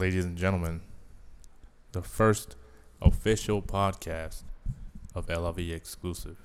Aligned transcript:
ladies 0.00 0.24
and 0.24 0.38
gentlemen, 0.38 0.80
the 1.92 2.00
first 2.00 2.56
official 3.02 3.60
podcast 3.60 4.44
of 5.14 5.28
LIV 5.28 5.72
exclusive. 5.72 6.38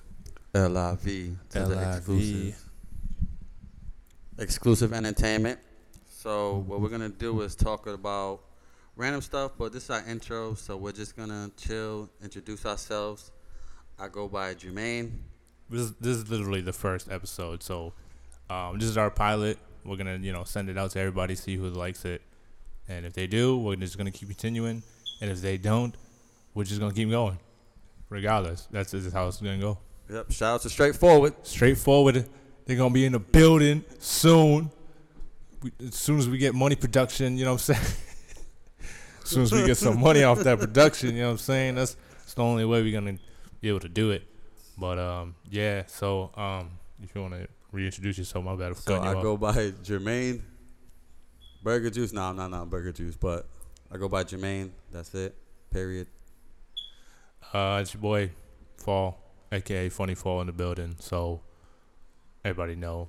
LIV 0.52 1.38
exclusive. 1.54 2.62
exclusive 4.38 4.92
entertainment. 4.92 5.58
So 6.06 6.64
what 6.66 6.82
we're 6.82 6.90
gonna 6.90 7.08
do 7.08 7.40
is 7.40 7.56
talk 7.56 7.86
about 7.86 8.40
random 8.94 9.22
stuff, 9.22 9.52
but 9.56 9.72
this 9.72 9.84
is 9.84 9.90
our 9.90 10.06
intro, 10.06 10.52
so 10.52 10.76
we're 10.76 10.92
just 10.92 11.16
gonna 11.16 11.50
chill, 11.56 12.10
introduce 12.22 12.66
ourselves. 12.66 13.30
I 13.98 14.08
go 14.08 14.28
by 14.28 14.52
Jermaine. 14.54 15.12
This 15.70 15.80
is, 15.80 15.92
this 15.94 16.16
is 16.18 16.28
literally 16.28 16.60
the 16.60 16.74
first 16.74 17.10
episode, 17.10 17.62
so 17.62 17.94
um, 18.50 18.78
this 18.78 18.90
is 18.90 18.98
our 18.98 19.10
pilot. 19.10 19.56
We're 19.82 19.96
gonna 19.96 20.18
you 20.18 20.34
know 20.34 20.44
send 20.44 20.68
it 20.68 20.76
out 20.76 20.90
to 20.90 21.00
everybody, 21.00 21.34
see 21.36 21.56
who 21.56 21.70
likes 21.70 22.04
it, 22.04 22.20
and 22.88 23.06
if 23.06 23.12
they 23.12 23.26
do, 23.26 23.58
we're 23.58 23.76
just 23.76 23.98
gonna 23.98 24.10
keep 24.10 24.28
continuing, 24.28 24.82
and 25.20 25.30
if 25.30 25.40
they 25.40 25.58
don't, 25.58 25.94
we're 26.54 26.64
just 26.64 26.80
gonna 26.80 26.94
keep 26.94 27.10
going, 27.10 27.38
regardless. 28.08 28.68
That's 28.70 28.94
is 28.94 29.12
how 29.12 29.28
it's 29.28 29.38
gonna 29.38 29.58
go. 29.58 29.78
Yep. 30.10 30.32
Shout 30.32 30.54
out 30.54 30.62
to 30.62 30.70
Straightforward. 30.70 31.34
Straightforward. 31.42 32.28
They're 32.64 32.76
gonna 32.76 32.94
be 32.94 33.04
in 33.04 33.12
the 33.12 33.18
building 33.18 33.84
soon. 33.98 34.70
We, 35.62 35.72
as 35.86 35.94
soon 35.94 36.18
as 36.18 36.28
we 36.28 36.38
get 36.38 36.54
money 36.54 36.76
production, 36.76 37.36
you 37.36 37.44
know 37.44 37.52
what 37.52 37.68
I'm 37.68 37.74
saying. 37.74 37.80
as 39.22 39.28
soon 39.28 39.42
as 39.42 39.52
we 39.52 39.66
get 39.66 39.76
some 39.76 40.00
money 40.00 40.22
off 40.22 40.40
that 40.40 40.58
production, 40.58 41.14
you 41.14 41.22
know 41.22 41.28
what 41.28 41.32
I'm 41.32 41.38
saying. 41.38 41.74
That's 41.74 41.96
that's 42.18 42.34
the 42.34 42.42
only 42.42 42.64
way 42.64 42.82
we're 42.82 42.92
gonna 42.92 43.18
be 43.60 43.68
able 43.68 43.80
to 43.80 43.88
do 43.88 44.10
it. 44.10 44.22
But 44.78 44.98
um, 44.98 45.34
yeah. 45.50 45.84
So 45.86 46.30
um, 46.36 46.70
if 47.02 47.14
you 47.14 47.22
want 47.22 47.34
to 47.34 47.48
reintroduce 47.72 48.18
yourself, 48.18 48.44
my 48.44 48.56
bad 48.56 48.76
So 48.76 49.00
I 49.00 49.14
go 49.14 49.36
by 49.36 49.52
Jermaine. 49.82 50.42
Burger 51.66 51.90
Juice. 51.90 52.12
No, 52.12 52.32
no, 52.32 52.46
no, 52.46 52.64
Burger 52.64 52.92
Juice. 52.92 53.16
But 53.16 53.44
I 53.90 53.96
go 53.96 54.08
by 54.08 54.22
Jermaine. 54.22 54.70
That's 54.92 55.12
it. 55.16 55.34
Period. 55.72 56.06
Uh, 57.52 57.80
it's 57.82 57.92
your 57.92 58.00
boy 58.00 58.30
Fall, 58.76 59.18
aka 59.50 59.88
Funny 59.88 60.14
Fall 60.14 60.42
in 60.42 60.46
the 60.46 60.52
building. 60.52 60.94
So 61.00 61.40
everybody 62.44 62.76
know, 62.76 63.08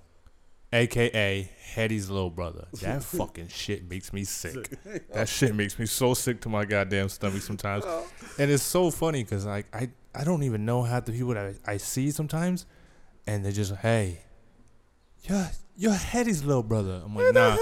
aka 0.74 1.48
Hetty's 1.76 2.10
little 2.10 2.32
brother. 2.32 2.66
That 2.82 3.04
fucking 3.04 3.50
shit 3.50 3.88
makes 3.88 4.12
me 4.12 4.24
sick. 4.24 4.72
That 5.14 5.30
shit 5.30 5.54
makes 5.54 5.78
me 5.78 5.86
so 5.86 6.16
sick 6.16 6.42
to 6.42 6.50
my 6.50 6.66
goddamn 6.66 7.10
stomach 7.10 7.44
sometimes. 7.44 7.86
And 8.40 8.50
it's 8.50 8.64
so 8.64 8.90
funny 8.90 9.24
because 9.24 9.46
like 9.46 9.68
I 9.72 9.92
I 10.16 10.24
don't 10.24 10.42
even 10.42 10.66
know 10.66 10.82
half 10.82 11.06
the 11.06 11.12
people 11.12 11.36
that 11.36 11.54
I, 11.68 11.74
I 11.74 11.78
see 11.78 12.10
sometimes, 12.10 12.66
and 13.28 13.46
they're 13.46 13.52
just 13.52 13.76
hey, 13.76 14.24
you're 15.78 15.94
you're 15.94 16.44
little 16.44 16.64
brother. 16.64 17.02
I'm 17.06 17.16
like 17.16 17.34
nah. 17.34 17.56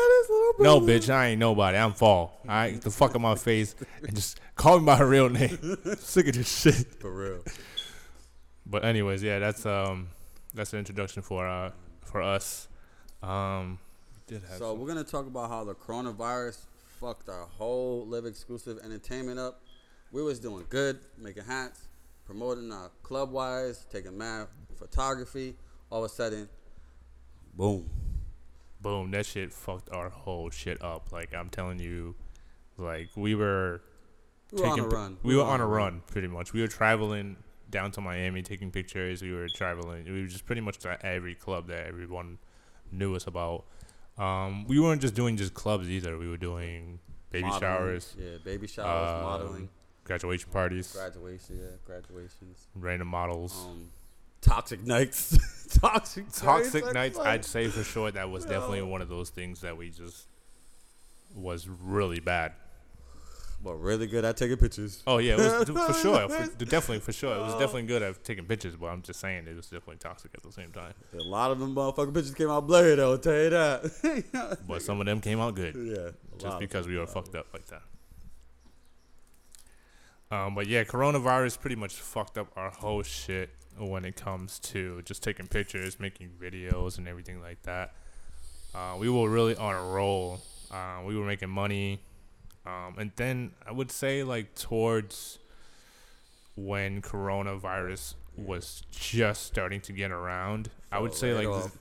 No, 0.58 0.80
bitch, 0.80 1.14
I 1.14 1.28
ain't 1.28 1.40
nobody. 1.40 1.78
I'm 1.78 1.94
Fall. 1.94 2.40
All 2.44 2.50
right, 2.50 2.72
get 2.74 2.82
the 2.82 2.90
fuck 2.92 3.14
out 3.16 3.22
my 3.22 3.36
face 3.36 3.76
and 4.02 4.16
just 4.16 4.40
call 4.56 4.80
me 4.80 4.86
by 4.86 4.96
her 4.96 5.08
real 5.08 5.30
name. 5.30 5.58
Sick 5.98 6.28
of 6.30 6.34
this 6.36 6.62
shit. 6.62 6.88
For 7.02 7.12
real. 7.12 7.44
But 8.66 8.86
anyways, 8.86 9.22
yeah, 9.22 9.40
that's 9.40 9.66
um 9.66 10.08
that's 10.54 10.72
the 10.72 10.78
introduction 10.78 11.22
for 11.22 11.46
uh 11.48 11.72
for 12.04 12.22
us. 12.22 12.68
Um, 13.22 13.80
we 14.28 14.36
did 14.36 14.44
have 14.44 14.58
So 14.60 14.72
some- 14.72 14.80
we're 14.80 14.88
gonna 14.88 15.04
talk 15.04 15.28
about 15.28 15.50
how 15.50 15.64
the 15.66 15.76
coronavirus 15.76 16.60
fucked 17.00 17.28
our 17.30 17.46
whole 17.58 18.06
LIV 18.08 18.26
exclusive 18.26 18.80
entertainment 18.84 19.38
up. 19.40 19.62
We 20.12 20.24
was 20.24 20.40
doing 20.40 20.66
good, 20.70 21.00
making 21.18 21.44
hats, 21.44 21.82
promoting 22.26 22.72
our 22.72 22.90
club 23.04 23.32
wise, 23.32 23.86
taking 23.92 24.18
mad 24.18 24.48
photography. 24.78 25.56
All 25.90 26.04
of 26.06 26.10
a 26.12 26.14
sudden, 26.14 26.48
boom. 27.54 27.90
Boom, 28.86 29.09
that 29.11 29.25
shit 29.25 29.52
fucked 29.52 29.89
our 29.91 30.09
whole 30.09 30.52
shit 30.52 30.80
up. 30.83 31.11
Like 31.11 31.33
I'm 31.33 31.50
telling 31.50 31.80
you, 31.80 32.14
like 32.78 33.09
we 33.16 33.33
were 33.33 33.81
We 34.52 34.61
were 34.61 34.67
on 34.67 34.72
a 34.72 34.75
taking 34.83 34.89
run. 34.89 35.17
We 35.23 35.36
were 35.36 35.44
on 35.44 35.59
a 35.59 35.66
run, 35.66 36.03
pretty 36.05 36.28
much. 36.28 36.53
We 36.53 36.61
were 36.61 36.67
traveling 36.67 37.38
down 37.72 37.90
to 37.94 38.01
Miami, 38.01 38.44
taking 38.44 38.69
pictures. 38.69 39.24
We 39.24 39.34
were 39.34 39.50
traveling. 39.50 40.06
We 40.06 40.22
were 40.22 40.28
just 40.28 40.45
pretty 40.45 40.62
much 40.62 40.85
at 40.85 41.03
every 41.03 41.34
club 41.34 41.68
that 41.68 41.88
everyone 41.88 42.38
knew 42.91 43.16
us 43.16 43.25
about. 43.25 43.66
Um, 44.19 44.66
we 44.68 44.79
weren't 44.79 45.01
just 45.01 45.16
doing 45.16 45.35
just 45.35 45.56
clubs 45.56 45.90
either. 45.90 46.18
We 46.19 46.29
were 46.29 46.38
doing 46.38 47.00
baby 47.31 47.47
Modeling, 47.47 47.62
showers, 47.62 48.16
Yeah, 48.18 48.38
baby 48.45 48.68
showers, 48.68 49.09
um, 49.09 49.24
modeling, 49.24 49.69
graduation 50.03 50.51
parties, 50.51 50.94
graduation, 50.94 51.57
yeah, 51.59 51.75
graduations. 51.85 52.68
random 52.75 53.07
models. 53.07 53.66
Um, 53.68 53.90
toxic 54.50 54.85
nights. 54.85 55.38
toxic 55.79 56.25
Toxic 56.31 56.83
nights. 56.83 56.94
nights, 56.94 57.17
like- 57.17 57.28
I'd 57.28 57.45
say 57.45 57.67
for 57.67 57.83
sure 57.83 58.11
that 58.11 58.29
was 58.29 58.45
definitely 58.45 58.83
one 58.83 59.01
of 59.01 59.09
those 59.09 59.29
things 59.29 59.61
that 59.61 59.75
we 59.78 59.89
just 59.89 60.28
was 61.35 61.67
really 61.67 62.19
bad. 62.19 62.53
But 63.63 63.75
really 63.75 64.06
good 64.06 64.25
at 64.25 64.38
taking 64.38 64.57
pictures. 64.57 65.01
Oh 65.07 65.17
yeah, 65.17 65.33
it 65.33 65.38
was 65.39 65.69
for 65.69 65.94
sure, 65.94 66.29
for, 66.29 66.66
definitely 66.66 67.00
for 67.00 67.11
sure. 67.11 67.35
It 67.35 67.39
was 67.39 67.53
definitely 67.53 67.83
good 67.83 68.03
at 68.03 68.23
taking 68.23 68.45
pictures, 68.45 68.75
but 68.75 68.88
I'm 68.88 69.01
just 69.01 69.19
saying 69.19 69.47
it 69.47 69.56
was 69.56 69.66
definitely 69.66 69.95
toxic 69.95 70.31
at 70.35 70.44
the 70.44 70.51
same 70.51 70.72
time. 70.72 70.94
A 71.17 71.23
lot 71.23 71.50
of 71.50 71.59
them 71.59 71.73
motherfucking 71.73 72.13
pictures 72.13 72.35
came 72.35 72.50
out 72.51 72.67
blurry 72.67 72.94
though. 72.94 73.13
I'll 73.13 73.17
tell 73.17 73.33
you 73.33 73.50
that. 73.50 74.57
But 74.67 74.83
some 74.83 75.00
of 75.00 75.07
them 75.07 75.19
came 75.19 75.39
out 75.39 75.56
good 75.56 75.75
yeah. 75.75 76.12
just 76.38 76.59
because 76.59 76.88
we 76.88 76.97
were 76.97 77.07
fucked 77.07 77.33
up 77.33 77.47
like 77.53 77.66
that. 77.67 77.81
Um, 80.29 80.53
but 80.53 80.67
yeah, 80.67 80.83
coronavirus 80.83 81.59
pretty 81.59 81.75
much 81.75 81.95
fucked 81.95 82.38
up 82.38 82.51
our 82.56 82.69
whole 82.69 83.03
shit 83.03 83.50
when 83.78 84.06
it 84.06 84.16
comes 84.16 84.59
to 84.59 85.02
just 85.03 85.24
taking 85.24 85.47
pictures, 85.47 86.00
making 86.00 86.30
videos, 86.41 86.97
and 86.97 87.08
everything 87.08 87.41
like 87.41 87.62
that. 87.63 87.94
Uh, 88.74 88.96
we 88.97 89.09
were 89.09 89.30
really 89.30 89.56
on 89.56 89.75
a 89.75 89.84
roll. 89.84 90.41
Uh, 90.72 91.02
we 91.06 91.18
were 91.18 91.25
making 91.25 91.50
money, 91.50 92.02
um, 92.66 92.96
and 92.97 93.12
then 93.16 93.52
I 93.66 93.72
would 93.72 93.91
say 93.91 94.24
like 94.24 94.56
towards 94.56 95.40
when 96.56 97.02
coronavirus 97.02 98.16
was 98.36 98.84
just 98.91 99.44
starting 99.44 99.81
to 99.81 99.94
get 99.94 100.12
around, 100.12 100.69
I 100.92 101.00
would 101.00 101.13
say 101.13 101.31
right 101.31 101.47
like 101.47 101.72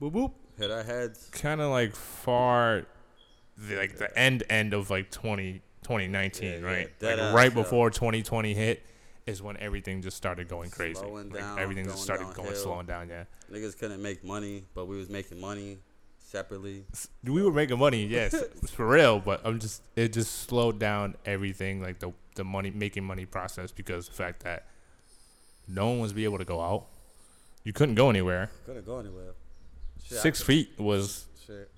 boop 0.00 0.12
boop 0.12 0.32
hit 0.58 0.70
our 0.70 0.82
heads. 0.82 1.28
kind 1.32 1.60
of 1.60 1.70
like 1.70 1.94
far 1.94 2.86
the, 3.56 3.76
like 3.76 3.96
the 3.98 4.16
end 4.18 4.42
end 4.50 4.74
of 4.74 4.90
like 4.90 5.10
20, 5.10 5.62
2019 5.82 6.48
Yeah, 6.48 6.58
yeah, 6.58 6.64
right 6.64 6.98
dead 6.98 7.18
like 7.18 7.28
ass, 7.28 7.34
right 7.34 7.54
before 7.54 7.90
2020 7.90 8.54
hit 8.54 8.82
is 9.26 9.42
when 9.42 9.56
everything 9.58 10.02
just 10.02 10.16
started 10.16 10.48
going 10.48 10.70
crazy 10.70 10.94
Slowing 11.00 11.30
like 11.30 11.40
down, 11.40 11.58
everything 11.58 11.84
just 11.84 12.02
started 12.02 12.32
going 12.34 12.54
slowing 12.54 12.86
down 12.86 13.08
yeah 13.08 13.24
Niggas 13.52 13.78
couldn't 13.78 14.02
make 14.02 14.24
money, 14.24 14.64
but 14.74 14.86
we 14.86 14.96
was 14.96 15.08
making 15.08 15.40
money 15.40 15.78
separately. 16.18 16.84
We 17.24 17.42
were 17.42 17.52
making 17.52 17.78
money 17.78 18.06
yes 18.06 18.34
for 18.70 18.86
real 18.86 19.20
but 19.20 19.40
i'm 19.44 19.58
just 19.60 19.82
it 19.94 20.12
just 20.12 20.32
slowed 20.42 20.78
down 20.78 21.14
everything 21.24 21.80
like 21.80 22.00
the 22.00 22.12
the 22.34 22.44
money 22.44 22.70
making 22.70 23.04
money 23.04 23.24
process 23.26 23.70
because 23.72 24.08
the 24.08 24.14
fact 24.14 24.42
that 24.42 24.66
no 25.68 25.88
one 25.88 26.00
was 26.00 26.12
be 26.12 26.24
able 26.24 26.38
to 26.38 26.44
go 26.44 26.60
out 26.60 26.86
you 27.64 27.72
couldn't 27.72 27.94
go 27.94 28.10
anywhere 28.10 28.50
Couldn't 28.64 28.86
go 28.86 28.98
anywhere. 28.98 29.32
Shit, 30.04 30.18
six 30.18 30.38
could- 30.40 30.46
feet 30.46 30.78
was 30.78 31.26
Shit. 31.46 31.70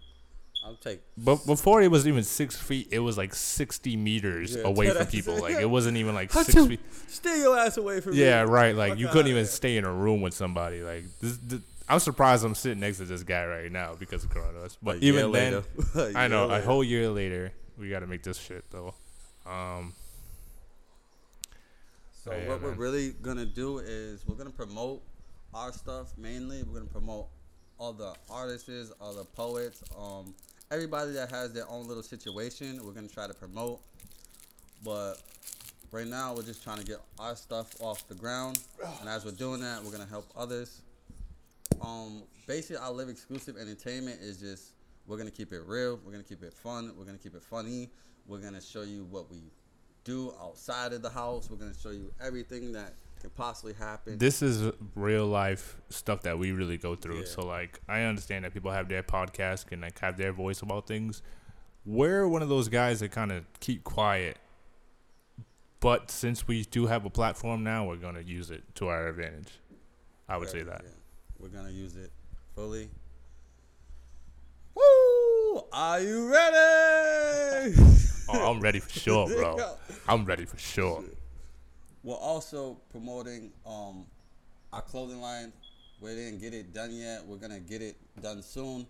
I'll 0.69 0.77
take. 0.77 1.01
But 1.17 1.47
before 1.47 1.81
it 1.83 1.91
was 1.91 2.07
even 2.07 2.23
six 2.23 2.57
feet, 2.57 2.89
it 2.91 2.99
was 3.01 3.17
like 3.17 3.35
sixty 3.35 3.97
meters 3.97 4.55
Yeah, 4.55 4.63
away 4.67 4.91
from 4.91 5.07
people. 5.17 5.39
Like 5.41 5.57
it 5.59 5.67
wasn't 5.71 5.97
even 5.97 6.15
like 6.15 6.31
How 6.33 6.43
six 6.43 6.67
feet. 6.67 6.81
Stay 7.09 7.41
your 7.41 7.59
ass 7.59 7.77
away 7.79 8.01
from 8.01 8.13
Yeah, 8.15 8.45
me. 8.45 8.51
right. 8.51 8.75
Like 8.77 8.93
Fuck 8.93 8.99
you 9.01 9.09
couldn't 9.09 9.31
even 9.31 9.47
stay 9.47 9.77
in 9.77 9.85
a 9.85 9.93
room 9.93 10.21
with 10.21 10.35
somebody. 10.35 10.83
Like 10.83 11.05
this, 11.21 11.39
this, 11.39 11.61
I'm 11.89 12.01
surprised 12.01 12.45
I'm 12.45 12.55
sitting 12.55 12.81
next 12.81 12.99
to 12.99 13.07
this 13.07 13.23
guy 13.23 13.47
right 13.47 13.73
now 13.73 13.95
because 13.99 14.23
of 14.25 14.31
coronavirus. 14.31 14.77
But 14.83 14.97
A 14.97 15.05
even 15.05 15.33
then, 15.33 15.63
later. 15.95 16.13
I 16.19 16.29
know 16.29 16.49
year 16.49 16.59
a 16.59 16.61
whole 16.63 16.85
year 16.85 17.09
later, 17.09 17.53
we 17.79 17.89
got 17.89 18.01
to 18.01 18.07
make 18.07 18.23
this 18.23 18.39
shit 18.39 18.65
though. 18.71 18.95
Um, 19.47 19.95
So 22.25 22.33
Yeah, 22.33 22.49
what 22.49 22.61
we're 22.63 22.73
really 22.73 23.13
gonna 23.23 23.47
do 23.47 23.79
is 23.79 24.27
we're 24.27 24.35
gonna 24.35 24.51
promote 24.51 25.03
our 25.55 25.73
stuff 25.73 26.13
mainly. 26.19 26.63
We're 26.63 26.81
gonna 26.81 26.91
promote 26.91 27.29
all 27.79 27.93
the 27.93 28.13
artists, 28.29 28.93
all 29.01 29.15
the 29.15 29.25
poets, 29.25 29.83
um, 29.97 30.35
everybody 30.71 31.13
that 31.13 31.31
has 31.31 31.53
their 31.53 31.69
own 31.69 31.87
little 31.87 32.03
situation. 32.03 32.85
We're 32.85 32.93
gonna 32.93 33.09
try 33.09 33.27
to 33.27 33.35
promote, 33.35 33.81
but 34.85 35.15
right 35.93 36.07
now 36.07 36.35
we're 36.35 36.43
just 36.43 36.63
trying 36.63 36.79
to 36.79 36.85
get 36.85 37.01
our 37.19 37.37
stuff 37.37 37.75
off 37.81 38.07
the 38.09 38.15
ground. 38.15 38.59
And 39.01 39.09
as 39.09 39.25
we're 39.25 39.31
doing 39.33 39.61
that, 39.61 39.83
we're 39.83 39.93
gonna 39.93 40.07
help 40.07 40.27
others. 40.37 40.83
Um, 41.81 42.23
basically, 42.47 42.77
our 42.77 42.93
LIV 42.93 43.09
exclusive 43.09 43.57
entertainment 43.57 44.21
is 44.21 44.39
just 44.39 44.73
we're 45.07 45.17
gonna 45.17 45.31
keep 45.31 45.53
it 45.53 45.63
real. 45.67 45.99
We're 46.05 46.13
gonna 46.13 46.25
keep 46.25 46.43
it 46.43 46.53
fun. 46.53 46.93
We're 46.99 47.05
gonna 47.05 47.19
keep 47.19 47.35
it 47.35 47.43
funny. 47.43 47.91
We're 48.27 48.39
gonna 48.39 48.61
show 48.61 48.83
you 48.83 49.05
what 49.11 49.31
we 49.31 49.39
do 50.05 50.35
outside 50.41 50.93
of 50.93 51.03
the 51.03 51.11
house. 51.11 51.49
We're 51.51 51.57
gonna 51.57 51.79
show 51.81 51.91
you 51.91 52.13
everything 52.21 52.73
that 52.73 52.95
can 53.21 53.31
possibly 53.31 53.73
happen. 53.75 54.19
this 54.19 54.43
is 54.43 54.73
real 54.95 55.27
life 55.27 55.77
stuff 55.91 56.23
that 56.23 56.39
we 56.39 56.53
really 56.53 56.77
go 56.77 56.95
through. 56.95 57.21
Yeah. 57.21 57.27
So 57.27 57.47
like, 57.47 57.81
I 57.89 58.03
understand 58.03 58.45
that 58.45 58.53
people 58.55 58.71
have 58.71 58.89
their 58.89 59.03
podcast 59.03 59.67
and 59.73 59.83
like 59.83 59.99
have 60.01 60.17
their 60.17 60.33
voice 60.33 60.63
about 60.63 60.87
things. 60.87 61.23
We're 61.87 62.29
one 62.29 62.43
of 62.43 62.49
those 62.49 62.69
guys 62.69 63.01
that 63.01 63.11
kind 63.13 63.33
of 63.33 63.45
keep 63.61 63.85
quiet. 63.85 64.39
But 65.81 66.11
since 66.11 66.49
we 66.49 66.65
do 66.65 66.87
have 66.87 67.05
a 67.05 67.11
platform 67.11 67.63
now, 67.63 67.87
we're 67.87 67.97
gonna 67.97 68.21
use 68.21 68.51
it 68.51 68.63
to 68.77 68.89
our 68.89 69.09
advantage. 69.09 69.53
I 70.29 70.37
would 70.37 70.49
say 70.51 70.63
that. 70.63 70.83
yeah. 70.85 70.91
We're 71.39 71.49
gonna 71.49 71.71
use 71.71 71.97
it 71.97 72.11
fully. 72.55 72.91
Woo! 74.75 75.63
Are 75.73 76.01
you 76.01 76.29
ready? 76.31 77.75
Oh, 78.29 78.51
I'm 78.51 78.61
ready 78.61 78.81
for 78.81 78.91
sure, 78.91 79.27
bro. 79.35 79.57
I'm 80.09 80.25
ready 80.25 80.45
for 80.45 80.59
sure. 80.59 81.03
We're 82.03 82.15
also 82.15 82.79
promoting 82.91 83.51
um, 83.67 84.07
our 84.73 84.83
clothing 84.83 85.21
line. 85.21 85.53
We 86.01 86.15
didn't 86.15 86.41
get 86.41 86.55
it 86.55 86.73
done 86.73 86.93
yet. 86.93 87.27
We're 87.27 87.37
gonna 87.39 87.61
get 87.61 87.83
it 87.83 87.97
done 88.23 88.43
soon. 88.43 88.87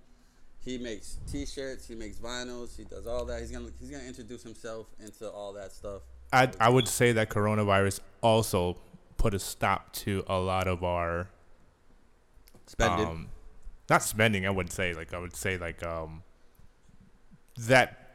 He 0.60 0.76
makes 0.76 1.18
T-shirts. 1.30 1.88
He 1.88 1.94
makes 1.94 2.18
vinyls. 2.18 2.76
He 2.76 2.84
does 2.84 3.06
all 3.06 3.24
that. 3.26 3.40
He's 3.40 3.50
gonna 3.50 3.70
he's 3.80 3.90
gonna 3.90 4.04
introduce 4.04 4.42
himself 4.42 4.86
into 5.00 5.30
all 5.30 5.52
that 5.54 5.72
stuff. 5.72 6.02
I 6.32 6.50
I 6.60 6.68
would 6.68 6.86
say 6.86 7.12
that 7.12 7.30
coronavirus 7.30 8.00
also 8.20 8.76
put 9.16 9.32
a 9.34 9.38
stop 9.38 9.92
to 9.92 10.24
a 10.28 10.38
lot 10.38 10.68
of 10.68 10.84
our 10.84 11.28
Spending. 12.66 13.06
um, 13.06 13.28
not 13.88 14.02
spending. 14.02 14.46
I 14.46 14.50
wouldn't 14.50 14.72
say 14.72 14.92
like 14.92 15.14
I 15.14 15.18
would 15.18 15.34
say 15.34 15.56
like 15.56 15.82
um 15.86 16.22
that 17.60 18.07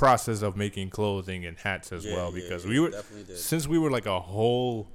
process 0.00 0.40
of 0.40 0.56
making 0.56 0.88
clothing 0.90 1.44
and 1.44 1.58
hats 1.58 1.92
as 1.92 2.04
Yeah, 2.04 2.14
well 2.14 2.32
because 2.32 2.64
yeah, 2.64 2.70
we 2.70 2.80
were 2.80 2.92
since 3.34 3.68
we 3.68 3.78
were 3.78 3.90
like 3.90 4.06
a 4.06 4.18
whole 4.18 4.88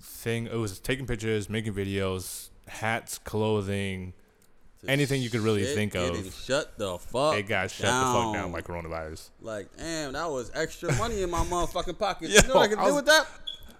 thing. 0.00 0.46
It 0.46 0.54
was 0.54 0.78
taking 0.78 1.06
pictures, 1.06 1.50
making 1.50 1.74
videos, 1.74 2.50
hats, 2.68 3.18
clothing. 3.18 4.14
anything 4.86 5.20
you 5.20 5.30
could 5.30 5.40
really 5.40 5.64
think 5.64 5.94
of. 5.94 6.32
Shut 6.34 6.78
the 6.78 6.98
fuck. 6.98 7.36
It 7.36 7.48
got 7.48 7.70
shut 7.70 7.86
the 7.86 8.12
fuck 8.12 8.34
down 8.34 8.52
by 8.52 8.60
coronavirus. 8.60 9.30
Like, 9.40 9.68
damn, 9.76 10.12
that 10.12 10.30
was 10.30 10.50
extra 10.54 10.94
money 10.94 11.22
in 11.22 11.30
my 11.30 11.38
motherfucking 11.44 11.98
pocket. 11.98 12.30
Yo, 12.30 12.40
you 12.40 12.48
know 12.48 12.54
what 12.54 12.62
I 12.62 12.68
could 12.68 12.78
I 12.78 12.88
do 12.88 12.94
with 12.94 13.06
that? 13.06 13.26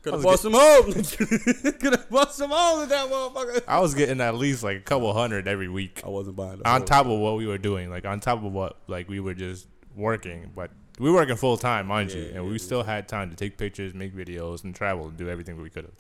Could 0.02 0.12
have 0.14 0.25
was 0.25 0.32
bought 0.32 0.40
some 0.40 0.52
home. 0.52 0.92
Could 1.81 1.92
have 1.94 2.10
bought 2.10 2.34
some 2.34 2.50
home 2.50 2.81
with 2.81 2.90
that 2.90 3.08
motherfucker. 3.08 3.62
I 3.66 3.81
was 3.81 3.94
getting 3.94 4.20
at 4.20 4.34
least 4.34 4.62
like 4.62 4.76
a 4.76 4.81
couple 4.82 5.10
hundred 5.14 5.48
every 5.48 5.69
week. 5.69 6.02
I 6.04 6.10
wasn't 6.10 6.36
buying 6.36 6.60
on 6.66 6.84
top 6.84 7.06
of 7.06 7.19
what 7.19 7.38
we 7.38 7.46
were 7.46 7.56
doing, 7.56 7.88
like 7.88 8.04
on 8.04 8.20
top 8.20 8.44
of 8.44 8.52
what 8.52 8.76
like 8.86 9.08
we 9.08 9.19
were 9.19 9.32
just 9.32 9.66
working, 9.96 10.50
but 10.55 10.70
we 10.99 11.11
were 11.11 11.17
working 11.17 11.37
full 11.37 11.56
time, 11.56 11.87
mind 11.87 12.12
you, 12.12 12.23
and 12.25 12.35
yeah, 12.35 12.41
we 12.43 12.52
yeah. 12.52 12.58
still 12.58 12.82
had 12.82 13.08
time 13.08 13.31
to 13.31 13.37
take 13.37 13.56
pictures, 13.58 13.94
make 13.94 14.14
videos, 14.14 14.64
and 14.64 14.75
travel 14.75 15.08
and 15.08 15.17
do 15.17 15.29
everything 15.29 15.61
we 15.61 15.70
could 15.70 15.85
have. 15.85 15.94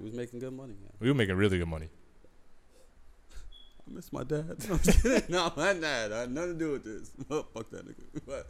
We 0.00 0.06
was 0.06 0.14
making 0.14 0.40
good 0.40 0.52
money. 0.52 0.74
Man. 0.74 0.90
We 1.00 1.08
were 1.08 1.14
making 1.14 1.36
really 1.36 1.58
good 1.58 1.68
money. 1.68 1.88
I 3.32 3.94
miss 3.94 4.12
my 4.12 4.24
dad. 4.24 4.56
No, 4.68 4.74
I'm 4.74 4.78
just 4.80 5.02
kidding. 5.02 5.22
no, 5.28 5.52
my 5.56 5.72
dad. 5.74 6.12
I 6.12 6.20
had 6.20 6.30
nothing 6.30 6.52
to 6.54 6.58
do 6.58 6.72
with 6.72 6.84
this. 6.84 7.10
Oh, 7.30 7.44
fuck 7.54 7.70
that 7.70 7.86
nigga. 7.86 8.20
But 8.26 8.46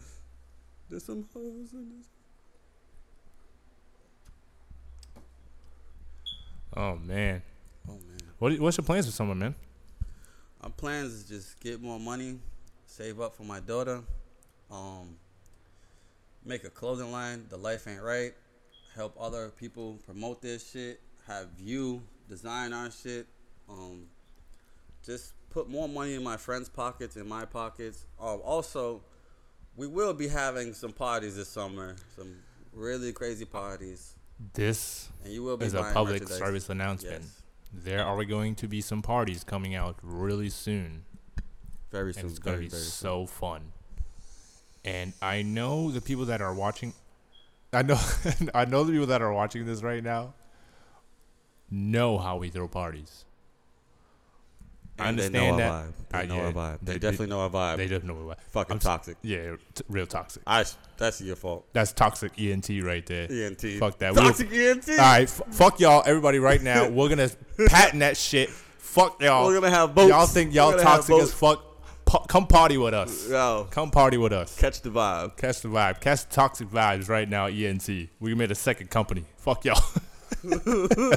there's 0.89 1.05
some 1.05 1.27
hoes 1.35 1.73
in 1.73 1.89
this. 1.97 2.07
Oh 6.75 6.97
man, 6.97 7.43
Oh 7.87 7.93
man. 7.93 8.19
what 8.39 8.59
what's 8.59 8.79
your 8.79 8.85
plans 8.85 9.05
for 9.05 9.13
summer, 9.13 9.35
man? 9.35 9.55
My 10.63 10.71
plans 10.71 11.13
is 11.13 11.25
just 11.25 11.61
get 11.61 11.83
more 11.83 12.01
money, 12.01 12.39
save 12.87 13.21
up 13.21 13.35
for 13.35 13.43
my 13.43 13.61
daughter, 13.61 14.01
um, 14.73 15.17
make 16.45 16.65
a 16.65 16.71
clothing 16.71 17.13
line. 17.13 17.47
The 17.49 17.57
life 17.57 17.87
ain't 17.87 18.03
right. 18.03 18.33
Help 18.95 19.17
other 19.21 19.51
people 19.51 19.99
promote 20.07 20.43
their 20.43 20.59
shit. 20.59 21.01
Have 21.27 21.49
you 21.59 22.03
design 22.29 22.73
our 22.73 22.91
shit. 22.91 23.27
Um, 23.69 24.07
just 25.05 25.35
put 25.51 25.69
more 25.69 25.89
money 25.89 26.15
in 26.15 26.23
my 26.23 26.37
friends' 26.37 26.69
pockets, 26.69 27.17
in 27.17 27.29
my 27.29 27.45
pockets. 27.45 28.07
Um, 28.21 28.41
also, 28.45 29.03
we 29.77 29.87
will 29.87 30.15
be 30.15 30.29
having 30.29 30.73
some 30.73 30.93
parties 30.93 31.37
this 31.37 31.49
summer. 31.49 31.97
Some 32.17 32.37
really 32.73 33.13
crazy 33.13 33.45
parties, 33.45 34.15
This 34.55 35.11
and 35.25 35.33
you 35.33 35.43
will 35.43 35.57
be 35.59 35.67
is 35.67 35.75
a 35.75 35.83
public 35.93 36.27
service 36.27 36.71
announcement. 36.71 37.23
Yes, 37.23 37.43
There 37.73 38.03
are 38.05 38.25
going 38.25 38.55
to 38.57 38.67
be 38.69 38.81
some 38.81 39.03
parties 39.03 39.45
coming 39.45 39.75
out 39.75 39.97
really 40.03 40.49
soon, 40.49 41.05
very 41.91 42.15
soon. 42.15 42.23
and 42.23 42.31
it's 42.31 42.39
gonna 42.39 42.57
be 42.59 42.69
very 42.69 42.83
soon. 42.83 42.91
so 42.91 43.27
fun. 43.27 43.73
And 44.85 45.13
I 45.23 45.43
know 45.43 45.91
the 45.91 46.01
people 46.01 46.25
that 46.27 46.41
are 46.43 46.55
watching. 46.55 46.93
I 47.73 47.83
know, 47.83 47.99
I 48.55 48.65
know 48.65 48.85
the 48.85 48.93
people 48.93 49.07
that 49.07 49.23
are 49.23 49.33
watching 49.33 49.65
this 49.65 49.83
right 49.83 50.03
now. 50.03 50.35
Know 51.71 52.19
how 52.19 52.37
we 52.37 52.51
throw 52.51 52.69
parties. 52.69 53.25
I 54.99 55.09
And 55.09 55.19
they 55.19 55.31
know 55.31 55.57
that. 55.57 55.71
Our 55.71 55.83
vibe. 55.85 55.93
They 56.11 56.19
Uh, 56.19 56.23
know 56.27 56.35
yeah, 56.37 56.43
our 56.43 56.53
vibe. 56.53 56.79
They, 56.83 56.93
they- 56.93 56.99
definitely 56.99 57.27
know 57.29 57.41
our 57.41 57.49
vibe. 57.51 57.77
They 57.79 57.89
just 57.89 58.05
know 58.05 58.15
what. 58.15 58.41
Fucking 58.51 58.75
I'm 58.75 58.79
toxic. 58.79 59.17
Yeah, 59.23 59.57
t- 59.75 59.85
real 59.89 60.07
toxic. 60.07 60.43
I. 60.47 60.65
That's 60.99 61.21
your 61.23 61.37
fault. 61.37 61.67
That's 61.73 61.93
toxic 61.93 62.33
ENT 62.39 62.69
right 62.83 63.05
there. 63.07 63.27
ENT. 63.33 63.63
Fuck 63.81 63.99
that. 63.99 64.15
We'll- 64.15 64.25
Toxic 64.25 64.53
ENT. 64.53 64.89
All 64.91 64.97
right, 64.99 65.23
f- 65.23 65.41
fuck 65.51 65.81
y'all, 65.81 66.03
everybody, 66.05 66.39
right 66.39 66.61
now. 66.63 66.89
We're 66.91 67.09
gonna 67.09 67.31
patent 67.69 68.01
that 68.01 68.17
shit. 68.19 68.51
Fuck 68.51 69.23
y'all. 69.23 69.47
We're 69.47 69.55
gonna 69.55 69.71
have 69.71 69.95
boats. 69.95 70.11
Y'all 70.11 70.27
think 70.27 70.53
y'all 70.53 70.73
We're 70.73 70.77
gonna 70.79 70.89
have 70.91 70.97
toxic 71.07 71.17
as 71.23 71.33
fuck? 71.33 71.65
Pa- 72.13 72.27
come 72.27 72.47
party 72.47 72.77
with 72.77 72.93
us. 72.93 73.31
Yo, 73.31 73.67
Come 73.71 73.91
party 73.91 74.19
with 74.19 74.35
us. 74.35 74.59
catch 74.61 74.83
the 74.83 74.91
vibe. 74.91 75.35
Catch 75.39 75.63
the 75.63 75.69
vibe. 75.69 75.99
Catch 76.03 76.29
the 76.29 76.35
toxic 76.35 76.69
vibes 76.69 77.09
right 77.09 77.27
now. 77.27 77.47
ENT. 77.47 77.89
We 78.21 78.35
made 78.35 78.51
a 78.51 78.55
second 78.55 78.91
company. 78.91 79.25
Fuck 79.39 79.65
y'all. 79.65 79.81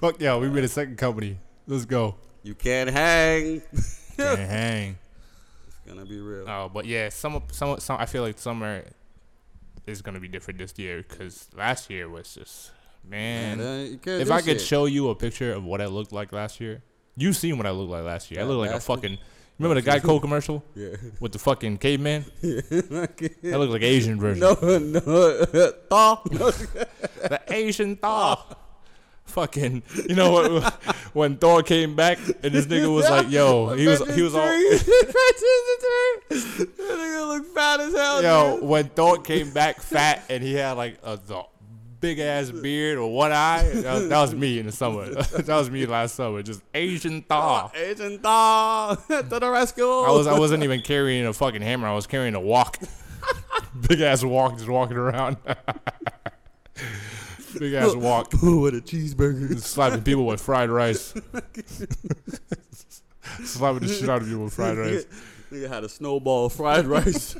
fuck 0.00 0.20
y'all. 0.20 0.40
We 0.40 0.48
made 0.48 0.64
a 0.64 0.68
second 0.68 0.98
company. 0.98 1.38
Let's 1.68 1.84
go. 1.84 2.16
You 2.42 2.56
can't 2.56 2.90
hang. 2.90 3.62
Can't 4.16 4.38
hang. 4.50 4.98
It's 5.68 5.76
gonna 5.86 6.04
be 6.04 6.18
real. 6.18 6.48
Oh, 6.48 6.68
but 6.74 6.84
yeah, 6.84 7.08
some, 7.10 7.40
some, 7.52 7.78
some. 7.78 8.00
I 8.00 8.06
feel 8.06 8.24
like 8.24 8.36
summer 8.36 8.82
is 9.86 10.02
gonna 10.02 10.18
be 10.18 10.26
different 10.26 10.58
this 10.58 10.74
year 10.76 11.04
because 11.08 11.48
last 11.56 11.88
year 11.88 12.08
was 12.08 12.34
just 12.34 12.72
man. 13.08 13.60
uh, 13.60 13.96
if 14.10 14.32
I 14.32 14.40
could 14.40 14.58
shit. 14.58 14.60
show 14.60 14.86
you 14.86 15.08
a 15.10 15.14
picture 15.14 15.52
of 15.52 15.62
what 15.62 15.80
I 15.80 15.86
looked 15.86 16.10
like 16.10 16.32
last 16.32 16.60
year, 16.60 16.82
you 17.16 17.32
seen 17.32 17.56
what 17.58 17.66
I 17.68 17.70
looked 17.70 17.92
like 17.92 18.02
last 18.02 18.32
year. 18.32 18.40
I 18.40 18.42
looked 18.42 18.68
like 18.68 18.76
a 18.76 18.80
fucking. 18.80 19.18
Remember 19.58 19.80
the 19.80 19.90
Geico 19.90 20.20
commercial 20.20 20.64
Yeah. 20.74 20.90
with 21.20 21.32
the 21.32 21.38
fucking 21.38 21.78
caveman? 21.78 22.24
Yeah. 22.42 22.60
that 22.70 23.58
looked 23.58 23.72
like 23.72 23.82
Asian 23.82 24.18
version. 24.20 24.40
no, 24.40 24.54
no. 24.78 25.00
Thaw. 25.90 26.22
The 26.24 27.40
Asian 27.48 27.96
Thor. 27.96 28.38
Fucking, 29.26 29.82
you 30.08 30.14
know 30.14 30.32
what? 30.32 30.72
When 31.12 31.36
Thor 31.36 31.62
came 31.62 31.94
back 31.94 32.18
and 32.42 32.54
this 32.54 32.64
nigga 32.64 32.90
was 32.92 33.08
like, 33.10 33.28
"Yo," 33.30 33.74
he 33.74 33.86
was 33.86 34.00
he 34.14 34.22
was 34.22 34.34
all, 34.34 34.40
that 34.40 36.24
nigga 36.78 37.28
look 37.28 37.54
fat 37.54 37.80
as 37.80 37.92
hell. 37.94 38.22
yo. 38.22 38.56
dude. 38.60 38.68
When 38.68 38.88
Thor 38.88 39.18
came 39.18 39.50
back 39.50 39.80
fat 39.82 40.24
and 40.30 40.42
he 40.42 40.54
had 40.54 40.72
like 40.78 40.98
a 41.02 41.18
big 42.00 42.18
ass 42.18 42.50
beard 42.62 42.98
or 42.98 43.12
one 43.12 43.32
eye, 43.32 43.62
that 43.62 43.94
was, 43.94 44.08
that 44.08 44.20
was 44.20 44.34
me 44.34 44.58
in 44.58 44.66
the 44.66 44.72
summer. 44.72 45.08
that 45.14 45.48
was 45.48 45.70
me 45.70 45.86
last 45.86 46.14
summer, 46.14 46.42
just 46.42 46.62
Asian 46.74 47.22
Thor. 47.22 47.38
Oh, 47.38 47.70
Asian 47.74 48.18
Thaw 48.18 48.94
to 49.08 49.22
the 49.22 49.50
rescue. 49.50 49.84
I 49.84 50.10
was 50.10 50.26
I 50.26 50.38
wasn't 50.38 50.64
even 50.64 50.80
carrying 50.82 51.26
a 51.26 51.32
fucking 51.32 51.62
hammer. 51.62 51.88
I 51.88 51.94
was 51.94 52.06
carrying 52.06 52.34
a 52.34 52.40
wok. 52.40 52.78
Big 53.88 54.00
ass 54.00 54.24
wok, 54.24 54.54
just 54.54 54.68
walking 54.68 54.96
around. 54.96 55.36
Big 57.58 57.74
ass 57.74 57.94
wok, 57.94 58.32
with 58.32 58.74
a 58.74 58.80
cheeseburger. 58.80 59.48
just 59.48 59.68
slapping 59.68 60.02
people 60.02 60.26
with 60.26 60.40
fried 60.40 60.70
rice. 60.70 61.14
slapping 63.44 63.86
the 63.86 63.88
shit 63.88 64.08
out 64.08 64.22
of 64.22 64.28
people 64.28 64.44
with 64.44 64.54
fried 64.54 64.78
rice. 64.78 65.06
Nigga 65.50 65.68
had 65.68 65.84
a 65.84 65.88
snowball 65.88 66.48
fried 66.48 66.86
rice. 66.86 67.34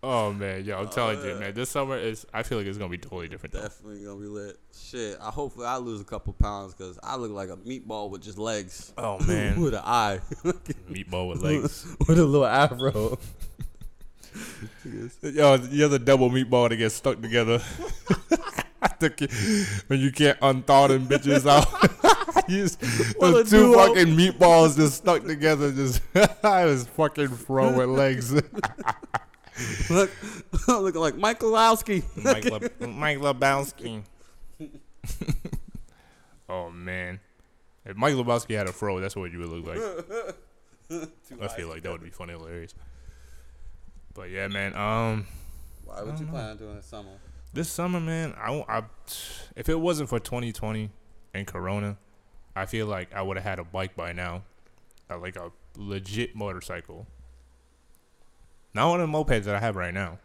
Oh 0.00 0.32
man, 0.32 0.64
yo, 0.64 0.78
I'm 0.78 0.88
telling 0.88 1.20
you, 1.24 1.32
uh, 1.32 1.40
man, 1.40 1.54
this 1.54 1.70
summer 1.70 1.98
is. 1.98 2.24
I 2.32 2.44
feel 2.44 2.58
like 2.58 2.68
it's 2.68 2.78
gonna 2.78 2.88
be 2.90 2.98
totally 2.98 3.26
different. 3.28 3.52
Though. 3.52 3.62
Definitely 3.62 4.04
gonna 4.04 4.20
be 4.20 4.26
lit. 4.28 4.56
Shit, 4.72 5.18
I 5.20 5.30
hopefully 5.30 5.66
I 5.66 5.76
lose 5.78 6.00
a 6.00 6.04
couple 6.04 6.32
pounds 6.34 6.72
because 6.72 7.00
I 7.02 7.16
look 7.16 7.32
like 7.32 7.48
a 7.48 7.56
meatball 7.56 8.08
with 8.08 8.22
just 8.22 8.38
legs. 8.38 8.92
Oh 8.96 9.18
man, 9.26 9.60
with 9.60 9.74
an 9.74 9.82
eye, 9.84 10.20
meatball 10.88 11.28
with 11.30 11.42
legs. 11.42 11.84
with 12.08 12.16
a 12.18 12.24
little 12.24 12.46
afro. 12.46 13.18
Yo, 15.22 15.56
you're 15.70 15.88
the 15.88 15.98
double 15.98 16.30
meatball 16.30 16.68
that 16.68 16.76
gets 16.76 16.94
stuck 16.94 17.20
together. 17.20 17.60
I 18.80 18.88
think 18.88 19.22
it- 19.22 19.32
when 19.88 19.98
you 19.98 20.12
can't 20.12 20.38
unthaw 20.40 20.86
them 20.88 21.08
bitches 21.08 21.44
out. 21.44 21.66
You 22.48 22.62
just- 22.62 22.80
Well, 23.18 23.42
two 23.44 23.74
fucking 23.74 24.16
meatballs 24.16 24.76
just 24.76 24.98
stuck 24.98 25.24
together, 25.24 25.72
just 25.72 26.00
I 26.44 26.66
was 26.66 26.86
fucking 26.86 27.28
throwing 27.28 27.94
legs. 27.94 28.32
look, 29.90 30.10
looking 30.68 31.00
like 31.00 31.16
Michael 31.16 31.52
Lowski. 31.52 32.02
Mike, 32.22 32.44
Le- 32.44 32.86
Mike 32.88 33.18
Lebowski. 33.18 34.02
oh 36.48 36.70
man, 36.70 37.20
if 37.84 37.96
Mike 37.96 38.14
Lebowski 38.14 38.56
had 38.56 38.68
a 38.68 38.72
fro, 38.72 39.00
that's 39.00 39.16
what 39.16 39.30
you 39.32 39.38
would 39.40 39.48
look 39.48 39.66
like. 39.66 41.06
I 41.42 41.48
feel 41.48 41.68
like 41.68 41.82
that 41.82 41.92
would 41.92 42.02
be 42.02 42.10
funny, 42.10 42.32
hilarious. 42.32 42.74
But 44.14 44.30
yeah, 44.30 44.48
man. 44.48 44.74
Um, 44.74 45.26
Why 45.84 46.02
would 46.02 46.18
you 46.18 46.26
plan 46.26 46.50
on 46.50 46.56
doing 46.56 46.76
this 46.76 46.86
summer? 46.86 47.10
this 47.52 47.68
summer, 47.70 47.98
man, 48.00 48.34
I, 48.40 48.50
won't- 48.50 48.68
I 48.68 48.82
if 49.56 49.68
it 49.68 49.78
wasn't 49.80 50.08
for 50.08 50.18
2020 50.20 50.90
and 51.34 51.46
Corona, 51.46 51.96
I 52.54 52.66
feel 52.66 52.86
like 52.86 53.14
I 53.14 53.22
would 53.22 53.36
have 53.36 53.44
had 53.44 53.58
a 53.58 53.64
bike 53.64 53.96
by 53.96 54.12
now, 54.12 54.42
uh, 55.10 55.18
like 55.18 55.36
a 55.36 55.50
legit 55.76 56.34
motorcycle. 56.36 57.06
Not 58.74 58.88
one 58.90 59.00
of 59.00 59.10
the 59.10 59.12
mopeds 59.16 59.44
that 59.44 59.54
I 59.56 59.60
have 59.60 59.76
right 59.76 59.94
now. 59.94 60.18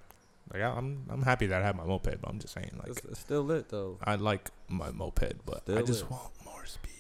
Like 0.54 0.62
I, 0.62 0.68
I'm, 0.70 1.06
I'm 1.10 1.22
happy 1.24 1.48
that 1.48 1.62
I 1.62 1.66
have 1.66 1.76
my 1.76 1.86
moped, 1.86 2.22
but 2.22 2.30
I'm 2.30 2.40
just 2.40 2.54
saying, 2.54 2.72
like, 2.78 2.90
It's, 2.90 3.06
it's 3.06 3.20
still 3.20 3.42
lit 3.42 3.70
though. 3.70 3.98
I 4.04 4.16
like 4.16 4.50
my 4.68 4.92
moped, 4.92 5.34
but 5.46 5.64
I 5.70 5.82
just 5.82 6.04
lit. 6.04 6.12
want 6.12 6.32
more 6.46 6.66
speed. 6.66 6.92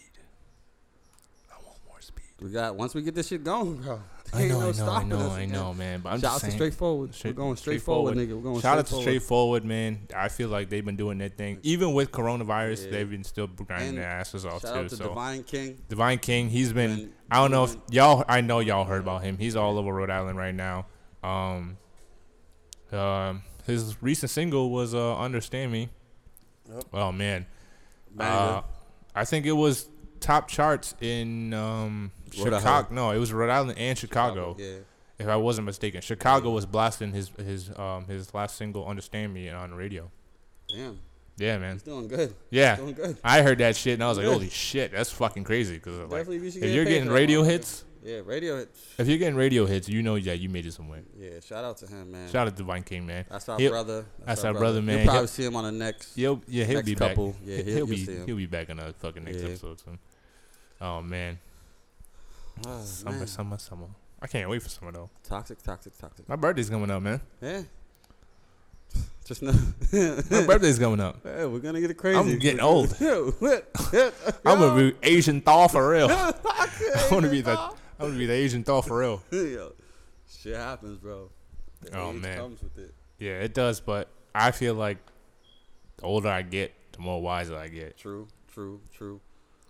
I 1.51 1.55
want 1.65 1.77
more 1.87 2.01
speed. 2.01 2.23
We 2.41 2.49
got 2.49 2.75
once 2.75 2.95
we 2.95 3.01
get 3.03 3.13
this 3.15 3.27
shit 3.27 3.43
going, 3.43 3.75
bro. 3.77 4.01
I 4.35 4.41
Ain't 4.43 4.49
know, 4.51 4.61
no 4.61 4.67
I 4.69 4.71
know, 4.71 4.89
I 4.91 5.03
know, 5.03 5.31
I 5.31 5.45
know, 5.45 5.73
man. 5.75 5.99
But 5.99 6.13
I'm 6.13 6.19
Shout 6.19 6.25
out 6.25 6.33
just 6.33 6.39
to 6.45 6.45
saying. 6.47 6.57
straightforward. 6.57 7.13
Straight- 7.13 7.35
We're 7.35 7.43
going 7.43 7.55
straightforward, 7.55 8.17
nigga. 8.17 8.35
We're 8.35 8.41
going 8.41 8.61
Shout 8.61 8.79
out 8.79 8.87
to 8.87 8.95
straightforward. 8.95 9.63
man. 9.63 10.07
I 10.15 10.29
feel 10.29 10.49
like 10.49 10.69
they've 10.71 10.83
been 10.83 10.95
doing 10.95 11.19
their 11.19 11.29
thing, 11.29 11.59
even 11.61 11.93
with 11.93 12.11
coronavirus. 12.11 12.85
Yeah. 12.85 12.91
They've 12.91 13.09
been 13.09 13.23
still 13.23 13.45
grinding 13.45 13.89
And 13.89 13.97
their 13.99 14.07
asses 14.07 14.43
off 14.43 14.63
Shout 14.63 14.73
too. 14.73 14.79
out 14.79 14.89
to 14.89 14.95
so 14.95 15.09
Divine 15.09 15.43
King. 15.43 15.77
Divine 15.87 16.17
King, 16.17 16.49
he's 16.49 16.73
been. 16.73 16.95
Been 16.95 17.13
I 17.29 17.35
don't 17.35 17.51
know 17.51 17.65
if 17.65 17.75
y'all. 17.91 18.23
I 18.27 18.41
know 18.41 18.59
y'all 18.59 18.85
heard 18.85 19.01
about 19.01 19.21
him. 19.23 19.37
He's 19.37 19.55
all 19.55 19.77
over 19.77 19.93
Rhode 19.93 20.09
Island 20.09 20.37
right 20.39 20.55
now. 20.55 20.87
Um, 21.23 21.77
um, 22.91 23.43
his 23.65 24.01
recent 24.01 24.29
single 24.29 24.69
was 24.69 24.93
uh, 24.93 25.17
"Understand 25.17 25.71
Me." 25.71 25.89
Yep. 26.73 26.83
Oh 26.93 27.11
man, 27.11 27.45
uh, 28.19 28.61
I 29.15 29.25
think 29.25 29.45
it 29.45 29.51
was 29.53 29.87
top 30.19 30.47
charts 30.47 30.95
in 31.01 31.53
um, 31.53 32.11
Chicago. 32.31 32.87
No, 32.93 33.11
it 33.11 33.17
was 33.17 33.33
Rhode 33.33 33.49
Island 33.49 33.77
and 33.77 33.97
Chicago, 33.97 34.55
Yeah. 34.59 34.75
if 35.19 35.27
I 35.27 35.35
wasn't 35.35 35.65
mistaken. 35.65 36.01
Chicago 36.01 36.51
was 36.51 36.65
blasting 36.65 37.11
his 37.13 37.29
his 37.37 37.69
um 37.77 38.05
his 38.05 38.33
last 38.33 38.55
single 38.57 38.85
"Understand 38.87 39.33
Me" 39.33 39.49
on 39.49 39.71
the 39.71 39.75
radio. 39.75 40.11
Damn. 40.69 40.99
Yeah, 41.35 41.57
man. 41.57 41.73
He's 41.73 41.81
doing 41.83 42.07
good. 42.07 42.35
Yeah, 42.51 42.75
Doing 42.75 42.93
good. 42.93 43.17
I 43.23 43.41
heard 43.41 43.57
that 43.57 43.75
shit 43.75 43.95
and 43.95 44.03
I 44.03 44.07
was 44.07 44.17
like, 44.19 44.25
Good. 44.27 44.33
"Holy 44.33 44.49
shit, 44.49 44.91
that's 44.91 45.09
fucking 45.09 45.43
crazy!" 45.43 45.75
Because 45.75 45.97
like, 45.97 46.09
Definitely 46.11 46.39
we 46.39 46.51
should 46.51 46.63
if 46.63 46.75
you're 46.75 46.85
getting 46.85 47.09
radio 47.09 47.41
hits, 47.41 47.83
Yeah, 48.05 48.19
radio 48.25 48.57
hit. 48.57 48.69
if 48.97 49.07
you're 49.07 49.17
getting 49.17 49.35
radio 49.35 49.65
hits, 49.65 49.87
you 49.87 50.01
know 50.03 50.15
yeah, 50.15 50.33
you 50.33 50.49
made 50.49 50.65
it 50.65 50.73
somewhere. 50.73 51.01
Yeah, 51.17 51.39
shout 51.39 51.63
out 51.63 51.77
to 51.77 51.87
him, 51.87 52.11
man. 52.11 52.29
Shout 52.29 52.47
out 52.47 52.51
to 52.51 52.55
Divine 52.57 52.83
King, 52.83 53.05
man. 53.05 53.25
That's 53.29 53.47
our 53.47 53.57
He'll- 53.57 53.71
brother. 53.71 54.05
that's 54.25 54.43
our 54.43 54.53
brother, 54.53 54.81
man. 54.81 54.97
You'll 54.97 55.05
probably 55.05 55.19
He'll- 55.21 55.27
see 55.27 55.45
him 55.45 55.55
on 55.55 55.63
the 55.63 55.71
next. 55.71 56.15
He'll, 56.15 56.41
yeah, 56.47 56.65
he'll 56.65 56.75
Next 56.75 56.85
be 56.89 56.95
couple. 56.95 57.27
back. 57.31 57.39
Yeah, 57.45 57.55
he'll, 57.57 57.65
he'll- 57.65 57.75
you'll 57.77 57.87
be 57.87 58.25
he'll 58.25 58.35
be 58.35 58.45
back 58.45 58.69
in 58.69 58.77
the 58.77 58.93
fucking 58.99 59.23
next 59.23 59.37
Yeah. 59.41 59.45
episode 59.49 59.79
soon. 59.79 59.99
Oh 60.81 61.01
man, 61.01 61.39
Oh, 62.67 62.81
summer, 62.83 63.17
man. 63.19 63.27
summer, 63.27 63.57
summer. 63.57 63.87
I 64.21 64.27
can't 64.27 64.49
wait 64.49 64.61
for 64.61 64.69
summer 64.69 64.91
though. 64.91 65.09
Toxic, 65.23 65.61
toxic, 65.63 65.97
toxic. 65.97 66.27
My 66.27 66.35
birthday's 66.35 66.69
coming 66.69 66.91
up, 66.91 67.01
man. 67.01 67.21
Yeah. 67.41 67.61
Just 69.25 69.41
know. 69.41 69.53
My 69.93 70.45
birthday's 70.45 70.77
coming 70.77 70.99
up. 70.99 71.17
Yeah, 71.25 71.45
we're 71.45 71.59
gonna 71.59 71.79
get 71.79 71.89
it 71.91 71.93
crazy. 71.97 72.17
I'm 72.19 72.37
getting 72.37 72.59
old. 72.59 72.95
I'm 73.01 74.59
gonna 74.59 74.91
be 74.91 74.95
Asian 75.03 75.39
Thor 75.41 75.69
for 75.69 75.89
real. 75.89 76.09
I'm 76.11 76.33
I 76.45 77.07
gonna 77.09 77.29
be 77.29 77.41
the 77.41 77.71
I'm 78.03 78.09
gonna 78.09 78.19
be 78.19 78.25
the 78.25 78.33
Asian 78.33 78.63
Thor 78.65 78.83
for 78.83 78.97
real. 78.99 79.23
Yo, 79.31 79.71
shit 80.29 80.55
happens, 80.57 80.97
bro. 80.97 81.29
The 81.81 81.97
Oh, 81.97 82.11
man. 82.11 82.37
comes 82.37 82.61
with 82.61 82.77
it. 82.77 82.93
Yeah, 83.17 83.39
it 83.39 83.53
does, 83.53 83.79
but 83.79 84.09
I 84.35 84.51
feel 84.51 84.73
like 84.75 84.97
the 85.97 86.03
older 86.03 86.27
I 86.27 86.41
get, 86.41 86.73
the 86.91 86.99
more 86.99 87.21
wiser 87.21 87.55
I 87.55 87.69
get. 87.69 87.97
True, 87.97 88.27
true, 88.53 88.81
true. 88.93 89.21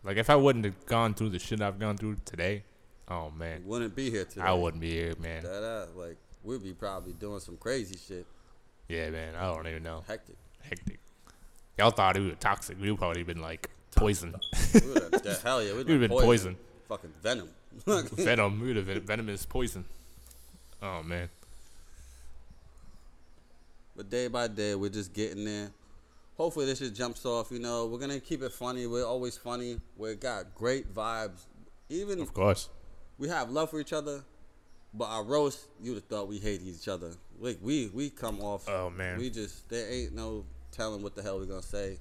Like 0.04 0.18
if 0.18 0.32
I 0.32 0.36
wouldn't 0.36 0.66
have 0.66 0.84
gone 0.88 1.14
through 1.14 1.30
the 1.30 1.40
shit 1.40 1.62
I've 1.62 1.78
gone 1.80 1.96
through 1.96 2.18
today, 2.26 2.64
oh 3.08 3.30
man, 3.30 3.64
wouldn't 3.66 3.96
be 3.96 4.10
here 4.10 4.26
today. 4.26 4.42
I 4.42 4.54
wouldn't 4.54 4.82
be 4.82 4.92
here, 4.92 5.14
man. 5.20 5.44
That 5.44 5.64
ass, 5.64 5.90
like 5.96 6.18
we'd 6.44 6.64
be 6.64 6.74
probably 6.74 7.14
doing 7.14 7.40
some 7.40 7.58
crazy 7.58 7.98
shit. 7.98 8.26
Yeah, 8.90 9.12
man, 9.12 9.36
I 9.36 9.54
don't 9.54 9.68
even 9.68 9.84
know. 9.84 10.04
Hectic. 10.08 10.36
Hectic. 10.62 11.00
Y'all 11.78 11.92
thought 11.92 12.18
we 12.18 12.30
were 12.30 12.36
toxic. 12.36 12.82
We 12.82 12.90
would 12.90 13.00
probably 13.00 13.24
been 13.24 13.42
like 13.42 13.70
poison. 13.96 14.34
We 14.74 14.82
hell 15.44 15.64
yeah, 15.64 15.76
we'd 15.76 15.88
We'd 15.88 16.02
have 16.02 16.10
been 16.10 16.10
poison. 16.10 16.58
Fucking 16.90 17.14
venom. 17.22 17.50
Venom. 17.86 18.60
We 18.62 18.68
would 18.68 18.76
have 18.78 18.86
been 18.86 19.02
venomous 19.02 19.46
poison. 19.46 19.86
Oh 20.82 21.02
man. 21.04 21.30
But 23.96 24.10
day 24.10 24.28
by 24.28 24.48
day, 24.48 24.76
we're 24.76 24.90
just 24.90 25.14
getting 25.14 25.46
there. 25.46 25.70
Hopefully, 26.38 26.66
this 26.66 26.80
just 26.80 26.96
jumps 26.96 27.26
off. 27.26 27.52
You 27.52 27.60
know, 27.60 27.86
we're 27.86 28.00
gonna 28.00 28.20
keep 28.20 28.42
it 28.42 28.52
funny. 28.52 28.88
We're 28.88 29.06
always 29.06 29.38
funny. 29.38 29.80
We 29.98 30.16
got 30.16 30.56
great 30.56 30.94
vibes. 30.94 31.46
Even 31.90 32.22
Of 32.22 32.34
course. 32.34 32.70
we 33.20 33.28
have 33.30 33.52
love 33.52 33.70
for 33.70 33.80
each 33.80 33.94
other, 33.94 34.24
but 34.94 35.06
our 35.06 35.24
roast, 35.24 35.68
you'd 35.82 35.94
have 35.96 36.06
thought 36.06 36.28
we 36.28 36.40
hate 36.40 36.62
each 36.64 36.88
other. 36.88 37.12
Like 37.40 37.60
we 37.62 37.90
we 37.94 38.10
come 38.10 38.42
off. 38.42 38.68
Oh 38.68 38.90
man. 38.90 39.20
We 39.20 39.30
just 39.30 39.70
there 39.70 39.90
ain't 39.92 40.14
no 40.16 40.46
telling 40.72 41.04
what 41.04 41.14
the 41.16 41.22
hell 41.22 41.40
we 41.40 41.46
gonna 41.46 41.62
say. 41.62 42.00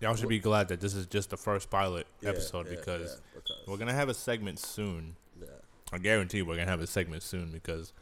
Y'all 0.00 0.14
should 0.14 0.28
be 0.28 0.38
glad 0.38 0.68
that 0.68 0.80
this 0.80 0.94
is 0.94 1.06
just 1.06 1.30
the 1.30 1.36
first 1.36 1.70
pilot 1.70 2.06
Yeah, 2.20 2.30
episode 2.30 2.66
yeah, 2.66 2.76
because 2.76 3.12
yeah, 3.34 3.40
because- 3.40 3.66
we're 3.66 3.76
gonna 3.78 3.94
have 3.94 4.08
a 4.08 4.14
segment 4.14 4.58
soon. 4.58 5.16
Yeah. 5.40 5.46
I 5.92 5.98
guarantee 5.98 6.42
we're 6.42 6.56
gonna 6.56 6.70
have 6.70 6.80
a 6.82 6.86
segment 6.86 7.22
soon 7.22 7.50
because 7.50 7.92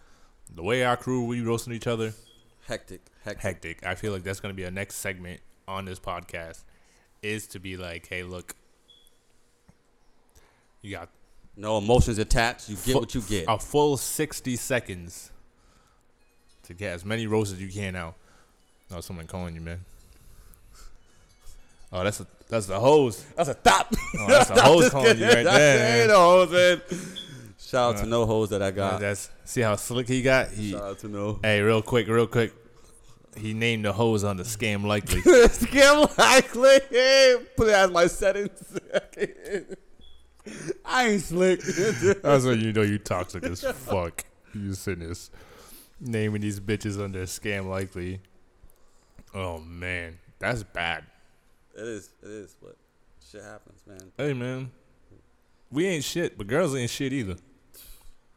the 0.53 0.63
way 0.63 0.85
our 0.85 0.97
crew 0.97 1.25
we 1.25 1.41
roasting 1.41 1.73
each 1.73 1.87
other, 1.87 2.13
Hectic, 2.67 3.01
hectic. 3.25 3.43
hectic. 3.43 3.87
I 3.87 3.95
feel 3.95 4.13
like 4.13 4.23
that's 4.25 4.41
gonna 4.41 4.55
be 4.55 4.65
a 4.65 4.71
next 4.71 4.97
segment 4.97 5.41
on 5.69 5.85
this 5.85 6.01
podcast 6.01 6.65
is 7.23 7.47
to 7.49 7.59
be 7.61 7.77
like, 7.77 8.07
hey, 8.09 8.23
look, 8.23 8.55
you 10.83 10.91
got 10.91 11.09
No 11.57 11.79
emotions 11.79 12.19
attached. 12.19 12.69
You 12.69 12.75
get 12.77 12.93
fu- 12.95 12.99
what 12.99 13.15
you 13.15 13.23
get. 13.23 13.45
A 13.49 13.59
full 13.59 13.97
sixty 13.97 14.57
seconds 14.57 15.31
to 16.65 16.75
get 16.75 16.93
as 16.95 17.05
many 17.05 17.27
roasts 17.29 17.55
as 17.55 17.61
you 17.63 17.69
can 17.69 17.95
out. 17.95 18.17
Oh, 18.91 19.01
someone 19.01 19.27
calling 19.27 19.55
you, 19.55 19.61
man. 19.61 19.85
Oh, 21.97 22.03
that's 22.05 22.19
a 22.21 22.27
that's 22.49 22.67
the 22.67 22.79
hoes. 22.79 23.25
That's 23.37 23.49
a 23.49 23.55
top. 23.55 23.95
Oh, 24.19 24.27
that's 24.29 24.51
a 24.51 24.61
hoes 24.61 24.91
calling 24.91 25.17
you 25.17 25.27
right 25.27 25.45
there. 25.45 26.01
Ain't 26.03 26.09
no 26.11 26.17
hoes, 26.19 26.51
man. 26.51 26.83
Shout 27.59 27.95
out 27.97 28.01
to 28.03 28.07
no 28.09 28.27
hoes 28.27 28.51
that 28.51 28.63
I 28.63 28.67
Uh, 28.67 28.71
got. 28.73 29.01
that's 29.01 29.31
see 29.45 29.61
how 29.61 29.77
slick 29.77 30.09
he 30.09 30.21
got. 30.21 30.51
He 30.51 30.73
Shout 30.73 30.83
out 30.83 30.99
to 31.01 31.09
no. 31.09 31.39
hey, 31.43 31.61
real 31.61 31.83
quick, 31.83 32.09
real 32.09 32.27
quick. 32.27 32.53
He 33.37 33.55
named 33.55 33.85
the 33.85 33.93
hoes 33.93 34.23
on 34.25 34.37
the 34.37 34.43
scam 34.45 34.85
likely. 34.85 35.21
Scam 35.23 36.19
likely. 36.19 36.81
Hey, 36.91 37.37
put 37.57 37.69
it 37.69 37.75
as 37.75 37.91
my 37.91 38.07
settings. 38.09 38.79
I 40.85 41.09
ain't 41.09 41.23
slick. 41.23 41.61
That's 42.23 42.45
when 42.45 42.61
you 42.61 42.73
know 42.73 42.83
you 42.83 42.99
toxic 42.99 43.45
as 43.45 43.63
fuck. 43.63 44.25
You 44.53 44.73
sitting 44.75 45.09
this 45.09 45.31
naming 46.01 46.43
these 46.43 46.61
bitches 46.61 47.03
under 47.03 47.23
scam 47.25 47.69
likely. 47.69 48.21
Oh 49.35 49.59
man, 49.59 50.19
that's 50.39 50.63
bad. 50.63 51.05
It 51.77 51.85
is. 51.87 52.11
It 52.23 52.31
is. 52.31 52.57
But 52.63 52.77
shit 53.31 53.43
happens, 53.43 53.81
man. 53.87 54.13
Hey 54.17 54.33
man, 54.33 54.71
we 55.71 55.87
ain't 55.87 56.05
shit, 56.05 56.37
but 56.39 56.47
girls 56.47 56.75
ain't 56.75 56.91
shit 56.91 57.13
either. 57.13 57.37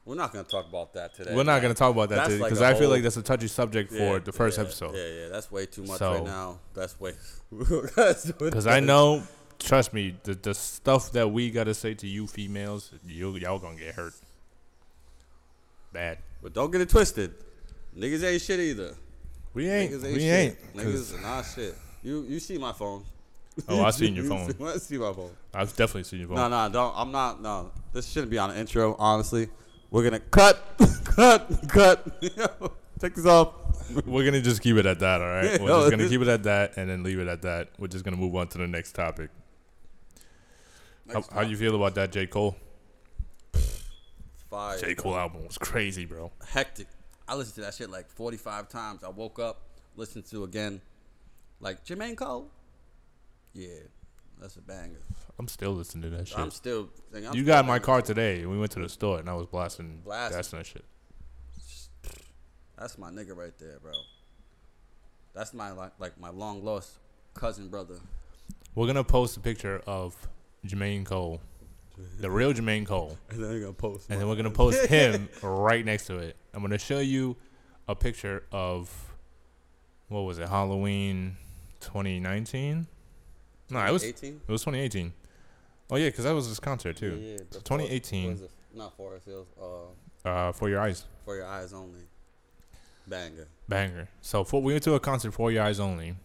We're 0.05 0.15
not 0.15 0.31
gonna 0.31 0.45
talk 0.45 0.69
about 0.69 0.93
that 0.93 1.13
today. 1.15 1.35
We're 1.35 1.43
not 1.43 1.61
gonna 1.61 1.73
talk 1.73 1.91
about 1.93 2.07
that 2.09 2.15
That's 2.15 2.29
today 2.29 2.41
like 2.41 2.49
because 2.51 2.61
a 2.61 2.65
I 2.67 2.73
feel 2.75 2.89
like 2.89 3.03
that's 3.03 3.17
a 3.17 3.21
touchy 3.21 3.47
subject 3.49 3.91
for 3.91 3.97
Yeah, 3.97 4.19
the 4.19 4.31
first 4.31 4.57
yeah, 4.57 4.63
episode. 4.63 4.95
Yeah, 4.95 5.05
yeah. 5.07 5.27
That's 5.27 5.51
way 5.51 5.65
too 5.65 5.83
much 5.83 5.99
So- 5.99 6.13
right 6.13 6.23
now. 6.23 6.59
That's 6.73 6.97
way. 6.99 7.13
Because 7.51 8.67
I 8.67 8.79
know, 8.79 9.23
trust 9.59 9.93
me, 9.93 10.15
the 10.23 10.33
the 10.35 10.53
stuff 10.53 11.11
that 11.11 11.29
we 11.29 11.51
gotta 11.51 11.73
say 11.73 11.93
to 11.95 12.07
you 12.07 12.25
females, 12.27 12.91
you 13.05 13.35
y'all 13.35 13.59
gonna 13.59 13.75
get 13.77 13.95
hurt. 13.95 14.13
Bad. 15.91 16.19
But 16.41 16.53
don't 16.53 16.71
get 16.71 16.81
it 16.81 16.89
twisted. 16.89 17.33
Niggas 17.97 18.23
ain't 18.23 18.41
shit 18.41 18.59
either. 18.59 18.95
We 19.53 19.69
ain't. 19.69 19.91
Niggas 19.91 20.03
we 20.03 20.09
ain't 20.09 20.21
ain't. 20.23 20.57
shit. 20.57 20.73
'cause- 20.73 21.11
Niggas 21.11 21.17
are 21.17 21.21
not 21.21 21.41
shit. 21.43 21.75
You 22.03 22.21
you 22.23 22.39
see 22.39 22.57
my 22.57 22.71
phone. 22.73 23.03
Oh, 23.67 23.83
I've 23.83 23.95
seen 23.95 24.15
your 24.15 24.25
You 24.25 24.29
phone. 24.29 24.67
I 24.67 24.77
see 24.77 24.97
my 24.97 25.11
phone. 25.13 25.31
I've 25.53 25.69
definitely 25.75 26.03
seen 26.03 26.19
your 26.19 26.27
phone. 26.29 26.37
No, 26.37 26.47
no, 26.47 26.71
don't. 26.71 26.93
I'm 26.95 27.11
not. 27.11 27.41
No, 27.41 27.71
this 27.91 28.07
shouldn't 28.07 28.29
be 28.29 28.37
on 28.37 28.49
the 28.51 28.59
intro. 28.59 28.95
Honestly, 28.99 29.49
we're 29.89 30.03
gonna 30.03 30.19
cut, 30.19 30.61
cut, 31.05 31.67
cut. 31.67 32.21
Take 32.99 33.15
this 33.15 33.25
off. 33.25 33.53
We're 34.05 34.25
gonna 34.25 34.41
just 34.41 34.61
keep 34.61 34.75
it 34.77 34.85
at 34.85 34.99
that, 34.99 35.21
all 35.21 35.27
right? 35.27 35.45
Yeah. 35.45 35.61
We're 35.61 35.69
just 35.69 35.91
gonna 35.91 36.07
keep 36.07 36.21
it 36.21 36.27
at 36.27 36.43
that 36.43 36.77
and 36.77 36.89
then 36.89 37.03
leave 37.03 37.19
it 37.19 37.27
at 37.27 37.41
that. 37.43 37.69
We're 37.79 37.87
just 37.87 38.05
gonna 38.05 38.17
move 38.17 38.35
on 38.35 38.47
to 38.49 38.57
the 38.59 38.67
next 38.67 38.91
topic. 38.93 39.29
How, 41.07 41.13
Next 41.15 41.31
how 41.31 41.41
you 41.41 41.55
feel 41.57 41.75
about 41.75 41.95
that 41.95 42.11
J 42.11 42.27
Cole? 42.27 42.55
Fire. 44.49 44.77
J 44.77 44.95
Cole 44.95 45.15
album 45.15 45.45
was 45.45 45.57
crazy, 45.57 46.05
bro. 46.05 46.31
Hectic. 46.47 46.87
I 47.27 47.35
listened 47.35 47.55
to 47.55 47.61
that 47.61 47.73
shit 47.73 47.89
like 47.89 48.09
45 48.09 48.69
times. 48.69 49.03
I 49.03 49.09
woke 49.09 49.39
up, 49.39 49.61
listened 49.95 50.25
to 50.27 50.43
again. 50.43 50.81
Like 51.59 51.85
Jermaine 51.85 52.15
Cole. 52.15 52.49
Yeah, 53.57 53.69
that's 54.39 54.55
a 54.57 54.61
banger. 54.61 54.99
I'm 55.39 55.47
still 55.47 55.71
listening 55.71 56.03
to 56.11 56.17
that 56.17 56.27
shit. 56.27 56.37
I'm 56.37 56.51
still. 56.51 56.89
I'm 57.15 57.33
you 57.33 57.43
got 57.43 57.65
my 57.65 57.79
car 57.79 58.03
today. 58.03 58.45
We 58.45 58.57
went 58.59 58.71
to 58.73 58.79
the 58.79 58.87
store 58.89 59.17
and 59.19 59.27
I 59.27 59.33
was 59.33 59.47
blasting, 59.47 60.01
Blasting. 60.05 60.35
blasting 60.35 60.59
that 60.59 60.65
shit. 60.67 60.85
That's 62.77 62.97
my 62.99 63.09
nigga 63.09 63.35
right 63.35 63.57
there, 63.57 63.79
bro. 63.81 63.93
That's 65.33 65.53
my 65.53 65.71
like, 65.71 65.93
like 65.99 66.19
my 66.19 66.29
long 66.29 66.63
lost 66.63 66.99
cousin 67.33 67.67
brother. 67.69 67.95
We're 68.75 68.85
gonna 68.87 69.03
post 69.03 69.37
a 69.37 69.39
picture 69.39 69.81
of 69.87 70.15
Jermaine 70.67 71.03
Cole, 71.03 71.41
the 72.19 72.29
real 72.29 72.53
Jermaine 72.53 72.85
Cole, 72.85 73.17
And 73.31 73.43
then 73.43 73.49
you're 73.51 73.61
gonna 73.61 73.73
post. 73.73 74.07
and 74.11 74.21
then 74.21 74.27
we're 74.27 74.35
gonna 74.35 74.51
post 74.51 74.85
him 74.89 75.29
right 75.41 75.83
next 75.83 76.05
to 76.07 76.17
it. 76.19 76.35
I'm 76.53 76.61
gonna 76.61 76.77
show 76.77 76.99
you 76.99 77.35
a 77.87 77.95
picture 77.95 78.43
of 78.51 78.91
what 80.09 80.21
was 80.21 80.37
it? 80.37 80.47
Halloween 80.47 81.37
2019? 81.79 82.85
No, 83.69 83.85
it 83.85 83.91
was 83.91 84.03
it 84.03 84.23
was 84.47 84.61
2018. 84.61 85.13
Oh 85.89 85.95
yeah, 85.95 86.07
because 86.09 86.23
that 86.25 86.31
was 86.33 86.47
his 86.47 86.59
concert 86.59 86.95
too. 86.97 87.17
Yeah, 87.21 87.31
yeah, 87.31 87.37
So 87.51 87.59
For- 87.59 87.65
2018. 87.65 88.25
what 88.27 88.35
is 88.35 88.41
it? 88.43 88.51
Not 88.73 88.95
Forest 88.97 89.25
Hills. 89.25 89.47
Uh, 89.59 90.27
Uh, 90.29 90.51
for 90.51 90.69
your 90.69 90.79
eyes, 90.81 91.05
for 91.25 91.35
your 91.35 91.45
eyes 91.47 91.73
only. 91.73 92.01
Banger. 93.07 93.47
banger. 93.69 94.09
So 94.21 94.43
for, 94.43 94.61
we 94.61 94.73
went 94.73 94.83
to 94.83 94.93
a 94.95 94.99
concert 94.99 95.31
for 95.31 95.49
your 95.51 95.63
eyes 95.63 95.79
only, 95.79 96.15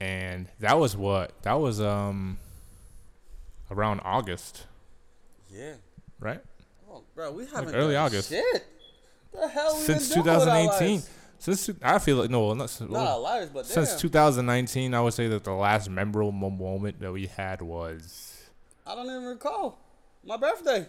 and 0.00 0.48
that 0.58 0.78
was 0.78 0.96
what? 0.96 1.40
That 1.42 1.54
was 1.54 1.80
um 1.80 2.38
around 3.70 4.00
August, 4.00 4.66
Yeah. 5.48 5.74
right? 6.18 6.40
Oh 6.90 7.02
bro, 7.14 7.30
we 7.32 7.46
haven't 7.46 7.74
early 7.74 7.94
August. 7.96 8.30
Shit. 8.30 8.66
The 9.32 9.46
hell 9.46 9.76
we 9.76 9.82
Since 9.84 10.08
been 10.12 10.24
doing 10.24 10.36
with 10.38 10.48
our 10.48 10.68
2018. 10.68 11.02
Since 11.40 11.70
I 11.82 11.98
feel 11.98 12.16
like 12.18 12.30
no, 12.30 12.52
not, 12.54 12.80
Not 12.82 13.06
our 13.08 13.18
lives, 13.18 13.50
but 13.52 13.66
since 13.66 13.90
damn. 13.90 13.98
2019. 14.00 14.94
I 14.94 15.00
would 15.00 15.14
say 15.14 15.26
that 15.28 15.42
the 15.42 15.52
last 15.52 15.88
memorable 15.90 16.32
moment 16.32 17.00
that 17.00 17.10
we 17.12 17.26
had 17.26 17.62
was 17.62 18.48
I 18.86 18.94
don't 18.94 19.06
even 19.06 19.24
recall. 19.24 19.78
My 20.24 20.36
birthday. 20.36 20.86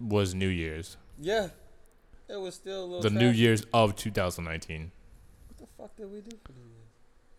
was 0.00 0.34
New 0.34 0.48
Year's, 0.48 0.96
Yeah. 1.18 1.48
It 2.28 2.36
was 2.38 2.54
still 2.54 2.84
a 2.84 2.86
little. 2.86 3.00
the 3.02 3.10
New. 3.10 3.30
Year's 3.30 3.64
of 3.72 3.96
2019. 3.96 4.92
What 5.48 5.58
the 5.58 5.66
fuck 5.82 5.96
did 5.96 6.12
we 6.12 6.20
do 6.20 6.36
for 6.44 6.52
New 6.52 6.58
Year's? 6.60 6.72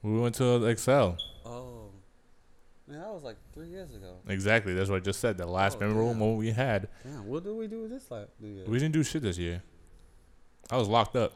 We 0.02 0.20
went 0.20 0.36
to 0.36 0.66
Excel. 0.66 1.18
Oh. 1.46 1.92
Man, 2.88 3.00
that 3.02 3.14
was 3.14 3.24
like 3.24 3.38
three 3.54 3.68
years 3.68 3.92
ago. 3.94 4.16
Exactly, 4.28 4.74
that's 4.74 4.90
what 4.90 4.96
I 4.98 5.00
just 5.00 5.20
said. 5.20 5.38
The 5.38 5.46
last 5.46 5.78
Oh, 5.78 5.82
memorable 5.82 6.10
damn. 6.10 6.20
moment 6.20 6.40
we 6.40 6.50
had. 6.52 6.88
Damn, 7.04 7.28
what 7.28 7.44
did 7.44 7.54
we 7.54 7.68
do 7.68 7.88
this 7.88 8.10
like 8.12 8.28
New 8.42 8.50
Year's? 8.50 8.68
We 8.68 8.80
didn't 8.80 8.94
do 8.94 9.04
shit 9.04 9.22
this 9.22 9.38
year. 9.38 9.62
I 10.72 10.78
was 10.78 10.88
locked 10.90 11.16
up. 11.16 11.34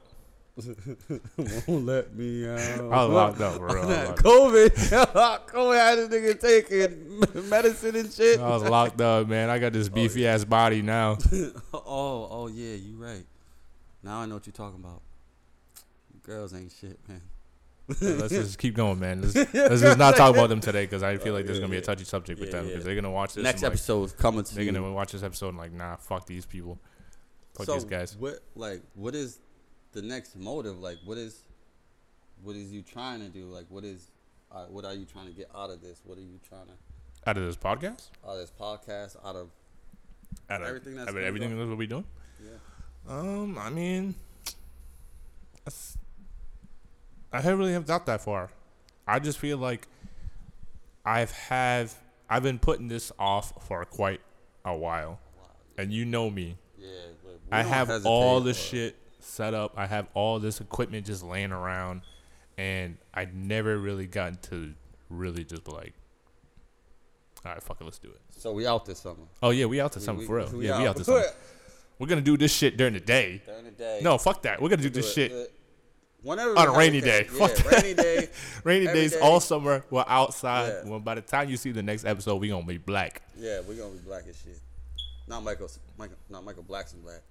Won't 0.56 1.86
let 1.86 2.14
me 2.16 2.48
out. 2.48 2.60
I 2.60 3.06
was 3.06 3.10
locked 3.10 3.42
up, 3.42 3.58
bro. 3.58 3.82
I 3.82 3.86
was 3.86 3.88
That 3.88 4.10
up. 4.10 4.18
COVID. 4.20 4.70
COVID 5.48 5.76
had 5.76 5.98
this 5.98 6.10
nigga 6.10 6.40
taking 6.40 7.50
medicine 7.50 7.96
and 7.96 8.12
shit. 8.12 8.40
I 8.40 8.50
was 8.50 8.64
locked 8.64 9.02
up, 9.02 9.28
man. 9.28 9.50
I 9.50 9.58
got 9.58 9.74
this 9.74 9.90
oh, 9.90 9.96
beefy 9.96 10.28
ass 10.28 10.46
body 10.46 10.84
now. 10.84 11.18
oh, 11.74 12.28
oh 12.30 12.50
yeah, 12.54 12.76
you 12.76 12.96
right. 12.98 13.26
Now 14.04 14.20
I 14.20 14.26
know 14.28 14.36
what 14.36 14.46
you're 14.46 14.54
talking 14.54 14.80
about. 14.80 15.02
Girls 16.22 16.54
ain't 16.54 16.72
shit, 16.72 17.00
man. 17.08 17.22
let's 18.00 18.30
just 18.34 18.60
keep 18.60 18.76
going, 18.76 19.00
man. 19.00 19.22
Let's, 19.22 19.36
let's 19.54 19.82
just 19.82 19.98
not 19.98 20.16
talk 20.16 20.34
about 20.36 20.50
them 20.50 20.62
today 20.62 20.86
because 20.86 21.04
I 21.04 21.18
feel 21.18 21.34
like 21.34 21.46
there's 21.46 21.60
gonna 21.60 21.72
be 21.72 21.78
a 21.78 21.82
touchy 21.82 22.06
subject 22.06 22.40
with 22.40 22.50
Yeah, 22.50 22.58
them 22.58 22.68
because 22.68 22.82
yeah. 22.82 22.86
they're 22.86 22.96
gonna 22.96 23.12
watch 23.12 23.34
this. 23.34 23.44
Next 23.44 23.64
like, 23.64 23.72
episode 23.72 24.04
is 24.04 24.14
coming 24.14 24.44
to 24.44 24.56
they're 24.56 24.64
you. 24.64 24.72
gonna 24.72 24.94
watch 24.94 25.12
this 25.12 25.24
episode 25.24 25.50
and 25.50 25.58
like, 25.58 25.74
nah, 25.74 25.96
fuck 25.98 26.26
these 26.28 26.46
people, 26.46 26.80
fuck 27.58 27.66
so 27.66 27.74
these 27.74 27.84
guys. 27.86 28.16
What 28.16 28.40
like 28.56 28.84
what 28.94 29.16
is 29.16 29.40
the 29.94 30.02
next 30.02 30.36
motive? 30.36 30.80
Like 30.80 30.98
what 31.06 31.18
is 31.18 31.44
what 32.44 32.56
is 32.56 32.72
you 32.72 32.82
trying 32.82 33.20
to 33.22 33.30
do? 33.30 33.46
Like 33.46 33.66
what 33.70 33.84
is 33.84 34.12
uh, 34.52 34.66
what 34.66 34.86
are 34.86 34.94
you 34.94 35.06
trying 35.06 35.28
to 35.28 35.34
get 35.34 35.50
out 35.56 35.70
of 35.70 35.82
this? 35.82 36.02
What 36.04 36.18
are 36.18 36.22
you 36.22 36.40
trying 36.48 36.66
to 36.68 37.30
Out 37.30 37.38
of 37.38 37.46
this 37.46 37.56
podcast, 37.56 38.10
out 38.26 38.32
of 38.32 38.38
this 38.40 38.52
podcast? 38.60 39.16
Out 39.26 39.36
of 39.36 39.50
out 40.50 40.62
of 40.62 40.68
Everything 40.68 40.96
that's 40.96 41.10
out 41.10 41.16
of 41.18 41.24
everything 41.24 41.58
that's 41.58 41.70
what 41.70 41.78
we 41.78 41.88
doing. 41.88 42.06
yeah. 42.44 42.50
Um, 43.08 43.58
I 43.58 43.70
mean, 43.70 44.16
I 47.32 47.42
haven't 47.42 47.60
really 47.60 47.74
have 47.74 47.86
thought 47.86 48.06
that 48.06 48.22
far. 48.22 48.50
I 49.08 49.20
just 49.20 49.40
feel 49.40 49.58
like 49.58 49.88
I've 51.06 51.32
have 51.32 51.96
I've 52.30 52.44
been 52.44 52.60
putting 52.60 52.88
this 52.88 53.12
off 53.20 53.68
for 53.68 53.84
quite 53.86 54.22
a 54.66 54.76
while, 54.76 55.20
and 55.78 55.92
you 55.92 56.06
know 56.06 56.30
me. 56.30 56.58
Yeah, 56.78 56.88
I 57.52 57.64
have 57.64 58.06
all 58.06 58.40
the 58.40 58.54
shit 58.54 58.96
set 59.24 59.54
up. 59.54 59.74
I 59.78 59.86
have 59.88 60.08
all 60.14 60.40
this 60.40 60.60
equipment 60.62 61.06
just 61.06 61.24
laying 61.24 61.52
around, 61.52 62.02
and 62.58 62.98
I 63.14 63.26
never 63.34 63.78
really 63.78 64.08
gotten 64.08 64.38
to 64.50 64.74
really 65.10 65.44
just 65.44 65.64
be 65.64 65.72
like, 65.72 65.94
all 67.46 67.52
right, 67.54 67.62
fuck 67.64 67.82
it, 67.82 67.84
let's 67.84 68.00
do 68.00 68.10
it. 68.10 68.20
So 68.32 68.52
we 68.54 68.66
out 68.68 68.86
this 68.86 69.00
summer. 69.00 69.24
Oh 69.42 69.50
yeah, 69.52 69.66
we 69.66 69.82
out 69.82 69.92
to 69.94 70.00
We- 70.00 70.06
something 70.06 70.22
we- 70.22 70.28
for 70.28 70.36
real. 70.38 70.50
we 70.52 70.68
yeah, 70.68 70.78
we 70.80 70.84
out. 70.86 70.90
out 70.92 70.98
to 70.98 71.04
something. 71.04 71.26
We're 72.00 72.08
gonna 72.08 72.22
do 72.22 72.38
this 72.38 72.52
shit 72.54 72.76
during 72.76 72.94
the 72.94 73.00
day. 73.00 73.42
During 73.46 73.66
the 73.66 73.72
day. 73.72 74.00
No, 74.02 74.18
fuck 74.18 74.42
that. 74.44 74.62
We're 74.62 74.70
gonna 74.70 74.82
do 74.82 74.90
do 74.90 74.96
this 75.02 75.12
it, 75.12 75.14
shit 75.14 75.32
it. 75.32 75.54
Whenever 76.24 76.58
on 76.58 76.68
a 76.70 76.72
rainy 76.78 77.02
day. 77.02 77.28
Yeah, 77.34 77.48
rainy 77.72 77.94
day. 77.94 78.30
Rainy 78.64 78.86
days 78.88 79.12
day. 79.14 79.20
all 79.20 79.40
summer. 79.40 79.86
We're 79.90 80.04
outside. 80.08 80.68
Yeah. 80.84 80.90
Well, 80.90 81.00
by 81.00 81.16
the 81.16 81.22
time 81.22 81.50
you 81.50 81.56
see 81.58 81.72
the 81.72 81.84
next 81.84 82.04
episode, 82.06 82.38
we 82.38 82.50
gonna 82.50 82.66
be 82.66 82.78
black. 82.78 83.22
Yeah, 83.38 83.62
we 83.68 83.76
gonna 83.76 83.92
be 83.92 84.00
black 84.00 84.24
as 84.28 84.36
shit. 84.42 84.58
Not 85.28 85.44
Michael, 85.44 85.70
Michael 85.98 86.18
not 86.30 86.44
Michael 86.44 86.64
Blackson 86.64 87.02
black. 87.04 87.22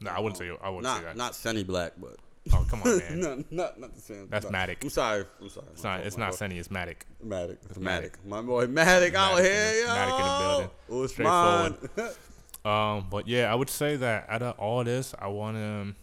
No, 0.00 0.10
I 0.10 0.20
wouldn't 0.20 0.38
say. 0.38 0.50
I 0.62 0.68
wouldn't 0.68 0.84
not 0.84 0.98
say 0.98 1.04
that. 1.04 1.16
not 1.16 1.34
Sunny 1.34 1.64
Black, 1.64 1.92
but 1.98 2.16
oh 2.52 2.66
come 2.70 2.82
on, 2.82 2.98
man. 2.98 3.20
no, 3.20 3.44
not 3.50 3.80
not 3.80 3.94
the 3.94 4.00
same. 4.00 4.28
That's 4.30 4.44
no. 4.46 4.52
Matic. 4.52 4.82
I'm 4.82 4.90
sorry. 4.90 5.24
I'm 5.40 5.48
sorry. 5.48 5.66
It's 5.72 5.84
not. 5.84 6.00
It's 6.00 6.16
not 6.16 6.34
Sunny. 6.34 6.58
It's 6.58 6.68
Matic. 6.68 6.98
Matic. 7.24 7.58
It's 7.68 7.78
Matic. 7.78 8.12
Matic. 8.12 8.12
My 8.26 8.42
boy 8.42 8.66
Matic 8.66 9.14
out 9.14 9.32
Matic 9.32 9.38
in 9.38 9.44
here, 9.44 9.82
yo. 9.82 9.88
Matic 9.88 10.18
in 10.18 10.24
the 10.24 10.70
building. 10.88 11.04
Usman. 11.04 11.08
Straightforward. 11.08 12.16
Um, 12.64 13.06
but 13.08 13.28
yeah, 13.28 13.50
I 13.50 13.54
would 13.54 13.70
say 13.70 13.96
that 13.96 14.26
out 14.28 14.42
of 14.42 14.58
all 14.58 14.84
this, 14.84 15.14
I 15.18 15.28
want 15.28 15.56
to. 15.56 15.94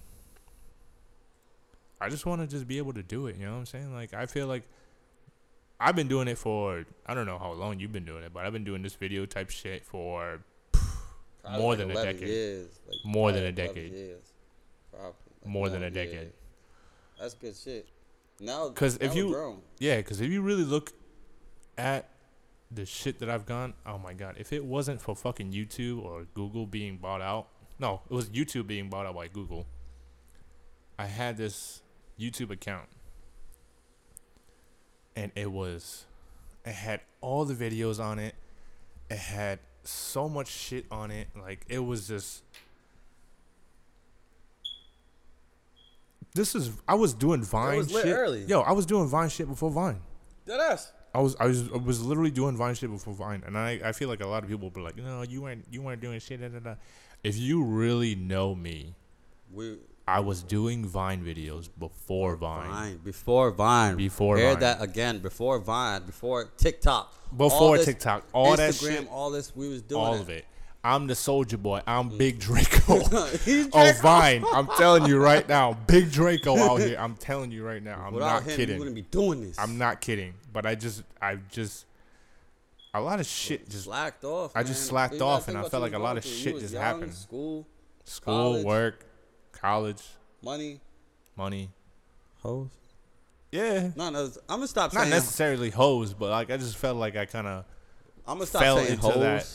I 1.99 2.09
just 2.09 2.25
want 2.25 2.41
to 2.41 2.47
just 2.47 2.67
be 2.67 2.77
able 2.77 2.93
to 2.93 3.03
do 3.03 3.27
it. 3.27 3.35
You 3.37 3.45
know 3.45 3.51
what 3.51 3.59
I'm 3.59 3.65
saying? 3.65 3.93
Like 3.93 4.13
I 4.13 4.25
feel 4.25 4.47
like 4.47 4.63
I've 5.79 5.95
been 5.95 6.07
doing 6.07 6.27
it 6.27 6.37
for 6.37 6.85
I 7.05 7.13
don't 7.13 7.25
know 7.25 7.37
how 7.37 7.51
long 7.51 7.79
you've 7.79 7.91
been 7.91 8.05
doing 8.05 8.23
it, 8.23 8.33
but 8.33 8.45
I've 8.45 8.53
been 8.53 8.63
doing 8.63 8.81
this 8.81 8.95
video 8.95 9.25
type 9.25 9.49
shit 9.49 9.85
for 9.85 10.41
Probably 11.45 11.61
More 11.61 11.69
like 11.71 11.77
than 11.79 11.91
a 11.91 11.93
decade. 12.13 12.27
Years. 12.27 12.79
Like 12.87 12.97
More 13.05 13.31
than 13.31 13.43
a 13.43 13.51
decade. 13.51 13.91
Years. 13.93 14.33
Probably. 14.91 15.13
Like 15.41 15.51
More 15.51 15.69
than 15.69 15.83
a 15.83 15.89
decade. 15.91 16.13
years. 16.13 16.33
That's 17.19 17.33
good 17.35 17.55
shit. 17.55 17.87
Now, 18.39 18.69
'Cause 18.69 18.97
if 18.99 19.15
you- 19.15 19.29
grown. 19.29 19.61
Yeah, 19.79 19.97
because 19.97 20.19
if 20.21 20.29
you 20.29 20.41
really 20.41 20.63
look 20.65 20.91
at 21.77 22.09
the 22.71 22.85
shit 22.85 23.19
that 23.19 23.29
I've 23.29 23.45
gone, 23.45 23.73
oh 23.85 23.97
my 23.97 24.13
god, 24.13 24.35
if 24.37 24.51
it 24.51 24.65
wasn't 24.65 25.01
for 25.01 25.15
fucking 25.15 25.51
YouTube 25.53 26.03
or 26.03 26.25
Google 26.33 26.65
being 26.65 26.97
bought 26.97 27.21
out, 27.21 27.47
no, 27.79 28.01
it 28.09 28.13
was 28.13 28.29
YouTube 28.29 28.67
being 28.67 28.89
bought 28.89 29.05
out 29.05 29.15
by 29.15 29.27
Google. 29.27 29.65
I 30.97 31.05
had 31.05 31.37
this 31.37 31.81
YouTube 32.19 32.49
account, 32.51 32.89
and 35.15 35.31
it 35.35 35.51
was, 35.51 36.05
it 36.65 36.73
had 36.73 37.01
all 37.21 37.45
the 37.45 37.53
videos 37.53 38.03
on 38.03 38.19
it. 38.19 38.35
It 39.09 39.17
had 39.17 39.59
so 39.87 40.27
much 40.29 40.47
shit 40.47 40.85
on 40.91 41.11
it, 41.11 41.27
like 41.39 41.65
it 41.69 41.79
was 41.79 42.07
just. 42.07 42.43
This 46.33 46.53
is 46.55 46.71
I 46.87 46.95
was 46.95 47.13
doing 47.13 47.43
Vine 47.43 47.77
was 47.77 47.91
shit. 47.91 48.05
early. 48.07 48.43
Yo, 48.43 48.61
I 48.61 48.73
was 48.73 48.85
doing 48.85 49.07
Vine 49.07 49.29
shit 49.29 49.47
before 49.47 49.71
Vine. 49.71 49.99
Deadass. 50.45 50.91
I 51.13 51.19
was 51.19 51.35
I 51.39 51.45
was 51.45 51.71
I 51.71 51.77
was 51.77 52.03
literally 52.03 52.31
doing 52.31 52.57
Vine 52.57 52.75
shit 52.75 52.91
before 52.91 53.13
Vine, 53.13 53.41
and 53.45 53.57
I, 53.57 53.79
I 53.83 53.91
feel 53.93 54.09
like 54.09 54.21
a 54.21 54.27
lot 54.27 54.43
of 54.43 54.49
people 54.49 54.69
were 54.69 54.81
like, 54.81 54.97
no, 54.97 55.21
you 55.21 55.41
weren't 55.43 55.65
you 55.71 55.81
weren't 55.81 56.01
doing 56.01 56.19
shit. 56.19 56.41
Da, 56.41 56.49
da, 56.49 56.59
da. 56.59 56.75
If 57.23 57.37
you 57.37 57.63
really 57.63 58.15
know 58.15 58.53
me, 58.53 58.95
We 59.51 59.77
I 60.07 60.19
was 60.19 60.43
doing 60.43 60.85
Vine 60.85 61.23
videos 61.23 61.67
before 61.79 62.35
Vine, 62.35 62.69
Vine 62.69 62.97
before 63.03 63.51
Vine. 63.51 63.97
Before 63.97 64.37
Hear 64.37 64.51
Vine. 64.51 64.59
that 64.59 64.81
again 64.81 65.19
before 65.19 65.59
Vine, 65.59 66.03
before 66.03 66.51
TikTok, 66.57 67.13
before 67.35 67.77
All 67.77 67.83
TikTok, 67.83 68.25
all 68.31 68.55
Instagram, 68.55 68.57
that 68.57 68.73
shit, 68.75 69.11
all 69.11 69.31
this 69.31 69.55
we 69.55 69.67
was 69.67 69.81
doing. 69.81 70.01
all 70.01 70.13
of 70.15 70.29
it. 70.29 70.45
I'm 70.83 71.07
the 71.07 71.15
Soulja 71.15 71.59
Boy. 71.59 71.81
I'm 71.87 72.11
mm. 72.11 72.17
Big 72.19 72.39
Draco. 72.39 72.99
Oh 73.73 73.91
Vine, 74.03 74.45
I'm 74.53 74.67
telling 74.77 75.07
you 75.07 75.17
right 75.17 75.47
now, 75.49 75.73
Big 75.87 76.11
Draco 76.11 76.55
out 76.57 76.81
here. 76.81 76.97
I'm 76.99 77.15
telling 77.15 77.51
you 77.51 77.65
right 77.65 77.81
now. 77.81 78.03
I'm 78.05 78.13
Without 78.13 78.43
not 78.43 78.43
him, 78.43 78.55
kidding. 78.55 78.75
you 78.75 78.79
wouldn't 78.79 78.95
be 78.95 79.01
doing 79.01 79.41
this. 79.41 79.57
I'm 79.57 79.79
not 79.79 80.01
kidding. 80.01 80.35
But 80.53 80.67
I 80.67 80.75
just 80.75 81.01
I 81.19 81.37
just 81.51 81.85
a 82.93 83.01
lot 83.01 83.19
of 83.19 83.25
shit 83.25 83.67
just 83.67 83.85
slacked 83.85 84.23
off. 84.23 84.51
I 84.55 84.61
just 84.61 84.81
man. 84.81 85.09
slacked 85.09 85.21
off, 85.21 85.47
and 85.47 85.57
I 85.57 85.67
felt 85.67 85.81
like 85.81 85.93
a 85.93 85.99
lot 85.99 86.17
of 86.17 86.23
through. 86.23 86.31
Shit 86.31 86.59
just 86.59 86.73
young, 86.75 86.83
happened. 86.83 87.13
School, 87.15 87.67
school, 88.03 88.51
college. 88.51 88.65
work, 88.65 89.05
college, 89.59 90.01
money, 90.43 90.79
money. 91.35 91.69
hoes. 92.41 92.69
Yeah. 93.51 93.89
No, 93.95 94.09
no. 94.09 94.25
I'm 94.49 94.57
gonna 94.57 94.67
stop 94.67 94.91
saying 94.91 94.99
Not 94.99 95.01
saying. 95.03 95.09
necessarily 95.11 95.69
hoes, 95.69 96.13
but 96.13 96.29
like 96.29 96.51
I 96.51 96.57
just 96.57 96.75
felt 96.77 96.97
like 96.97 97.15
I 97.15 97.25
kind 97.25 97.47
of 97.47 97.65
I'm 98.27 98.37
gonna 98.37 98.45
stop 98.47 98.61
fell 98.61 98.77
saying 98.77 98.91
into 98.93 99.01
hoes. 99.03 99.15
that. 99.19 99.47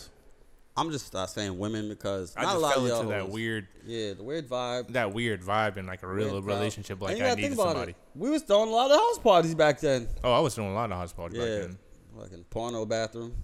I'm 0.76 0.90
just 0.92 1.06
start 1.08 1.28
saying 1.28 1.58
women 1.58 1.88
because 1.88 2.32
I 2.36 2.42
not 2.44 2.50
a 2.50 2.52
just 2.54 2.62
lot 2.62 2.74
fell 2.74 2.86
of 2.86 2.92
into 3.00 3.08
that 3.12 3.20
hoes. 3.22 3.32
weird 3.32 3.66
Yeah, 3.84 4.14
the 4.14 4.22
weird 4.22 4.48
vibe. 4.48 4.88
that 4.92 5.12
weird 5.12 5.42
vibe 5.42 5.76
in 5.76 5.86
like 5.86 6.02
a 6.02 6.06
real 6.06 6.30
weird 6.32 6.44
vibe. 6.44 6.46
relationship. 6.46 7.02
Like 7.02 7.10
And 7.10 7.18
you 7.18 7.24
I 7.24 7.28
gotta 7.30 7.40
think 7.42 7.50
needed 7.50 7.60
about 7.62 7.72
somebody. 7.72 7.90
It. 7.92 7.96
We 8.14 8.30
was 8.30 8.42
throwing 8.42 8.70
a 8.70 8.72
lot 8.72 8.90
of 8.90 8.96
house 8.98 9.18
parties 9.18 9.54
back 9.54 9.80
then. 9.80 10.08
Oh, 10.24 10.32
I 10.32 10.40
was 10.40 10.54
doing 10.54 10.68
a 10.70 10.74
lot 10.74 10.90
of 10.90 10.96
house 10.96 11.12
parties 11.12 11.38
Yeah, 11.38 11.44
back 11.44 11.60
then. 11.68 11.78
like 12.14 12.32
in 12.32 12.44
porno 12.44 12.86
bathroom. 12.86 13.34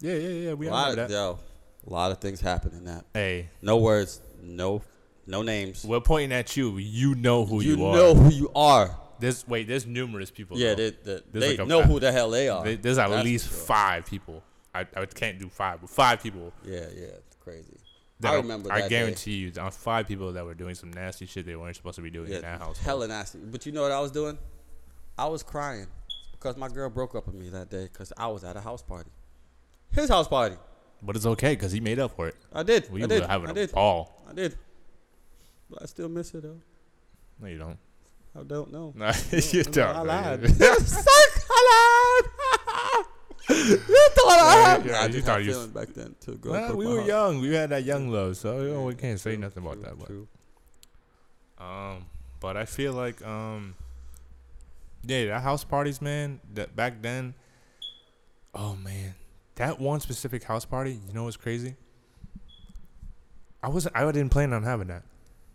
Yeah, 0.00 0.14
yeah, 0.14 0.28
yeah. 0.28 0.52
We 0.54 0.68
a 0.68 0.70
lot 0.70 0.86
know 0.96 1.02
of 1.02 1.08
that. 1.08 1.14
yo, 1.14 1.38
a 1.86 1.90
lot 1.92 2.10
of 2.12 2.18
things 2.18 2.40
happen 2.40 2.72
in 2.72 2.84
that. 2.84 3.04
Hey, 3.12 3.50
No 3.60 3.76
words, 3.78 4.20
no, 4.40 4.80
no 5.26 5.42
names. 5.42 5.84
we're 5.84 6.00
pointing 6.00 6.32
at 6.32 6.56
you. 6.56 6.76
You 6.78 7.14
know 7.14 7.44
who 7.44 7.60
you, 7.62 7.74
are. 7.74 7.76
you 7.76 7.86
are. 7.86 7.94
know 7.96 8.14
who 8.14 8.30
you 8.30 8.50
are. 8.54 8.96
There's 9.20 9.46
wait. 9.46 9.68
There's 9.68 9.86
numerous 9.86 10.30
people. 10.30 10.58
Yeah, 10.58 10.74
though. 10.74 10.76
they, 10.76 10.90
they, 10.90 10.96
There's 11.04 11.22
they 11.32 11.50
like 11.50 11.58
a- 11.60 11.66
know 11.66 11.82
who 11.82 12.00
the 12.00 12.10
hell 12.12 12.30
they 12.30 12.48
are. 12.48 12.64
There- 12.64 12.76
There's 12.76 12.98
at 12.98 13.08
That's 13.10 13.24
least 13.24 13.48
for 13.48 13.54
sure. 13.54 13.64
five 13.66 14.06
people. 14.06 14.42
I, 14.74 14.80
I 14.96 15.06
can't 15.06 15.38
do 15.38 15.48
five, 15.48 15.80
but 15.80 15.88
five 15.90 16.22
people. 16.22 16.52
Yeah, 16.64 16.80
yeah, 16.94 17.04
it's 17.18 17.36
crazy. 17.40 17.76
That 18.20 18.32
I 18.32 18.34
are- 18.34 18.38
remember 18.42 18.72
I 18.72 18.80
that 18.82 18.90
day. 18.90 18.98
guarantee 19.00 19.34
you, 19.34 19.50
there 19.52 19.64
are 19.64 19.70
five 19.70 20.08
people 20.08 20.32
that 20.32 20.44
were 20.44 20.54
doing 20.54 20.74
some 20.74 20.92
nasty 20.92 21.26
shit 21.26 21.46
they 21.46 21.54
weren't 21.56 21.76
supposed 21.76 21.96
to 21.96 22.02
be 22.02 22.10
doing 22.10 22.32
in 22.32 22.42
that 22.42 22.58
house. 22.60 22.78
hella 22.78 23.06
nasty. 23.08 23.38
But 23.38 23.64
you 23.66 23.72
know 23.72 23.82
what 23.82 23.92
I 23.92 24.00
was 24.00 24.10
doing? 24.10 24.36
I 25.16 25.26
was 25.26 25.42
crying 25.44 25.86
because 26.32 26.56
my 26.56 26.68
girl 26.68 26.90
broke 26.90 27.14
up 27.14 27.26
with 27.26 27.36
me 27.36 27.48
that 27.50 27.70
day 27.70 27.84
because 27.84 28.12
I 28.16 28.26
was 28.26 28.42
at 28.44 28.56
a 28.56 28.60
house 28.60 28.82
party. 28.82 29.10
His 29.92 30.08
house 30.08 30.26
party. 30.26 30.56
But 31.02 31.14
it's 31.16 31.26
okay 31.26 31.50
because 31.54 31.70
he 31.70 31.78
made 31.80 31.98
up 32.00 32.16
for 32.16 32.26
it. 32.28 32.34
I 32.52 32.62
did. 32.64 32.90
We 32.90 33.00
I 33.02 33.04
were 33.04 33.08
did. 33.08 33.22
having 33.26 33.48
I 33.48 33.50
a 33.52 33.54
did. 33.54 33.72
ball. 33.72 34.22
I 34.28 34.32
did. 34.32 34.56
But 35.74 35.82
I 35.82 35.86
still 35.86 36.08
miss 36.08 36.30
her 36.30 36.40
though. 36.40 36.60
No, 37.40 37.48
you 37.48 37.58
don't. 37.58 37.78
I 38.38 38.42
don't 38.44 38.72
know. 38.72 38.92
No, 38.96 39.10
you 39.32 39.62
No, 39.64 39.70
don't. 39.72 39.96
I 39.96 40.00
lied. 40.02 40.48
Suck, 40.56 41.46
I 41.50 42.20
lied. 42.20 43.06
you 43.58 43.76
thought 43.76 44.38
I 44.40 44.62
had. 44.68 44.86
yeah, 44.86 44.92
Nah, 44.92 44.98
I 44.98 45.06
you 45.06 45.12
just 45.12 45.26
thought 45.26 45.44
you- 45.44 45.52
feelings 45.52 45.72
back 45.72 45.88
then 45.94 46.14
too. 46.20 46.36
Girl, 46.36 46.52
Well, 46.52 46.76
we 46.76 46.86
were 46.86 46.96
heart. 46.96 47.06
young. 47.06 47.40
We 47.40 47.52
had 47.54 47.70
that 47.70 47.84
young 47.84 48.08
love, 48.08 48.36
so 48.36 48.60
you 48.62 48.68
know, 48.72 48.84
we 48.84 48.94
can't 48.94 49.18
say 49.20 49.32
true, 49.32 49.40
nothing 49.42 49.62
about 49.64 49.74
true, 49.82 49.82
that. 49.82 50.28
But. 51.58 51.64
Um, 51.64 52.06
but 52.40 52.56
I 52.56 52.64
feel 52.64 52.92
like 52.92 53.24
um, 53.26 53.74
yeah, 55.04 55.26
that 55.26 55.42
house 55.42 55.64
parties, 55.64 56.00
man. 56.00 56.40
That 56.54 56.74
back 56.76 57.02
then. 57.02 57.34
Oh 58.54 58.76
man, 58.76 59.14
that 59.56 59.80
one 59.80 60.00
specific 60.00 60.44
house 60.44 60.64
party. 60.64 60.98
You 61.08 61.12
know 61.14 61.24
what's 61.24 61.36
crazy? 61.36 61.74
I 63.62 63.68
wasn't. 63.68 63.96
I 63.96 64.04
didn't 64.06 64.30
plan 64.30 64.52
on 64.52 64.62
having 64.62 64.88
that. 64.88 65.02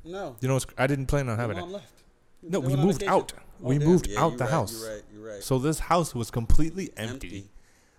No. 0.04 0.36
You 0.42 0.48
know, 0.48 0.54
what's, 0.56 0.66
I 0.78 0.88
didn't 0.88 1.08
plan 1.08 1.30
on 1.30 1.38
Your 1.38 1.38
having 1.38 1.58
mom 1.58 1.70
that. 1.72 1.78
left. 1.78 1.94
No, 2.42 2.60
we 2.60 2.76
moved 2.76 3.00
vacation. 3.02 3.14
out. 3.14 3.34
Oh, 3.36 3.68
we 3.68 3.78
damn. 3.78 3.88
moved 3.88 4.08
Yeah, 4.08 4.22
out 4.24 4.38
the 4.38 4.46
right, 4.46 4.52
house. 4.52 4.82
You're 4.82 4.94
right. 4.94 5.04
You're 5.14 5.28
right. 5.34 5.44
So 5.44 5.60
this 5.60 5.80
house 5.80 6.16
was 6.16 6.32
completely 6.32 6.92
empty. 6.96 7.28
Empty. 7.28 7.50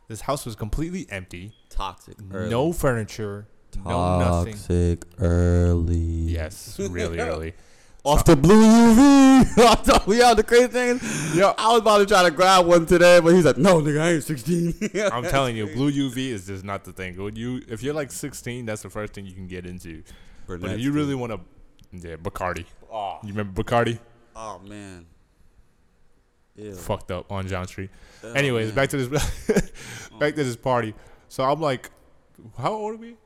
This 0.08 0.22
house 0.22 0.44
was 0.46 0.56
completely 0.56 1.06
empty. 1.10 1.52
Toxic. 1.68 2.20
No 2.20 2.72
furniture. 2.72 3.46
No 3.84 4.18
nothing. 4.18 4.54
Toxic 4.54 5.04
early. 5.20 5.94
Yes, 5.96 6.78
really 6.78 7.20
early. 7.20 7.54
Off 8.04 8.24
the 8.24 8.34
blue 8.34 8.62
UV. 8.62 9.58
I 9.58 9.74
thought 9.74 10.06
we 10.06 10.16
had 10.16 10.38
the 10.38 10.42
crazy 10.42 10.68
things. 10.68 11.36
Yeah. 11.36 11.52
I 11.58 11.70
was 11.72 11.82
about 11.82 11.98
to 11.98 12.06
try 12.06 12.22
to 12.22 12.30
grab 12.30 12.66
one 12.66 12.86
today, 12.86 13.20
but 13.20 13.34
he's 13.34 13.44
like, 13.44 13.58
"No, 13.58 13.80
nigga, 13.82 14.00
I 14.00 14.12
ain't 14.14 14.24
16." 14.24 14.90
I'm 15.12 15.24
telling 15.24 15.54
you, 15.54 15.66
blue 15.66 15.92
UV 15.92 16.16
is 16.30 16.46
just 16.46 16.64
not 16.64 16.84
the 16.84 16.92
thing. 16.92 17.22
When 17.22 17.36
you, 17.36 17.60
if 17.68 17.82
you're 17.82 17.92
like 17.92 18.10
16, 18.10 18.64
that's 18.64 18.80
the 18.82 18.88
first 18.88 19.12
thing 19.12 19.26
you 19.26 19.34
can 19.34 19.46
get 19.46 19.66
into. 19.66 20.02
But 20.46 20.64
if 20.64 20.80
you 20.80 20.92
really 20.92 21.14
want 21.14 21.32
to, 21.32 21.40
yeah, 21.92 22.16
Bacardi. 22.16 22.64
oh, 22.92 23.18
You 23.22 23.30
remember 23.30 23.62
Bacardi? 23.62 23.98
oh 24.36 24.58
man, 24.60 25.06
Ew. 26.56 26.72
Fucked 26.74 27.10
up 27.10 27.30
on 27.32 27.46
John 27.48 27.66
Street. 27.66 27.90
Oh, 28.24 28.32
Anyways, 28.32 28.66
man. 28.68 28.74
back 28.74 28.88
to 28.90 28.96
this, 29.06 29.70
back 30.20 30.34
to 30.34 30.44
this 30.44 30.56
party. 30.56 30.94
So 31.28 31.44
I'm 31.44 31.60
like, 31.60 31.90
how 32.58 32.72
old 32.72 32.94
are 32.94 32.96
we? 32.96 33.16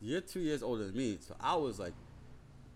You're 0.00 0.20
two 0.20 0.40
years 0.40 0.62
older 0.62 0.84
than 0.86 0.96
me, 0.96 1.18
so 1.20 1.34
I 1.40 1.56
was 1.56 1.78
like 1.78 1.92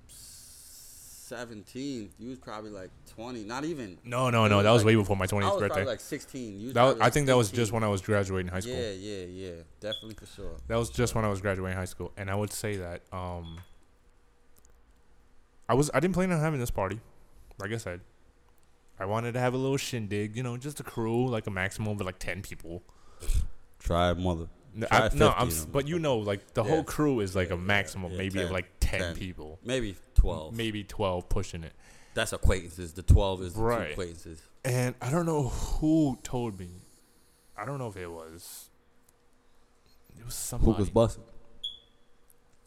17. 0.07 2.11
You 2.19 2.29
was 2.31 2.39
probably 2.39 2.71
like 2.71 2.91
20. 3.15 3.45
Not 3.45 3.65
even. 3.65 3.99
No, 4.05 4.31
no, 4.31 4.47
no. 4.49 4.63
That 4.63 4.71
was 4.71 4.83
like- 4.83 4.89
way 4.89 4.95
before 4.97 5.17
my 5.17 5.27
20th 5.27 5.53
birthday. 5.59 5.67
probably 5.69 5.85
like 5.85 6.01
16. 6.01 6.61
You 6.61 6.67
was 6.67 6.75
that 6.75 6.83
was, 6.83 6.91
probably 6.93 7.03
I 7.03 7.07
like 7.07 7.13
think 7.13 7.27
that 7.27 7.37
was 7.37 7.51
just 7.51 7.73
when 7.73 7.85
I 7.85 7.89
was 7.89 8.01
graduating 8.01 8.51
high 8.51 8.61
school. 8.61 8.75
Yeah, 8.75 8.91
yeah, 8.93 9.25
yeah. 9.27 9.51
Definitely 9.81 10.15
for 10.15 10.27
sure. 10.27 10.57
That 10.69 10.77
was 10.77 10.91
just 10.91 11.15
when 11.15 11.25
I 11.25 11.29
was 11.29 11.41
graduating 11.41 11.77
high 11.77 11.85
school, 11.85 12.13
and 12.17 12.31
I 12.31 12.35
would 12.35 12.53
say 12.53 12.77
that 12.77 13.03
um, 13.13 13.59
I 15.71 15.75
was 15.75 15.89
I 15.95 16.01
didn't 16.01 16.15
plan 16.15 16.33
on 16.33 16.41
having 16.41 16.59
this 16.59 16.71
party. 16.73 16.99
Like 17.61 17.71
I 17.73 17.77
said, 17.77 18.01
I 18.99 19.05
wanted 19.05 19.33
to 19.35 19.41
have 19.41 19.55
a 19.55 19.57
little 19.57 19.77
shindig, 19.77 20.37
you 20.37 20.43
know, 20.43 20.57
just 20.57 20.81
a 20.81 20.83
crew, 20.83 21.29
like 21.29 21.47
a 21.47 21.51
maximum 21.51 21.89
of 21.93 22.01
like 22.05 22.19
ten 22.19 22.43
people. 22.43 22.83
Try 23.79 24.13
mother. 24.15 24.47
No, 24.75 24.87
Try 24.89 24.99
I, 24.99 25.01
no 25.03 25.09
50 25.09 25.25
I'm, 25.25 25.43
of 25.43 25.49
s- 25.49 25.63
them. 25.63 25.71
but 25.73 25.87
you 25.89 25.99
know, 26.01 26.19
like 26.19 26.55
the 26.55 26.65
Yeah. 26.65 26.71
whole 26.71 26.83
crew 26.85 27.21
is 27.21 27.37
like 27.37 27.49
Yeah, 27.51 27.55
a 27.55 27.59
maximum, 27.59 28.11
yeah, 28.13 28.19
maybe 28.19 28.43
of 28.43 28.51
like 28.51 28.67
ten, 28.81 29.01
10. 29.01 29.17
people, 29.17 29.59
Maybe 29.65 29.95
12. 30.17 30.57
maybe 30.57 30.83
twelve, 30.85 31.29
pushing 31.29 31.63
it. 31.63 31.73
That's 32.15 32.33
acquaintances. 32.33 32.93
The 32.95 33.03
12 33.03 33.43
is 33.43 33.55
the 33.55 33.61
Right. 33.63 33.87
two 33.87 33.91
acquaintances. 33.93 34.43
And 34.65 34.97
I 35.01 35.11
don't 35.11 35.27
know 35.27 35.49
who 35.51 36.19
told 36.25 36.59
me. 36.59 36.71
I 37.57 37.65
don't 37.65 37.79
know 37.79 37.89
if 37.89 37.97
it 37.97 38.09
was. 38.11 38.71
It 40.19 40.25
was 40.25 40.35
somebody. 40.35 40.73
Who 40.73 40.79
was 40.79 40.91
busting? 40.91 41.25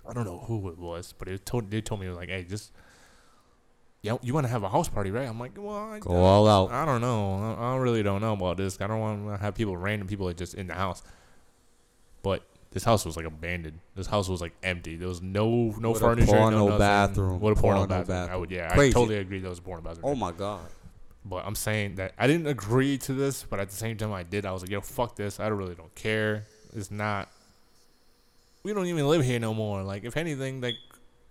I 0.07 0.13
don't 0.13 0.25
know 0.25 0.39
who 0.39 0.69
it 0.69 0.77
was, 0.77 1.13
but 1.17 1.27
it 1.27 1.45
told 1.45 1.69
they 1.71 1.81
told 1.81 2.01
me 2.01 2.09
like, 2.09 2.29
hey, 2.29 2.43
just 2.43 2.71
yeah, 4.03 4.17
you 4.21 4.33
want 4.33 4.45
to 4.45 4.51
have 4.51 4.63
a 4.63 4.69
house 4.69 4.89
party, 4.89 5.11
right? 5.11 5.27
I'm 5.27 5.39
like, 5.39 5.53
well, 5.57 5.75
I, 5.75 5.99
Go 5.99 6.11
all 6.11 6.47
out. 6.47 6.71
I 6.71 6.85
don't 6.85 6.99
know. 6.99 7.55
I, 7.57 7.73
I 7.73 7.75
really 7.77 8.03
don't 8.03 8.19
know 8.21 8.33
about 8.33 8.57
this. 8.57 8.79
I 8.81 8.87
don't 8.87 8.99
want 8.99 9.27
to 9.27 9.37
have 9.37 9.55
people, 9.55 9.75
random 9.77 10.09
people, 10.09 10.25
like, 10.25 10.35
just 10.35 10.55
in 10.55 10.67
the 10.67 10.73
house. 10.73 11.01
But 12.21 12.43
this 12.71 12.83
house 12.83 13.05
was 13.05 13.15
like 13.15 13.25
abandoned. 13.25 13.79
This 13.95 14.07
house 14.07 14.27
was 14.27 14.41
like 14.41 14.53
empty. 14.61 14.97
There 14.97 15.07
was 15.07 15.21
no 15.21 15.73
no 15.79 15.91
a 15.91 15.95
furniture, 15.95 16.27
porno 16.27 16.67
no 16.67 16.77
bathroom. 16.77 17.39
What 17.39 17.53
a 17.53 17.55
porno, 17.55 17.85
Porno 17.85 18.03
bathroom. 18.03 18.29
I 18.29 18.35
would, 18.35 18.51
yeah, 18.51 18.73
Crazy. 18.73 18.89
I 18.89 18.93
totally 18.93 19.17
agree. 19.19 19.39
That 19.39 19.49
was 19.49 19.59
a 19.59 19.61
porno 19.61 19.81
bathroom. 19.81 20.05
Oh 20.05 20.15
my 20.15 20.31
God. 20.31 20.61
But 21.23 21.45
I'm 21.45 21.55
saying 21.55 21.95
that 21.95 22.13
I 22.17 22.27
didn't 22.27 22.47
agree 22.47 22.97
to 22.99 23.13
this, 23.13 23.43
but 23.43 23.59
at 23.59 23.69
the 23.69 23.75
same 23.75 23.95
time 23.95 24.11
I 24.11 24.23
did. 24.23 24.45
I 24.45 24.51
was 24.51 24.63
like, 24.63 24.71
yo, 24.71 24.81
fuck 24.81 25.15
this. 25.15 25.39
I 25.39 25.47
really 25.47 25.75
don't 25.75 25.93
care. 25.95 26.43
It's 26.75 26.91
not. 26.91 27.29
We 28.63 28.73
don't 28.73 28.87
even 28.87 29.07
live 29.07 29.23
here 29.23 29.39
no 29.39 29.53
more. 29.53 29.83
Like, 29.83 30.03
if 30.03 30.17
anything, 30.17 30.59
like 30.59 30.75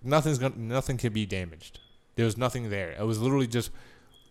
nothing's 0.03 0.39
gonna, 0.39 0.57
nothing 0.57 0.97
can 0.97 1.13
be 1.13 1.27
damaged. 1.27 1.81
There 2.17 2.25
was 2.25 2.37
nothing 2.37 2.71
there. 2.71 2.93
It 2.93 3.05
was 3.05 3.19
literally 3.21 3.47
just 3.47 3.71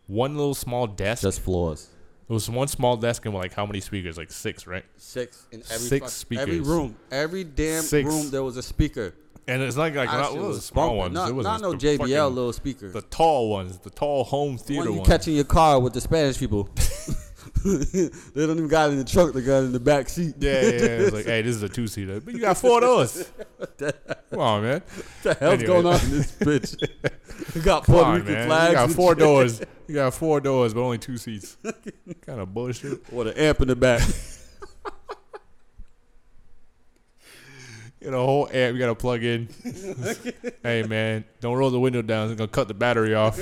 one 0.07 0.35
little 0.37 0.53
small 0.55 0.87
desk. 0.87 1.23
Just 1.23 1.41
floors. 1.41 1.89
it 2.29 2.33
was 2.33 2.49
one 2.49 2.67
small 2.67 2.95
desk 2.97 3.25
and 3.25 3.33
like 3.33 3.53
how 3.53 3.65
many 3.65 3.79
speakers? 3.79 4.17
Like 4.17 4.31
six, 4.31 4.67
right? 4.67 4.85
Six 4.97 5.47
in 5.51 5.61
every 5.71 5.77
Six 5.77 6.23
fuck- 6.23 6.37
Every 6.39 6.59
room, 6.59 6.95
every 7.11 7.43
damn 7.43 7.81
Six. 7.83 8.07
room, 8.07 8.29
there 8.29 8.43
was 8.43 8.57
a 8.57 8.63
speaker. 8.63 9.13
And 9.47 9.61
it's 9.63 9.75
like 9.75 9.95
like 9.95 10.09
That 10.09 10.17
not 10.17 10.31
shit 10.33 10.39
was 10.41 10.55
was 10.57 10.65
small 10.65 10.85
bumping. 10.89 10.97
ones. 10.99 11.13
Not, 11.15 11.29
it 11.29 11.33
was 11.33 11.43
not 11.45 11.61
no 11.61 11.73
JBL 11.73 11.97
fucking- 11.97 12.35
little 12.35 12.53
speaker. 12.53 12.89
The 12.91 13.01
tall 13.01 13.49
ones, 13.49 13.79
the 13.79 13.89
tall 13.89 14.23
home 14.23 14.57
The 14.57 14.63
theater 14.63 14.81
one 14.83 14.91
you 14.91 14.97
ones. 14.99 15.07
catch 15.07 15.27
in 15.27 15.33
your 15.33 15.43
car 15.45 15.79
with 15.79 15.93
the 15.93 16.01
Spanish 16.01 16.37
people. 16.37 16.69
they 17.63 18.09
don't 18.47 18.57
even 18.57 18.67
got 18.67 18.89
in 18.89 18.97
the 18.97 19.03
trunk. 19.05 19.33
They 19.33 19.41
got 19.41 19.59
in 19.59 19.71
the 19.71 19.79
back 19.79 20.09
seat. 20.09 20.35
Yeah, 20.39 20.61
yeah, 20.61 20.69
yeah. 20.69 20.71
It's 20.85 21.13
like, 21.13 21.25
hey, 21.25 21.41
this 21.41 21.55
is 21.55 21.63
a 21.63 21.69
two 21.69 21.87
seater, 21.87 22.19
but 22.19 22.33
you 22.33 22.39
got 22.39 22.57
four 22.57 22.81
doors. 22.81 23.29
Come 24.29 24.39
on, 24.39 24.63
man. 24.63 24.81
What 24.81 25.05
the 25.23 25.33
hell's 25.35 25.53
Anyway. 25.53 25.67
going 25.67 25.85
on 25.85 25.99
in 26.01 26.11
this 26.11 26.31
bitch? 26.33 26.75
You 27.55 27.61
got 27.61 27.83
Come 27.85 27.95
Puerto 27.95 28.09
on, 28.11 28.15
Rican 28.19 28.33
man. 28.33 28.47
flags. 28.47 28.69
You 28.69 28.75
got 28.75 28.91
four 28.91 29.15
doors. 29.15 29.61
You 29.87 29.95
got 29.95 30.13
four 30.13 30.39
doors, 30.39 30.73
but 30.73 30.81
only 30.81 30.99
two 30.99 31.17
seats. 31.17 31.57
kind 32.25 32.39
of 32.39 32.53
bullshit. 32.53 33.11
With 33.11 33.27
an 33.29 33.33
amp 33.37 33.61
in 33.61 33.67
the 33.67 33.75
back. 33.75 34.01
You 37.99 38.09
know, 38.11 38.25
whole 38.25 38.49
amp 38.51 38.73
you 38.73 38.79
gotta 38.79 38.95
plug 38.95 39.23
in. 39.23 39.47
hey, 40.63 40.83
man, 40.83 41.23
don't 41.39 41.55
roll 41.57 41.69
the 41.71 41.79
window 41.79 42.01
down. 42.01 42.29
It's 42.31 42.37
gonna 42.37 42.47
cut 42.47 42.67
the 42.67 42.73
battery 42.73 43.13
off. 43.15 43.37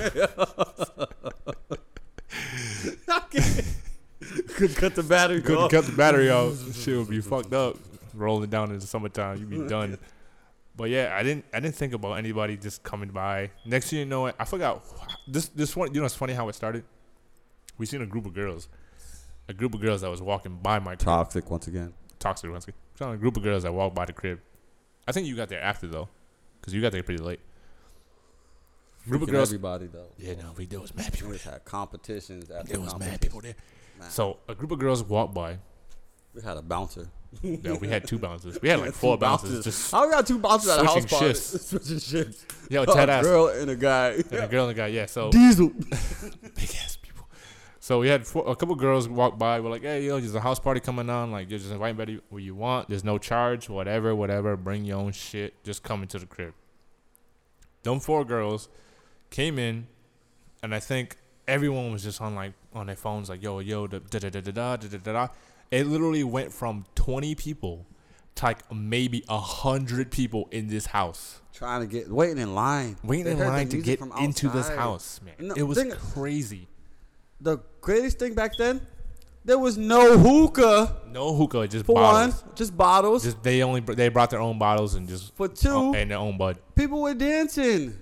Could 4.48 4.76
cut 4.76 4.96
the 4.96 5.04
battery. 5.04 5.42
Couldn't 5.42 5.64
off. 5.64 5.72
cut 5.72 5.86
the 5.86 5.92
battery 5.92 6.30
off. 6.30 6.76
Shit 6.76 6.98
would 6.98 7.10
be 7.10 7.22
fucked 7.22 7.54
up. 7.54 7.78
Rolling 8.14 8.50
down 8.50 8.72
in 8.72 8.80
the 8.80 8.88
summertime, 8.88 9.38
you'd 9.38 9.50
be 9.50 9.68
done. 9.68 9.98
But 10.76 10.90
yeah, 10.90 11.16
I 11.18 11.24
didn't. 11.24 11.46
I 11.54 11.60
didn't 11.60 11.76
think 11.76 11.94
about 11.94 12.14
anybody 12.14 12.58
just 12.58 12.84
coming 12.84 13.10
by. 13.10 13.52
Next 13.66 13.90
thing 13.90 14.00
you 14.00 14.06
know, 14.06 14.28
it 14.28 14.36
I 14.40 14.46
forgot 14.46 14.84
this. 15.28 15.50
This 15.50 15.76
one, 15.76 15.94
you 15.94 16.00
know, 16.00 16.06
it's 16.06 16.16
funny 16.16 16.34
how 16.34 16.48
it 16.50 16.56
started. 16.56 16.84
We 17.78 17.86
seen 17.86 18.02
a 18.02 18.06
group 18.06 18.26
of 18.26 18.34
girls, 18.34 18.68
a 19.48 19.54
group 19.54 19.74
of 19.74 19.82
girls 19.82 20.02
that 20.02 20.10
was 20.10 20.22
walking 20.22 20.58
by 20.62 20.80
my 20.80 20.92
crib. 20.96 21.00
Toxic 21.00 21.50
once 21.50 21.68
again. 21.68 21.94
Toxic 22.20 22.50
Runsky. 22.50 22.74
Saw 22.96 23.12
a 23.12 23.18
group 23.18 23.38
of 23.38 23.44
girls 23.44 23.64
that 23.64 23.74
walked 23.74 23.96
by 23.96 24.06
the 24.06 24.14
crib. 24.14 24.40
I 25.08 25.12
think 25.12 25.28
you 25.28 25.36
got 25.36 25.50
there 25.50 25.62
after 25.62 25.88
though, 25.88 26.10
because 26.60 26.74
you 26.74 26.82
got 26.82 26.92
there 26.92 27.04
pretty 27.04 27.24
late. 27.24 27.40
Group 29.08 29.22
of 29.24 29.30
girls. 29.30 29.50
Everybody 29.50 29.88
though. 29.88 30.12
Yeah, 30.18 30.34
no, 30.36 30.54
we 30.58 30.66
there 30.66 30.80
was 30.80 30.94
mad 30.94 31.14
people. 31.14 31.30
We 31.30 31.38
had 31.38 31.64
competitions 31.66 32.52
after 32.52 32.74
There 32.74 32.82
was 32.82 32.98
mad 32.98 33.22
people 33.22 33.42
there. 33.42 33.56
Man. 34.00 34.10
So 34.10 34.38
a 34.48 34.56
group 34.56 34.72
of 34.72 34.80
girls 34.80 35.04
walked 35.04 35.34
by. 35.34 35.58
We 36.34 36.42
had 36.42 36.58
a 36.58 36.62
bouncer. 36.62 37.08
Yeah, 37.44 37.78
we 37.78 37.88
had 37.88 38.08
two 38.08 38.18
bouncers. 38.18 38.60
We 38.62 38.70
had 38.70 38.80
like 38.80 38.94
four 39.04 39.16
Two 39.16 39.22
bouncers. 39.22 39.64
Just 39.64 39.94
we 39.94 40.00
got 40.10 40.26
two 40.26 40.40
bouncers 40.40 40.70
at 40.72 40.80
a 40.80 40.84
house 40.86 41.06
party? 41.06 41.28
shifts. 41.28 41.66
switching 41.70 42.00
shifts. 42.00 42.46
yo, 42.70 42.84
A 42.84 42.86
Ted 42.88 43.10
ass. 43.10 43.24
girl 43.24 43.48
and 43.50 43.70
a 43.70 43.76
guy. 43.76 44.10
And 44.32 44.34
a 44.34 44.48
girl 44.48 44.68
and 44.68 44.72
a 44.72 44.82
guy. 44.82 44.88
Yeah, 44.88 45.06
so 45.06 45.30
Diesel. 45.32 45.70
big 45.70 46.70
ass 46.84 46.98
people. 47.02 47.28
So 47.80 48.00
we 48.00 48.08
had 48.08 48.26
four, 48.26 48.50
a 48.50 48.56
couple 48.56 48.74
girls 48.76 49.08
walk 49.08 49.38
by. 49.38 49.60
We're 49.60 49.70
like, 49.70 49.84
hey, 49.84 50.06
yo, 50.06 50.20
there's 50.20 50.34
a 50.34 50.40
house 50.42 50.60
party 50.60 50.80
coming 50.80 51.08
on. 51.10 51.32
Like, 51.32 51.50
you're 51.52 51.60
just 51.60 51.72
invite 51.72 51.90
anybody 51.90 52.20
where 52.30 52.42
you 52.42 52.56
want. 52.56 52.90
There's 52.90 53.04
no 53.04 53.18
charge, 53.20 53.70
whatever, 53.70 54.16
whatever. 54.16 54.58
Bring 54.58 54.84
your 54.86 54.98
own 54.98 55.12
shit. 55.12 55.54
Just 55.64 55.84
come 55.84 56.02
into 56.02 56.18
the 56.18 56.26
crib. 56.26 56.54
Them 57.84 58.00
four 58.00 58.26
girls 58.26 58.70
came 59.30 59.60
in, 59.60 59.86
and 60.64 60.74
I 60.74 60.80
think 60.80 61.18
everyone 61.50 61.92
was 61.92 62.04
just 62.04 62.22
on 62.22 62.36
like 62.36 62.54
on 62.74 62.86
their 62.88 62.96
phones, 62.96 63.30
like, 63.30 63.42
yo, 63.44 63.60
yo, 63.60 63.88
da 63.88 64.00
da 64.10 64.20
da 64.20 64.30
da 64.30 64.40
da 64.42 64.52
da 64.52 64.76
da 64.78 64.98
da 64.98 65.12
da. 65.14 65.28
It 65.72 65.86
literally 65.88 66.24
went 66.24 66.52
from 66.54 66.86
20 66.96 67.36
people 67.36 67.86
to 68.36 68.46
like 68.46 68.60
maybe 68.74 69.24
a 69.30 69.40
hundred 69.40 70.12
people 70.12 70.48
in 70.52 70.68
this 70.68 70.86
house 70.88 71.42
Trying 71.54 71.82
to 71.82 71.88
get 71.88 72.10
waiting 72.10 72.38
in 72.38 72.56
line. 72.56 72.96
waiting 73.04 73.26
They 73.26 73.32
in 73.32 73.40
line 73.40 73.68
to 73.70 73.82
get 73.82 74.00
from 74.00 74.12
into 74.20 74.48
this 74.50 74.70
house, 74.70 75.20
man. 75.24 75.34
No, 75.40 75.54
it 75.56 75.64
was 75.64 75.78
thing- 75.78 75.92
crazy. 75.92 76.68
The 77.42 77.58
greatest 77.82 78.20
thing 78.20 78.34
back 78.34 78.52
then, 78.58 78.82
there 79.46 79.58
was 79.60 79.78
no 79.78 80.18
hookah 80.18 80.98
No 81.12 81.34
hookah, 81.36 81.68
just 81.68 81.86
for 81.86 81.96
bottles. 81.96 82.44
one, 82.44 82.56
just 82.56 82.76
bottles. 82.78 83.24
Just 83.24 83.42
they 83.44 83.62
only 83.64 83.82
they 83.82 84.10
brought 84.10 84.30
their 84.30 84.42
own 84.42 84.58
bottles 84.60 84.96
and 84.96 85.08
just 85.08 85.36
for 85.36 85.48
two, 85.48 85.70
uh, 85.70 85.92
and 85.94 86.12
their 86.12 86.18
own 86.18 86.38
bud. 86.38 86.58
people 86.76 87.02
were 87.02 87.14
dancing, 87.14 87.94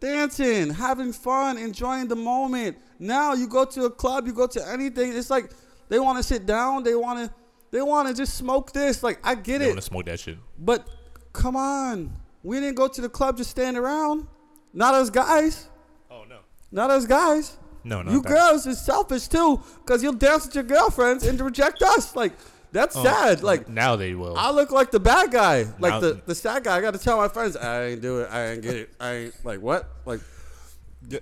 dancing, 0.00 0.70
having 0.70 1.12
fun, 1.12 1.58
enjoying 1.58 2.08
the 2.08 2.16
moment. 2.16 2.76
Now 3.02 3.32
you 3.34 3.48
go 3.48 3.64
to 3.64 3.86
a 3.86 3.90
club, 3.90 4.26
you 4.26 4.32
go 4.32 4.46
to 4.46 4.68
anything. 4.68 5.12
It's 5.16 5.30
like 5.30 5.50
they 5.88 5.98
want 5.98 6.18
to 6.18 6.22
sit 6.22 6.46
down, 6.46 6.82
they 6.84 6.94
want 6.94 7.18
to, 7.28 7.34
they 7.72 7.82
want 7.82 8.06
to 8.08 8.14
just 8.14 8.34
smoke 8.36 8.72
this. 8.72 9.02
Like 9.02 9.18
I 9.24 9.34
get 9.34 9.58
They 9.58 9.64
it, 9.64 9.68
want 9.70 9.78
to 9.80 9.82
smoke 9.86 10.04
that 10.06 10.20
shit. 10.20 10.38
but 10.58 10.86
come 11.32 11.56
on, 11.56 12.12
we 12.42 12.60
didn't 12.60 12.76
go 12.76 12.86
to 12.88 13.00
the 13.00 13.08
club 13.08 13.36
just 13.38 13.50
stand 13.50 13.76
around. 13.76 14.26
Not 14.72 14.94
us 14.94 15.10
guys, 15.10 15.68
Oh 16.10 16.24
no. 16.28 16.38
not 16.70 16.90
us 16.90 17.06
guys. 17.06 17.56
No, 17.82 18.02
no. 18.02 18.12
you 18.12 18.20
that. 18.22 18.28
girls 18.28 18.66
is 18.66 18.78
selfish 18.78 19.26
too, 19.28 19.60
cause 19.86 20.02
you'll 20.02 20.12
dance 20.12 20.44
with 20.46 20.54
your 20.54 20.64
girlfriends 20.64 21.26
and 21.26 21.40
reject 21.40 21.82
us. 21.82 22.14
Like 22.14 22.32
that's 22.72 22.94
Oh, 22.96 23.02
sad. 23.02 23.42
Like 23.42 23.68
now 23.68 23.96
they 23.96 24.14
will. 24.14 24.36
I 24.36 24.50
look 24.50 24.70
like 24.70 24.90
the 24.90 25.00
bad 25.00 25.32
guy, 25.32 25.64
like 25.80 25.94
Now- 25.94 26.00
the 26.00 26.20
the 26.26 26.34
sad 26.34 26.62
guy. 26.64 26.76
I 26.76 26.80
got 26.82 26.92
to 26.92 27.00
tell 27.00 27.16
my 27.16 27.28
friends, 27.28 27.56
I 27.56 27.84
ain't 27.86 28.02
do 28.02 28.20
it. 28.20 28.28
I 28.30 28.48
ain't 28.52 28.62
get 28.62 28.76
it. 28.76 28.90
I 29.00 29.12
ain't 29.12 29.44
like 29.44 29.60
what? 29.62 29.88
Like 30.04 30.20
Yeah, 30.20 30.26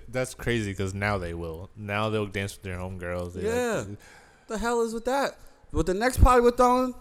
That's 0.09 0.33
crazy 0.33 0.71
because 0.71 0.93
now 0.93 1.17
they 1.17 1.33
will. 1.33 1.69
Now 1.75 2.09
they'll 2.09 2.25
dance 2.25 2.53
with 2.55 2.63
their 2.63 2.77
homegirls. 2.77 3.33
They 3.33 3.43
Yeah. 3.45 3.85
Like, 3.87 3.97
the 4.47 4.57
hell 4.57 4.81
is 4.81 4.93
with 4.93 5.05
that? 5.05 5.37
With 5.71 5.85
the 5.85 5.93
next 5.93 6.21
party 6.21 6.41
we're 6.41 6.51
throwing, 6.51 6.93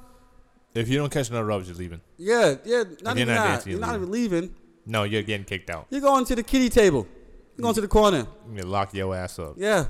if 0.75 0.89
you 0.89 0.99
don't 0.99 1.11
catch 1.11 1.31
no 1.31 1.43
rubs, 1.43 1.67
you're 1.69 1.77
leaving. 1.77 2.01
yeah, 2.19 2.57
yeah, 2.65 2.85
not 3.03 3.17
If 3.17 3.19
you're 3.19 3.19
even 3.23 3.35
not 3.35 3.47
dancing, 3.49 3.73
You're 3.73 3.81
you're 3.81 3.87
not 3.89 3.97
even 3.97 4.11
leaving. 4.11 4.55
No, 4.87 5.03
you're 5.05 5.23
getting 5.23 5.45
kicked 5.45 5.71
out. 5.71 5.87
You're 5.91 6.01
going 6.03 6.25
to 6.27 6.35
the 6.37 6.43
kiddie 6.43 6.69
table. 6.69 7.07
You're 7.57 7.63
going 7.63 7.75
to 7.75 7.81
the 7.81 7.89
corner. 7.89 8.27
You 8.55 8.63
lock 8.63 8.95
your 8.95 9.15
ass 9.17 9.39
up. 9.39 9.55
Yeah, 9.57 9.87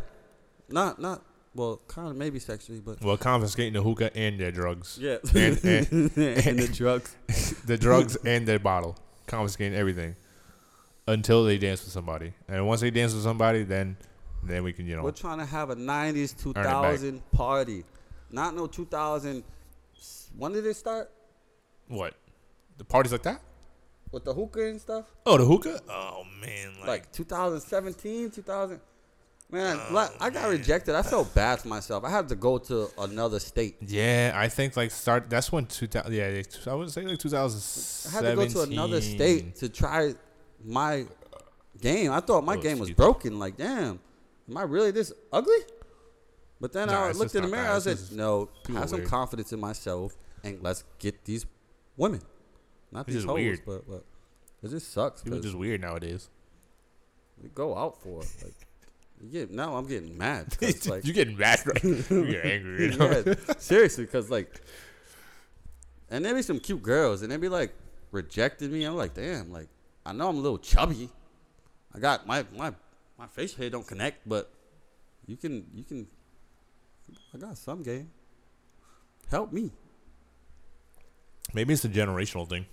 not 0.68 1.00
not 1.00 1.22
well, 1.54 1.80
kind 1.88 2.08
of 2.08 2.16
maybe 2.16 2.38
sexually, 2.38 2.80
but 2.80 3.02
Well, 3.02 3.16
confiscating 3.16 3.72
the 3.74 3.82
hookah 3.82 4.16
and 4.16 4.38
their 4.38 4.52
drugs. 4.52 4.96
yeah, 5.00 5.16
And- 5.34 5.58
and- 5.64 5.90
and 6.16 6.58
the 6.58 6.70
drugs. 6.72 7.14
the 7.66 7.76
drugs 7.76 8.16
and 8.24 8.46
their 8.46 8.58
bottle. 8.60 8.96
Confiscating 9.26 9.76
everything 9.76 10.14
until 11.08 11.44
they 11.44 11.58
dance 11.58 11.82
with 11.84 11.92
somebody. 11.92 12.32
And 12.48 12.66
once 12.66 12.80
they 12.80 12.90
dance 12.90 13.14
with 13.14 13.22
somebody, 13.22 13.64
then 13.64 13.96
then 14.42 14.62
we 14.62 14.72
can, 14.72 14.86
you 14.86 14.96
know. 14.96 15.02
We're 15.02 15.10
trying 15.10 15.38
to 15.38 15.44
have 15.46 15.70
a 15.70 15.76
'90s, 15.76 16.36
2000 16.40 17.22
party, 17.32 17.84
not 18.30 18.54
no 18.54 18.66
2000. 18.66 19.42
When 20.36 20.52
did 20.52 20.64
it 20.66 20.74
start 20.74 21.10
what? 21.88 22.14
The 22.76 22.84
parties 22.84 23.12
like 23.12 23.22
that? 23.24 23.40
with 24.10 24.24
the 24.24 24.32
hookah 24.32 24.68
and 24.68 24.80
stuff? 24.80 25.04
Oh, 25.26 25.36
the 25.36 25.44
hookah? 25.44 25.80
Oh, 25.88 26.24
man. 26.40 26.72
Like, 26.80 26.88
Like 26.88 27.12
2017, 27.12 28.30
2000. 28.30 28.80
Man, 29.50 29.78
Oh, 29.80 29.94
like, 29.94 30.10
I 30.20 30.30
got 30.30 30.48
rejected. 30.48 30.94
I 30.94 31.02
felt 31.02 31.34
bad 31.34 31.60
for 31.60 31.68
myself. 31.68 32.04
I 32.04 32.10
had 32.10 32.28
to 32.28 32.36
go 32.36 32.58
to 32.58 32.88
another 32.98 33.38
state. 33.38 33.76
yeah, 33.80 34.32
I 34.34 34.48
think 34.48 34.76
like 34.76 34.90
start. 34.90 35.30
That's 35.30 35.50
when 35.50 35.64
2000. 35.66 36.12
Yeah, 36.12 36.42
I 36.70 36.74
would 36.74 36.90
say 36.90 37.02
like 37.02 37.24
I 37.24 38.10
had 38.10 38.20
to 38.24 38.34
go 38.36 38.46
to 38.46 38.60
another 38.62 39.00
state 39.00 39.56
to 39.56 39.68
try 39.70 40.14
my 40.64 41.06
game. 41.80 42.10
I 42.12 42.20
thought 42.20 42.44
my 42.44 42.56
Oh, 42.56 42.60
game 42.60 42.78
was 42.78 42.88
excuse 42.88 42.88
me. 42.90 42.94
broken. 42.94 43.38
Like, 43.38 43.56
damn, 43.56 44.00
am 44.48 44.56
I 44.56 44.62
really 44.62 44.90
this 44.90 45.12
ugly? 45.32 45.58
But 46.60 46.72
then 46.72 46.88
Nah, 46.88 47.04
I 47.06 47.12
looked 47.12 47.34
in 47.36 47.42
the 47.42 47.48
mirror. 47.48 47.62
that. 47.64 47.88
I 47.88 47.94
said, 47.94 48.16
"No, 48.16 48.48
have 48.68 48.88
some 48.90 48.98
weird. 49.00 49.08
confidence 49.10 49.52
in 49.52 49.60
myself, 49.60 50.16
and 50.42 50.60
let's 50.62 50.82
get 50.98 51.24
these 51.24 51.46
women, 51.96 52.20
not 52.90 53.06
It's 53.08 53.14
these 53.14 53.24
hoes, 53.24 53.34
weird. 53.34 53.60
but, 53.64 53.88
but 53.88 54.04
it 54.62 54.70
just 54.70 54.92
sucks. 54.92 55.22
People 55.22 55.38
just 55.40 55.54
weird 55.54 55.80
nowadays. 55.80 56.28
we 57.40 57.48
go 57.50 57.76
out 57.78 58.02
for 58.02 58.22
it. 58.22 58.28
Like, 58.42 58.54
you 59.22 59.28
get 59.30 59.50
now, 59.52 59.76
I'm 59.76 59.86
getting 59.86 60.18
mad. 60.18 60.56
like, 60.86 61.04
you 61.04 61.12
getting 61.12 61.36
mad, 61.36 61.60
right? 61.64 61.84
you 62.10 62.26
get 62.26 62.44
angry. 62.44 62.90
You 62.90 62.90
know? 62.98 63.22
yeah, 63.24 63.34
seriously, 63.58 64.04
because 64.06 64.28
like, 64.28 64.60
and 66.10 66.24
there 66.24 66.34
be 66.34 66.42
some 66.42 66.58
cute 66.58 66.82
girls, 66.82 67.22
and 67.22 67.30
they 67.30 67.36
be 67.36 67.48
like 67.48 67.72
rejecting 68.10 68.72
me. 68.72 68.82
I'm 68.84 68.96
like, 68.96 69.14
damn, 69.14 69.52
like 69.52 69.68
I 70.08 70.12
know 70.12 70.30
I'm 70.30 70.38
a 70.38 70.40
little 70.40 70.56
chubby. 70.58 71.10
I 71.94 71.98
got 71.98 72.26
my 72.26 72.42
my 72.56 72.72
my 73.18 73.26
face 73.26 73.54
hair 73.54 73.68
don't 73.68 73.86
connect, 73.86 74.26
but 74.26 74.50
you 75.26 75.36
can 75.36 75.66
you 75.74 75.84
can. 75.84 76.06
I 77.34 77.36
got 77.36 77.58
some 77.58 77.82
game. 77.82 78.10
Help 79.30 79.52
me. 79.52 79.70
Maybe 81.52 81.74
it's 81.74 81.84
a 81.84 81.90
generational 81.90 82.48
thing. 82.48 82.64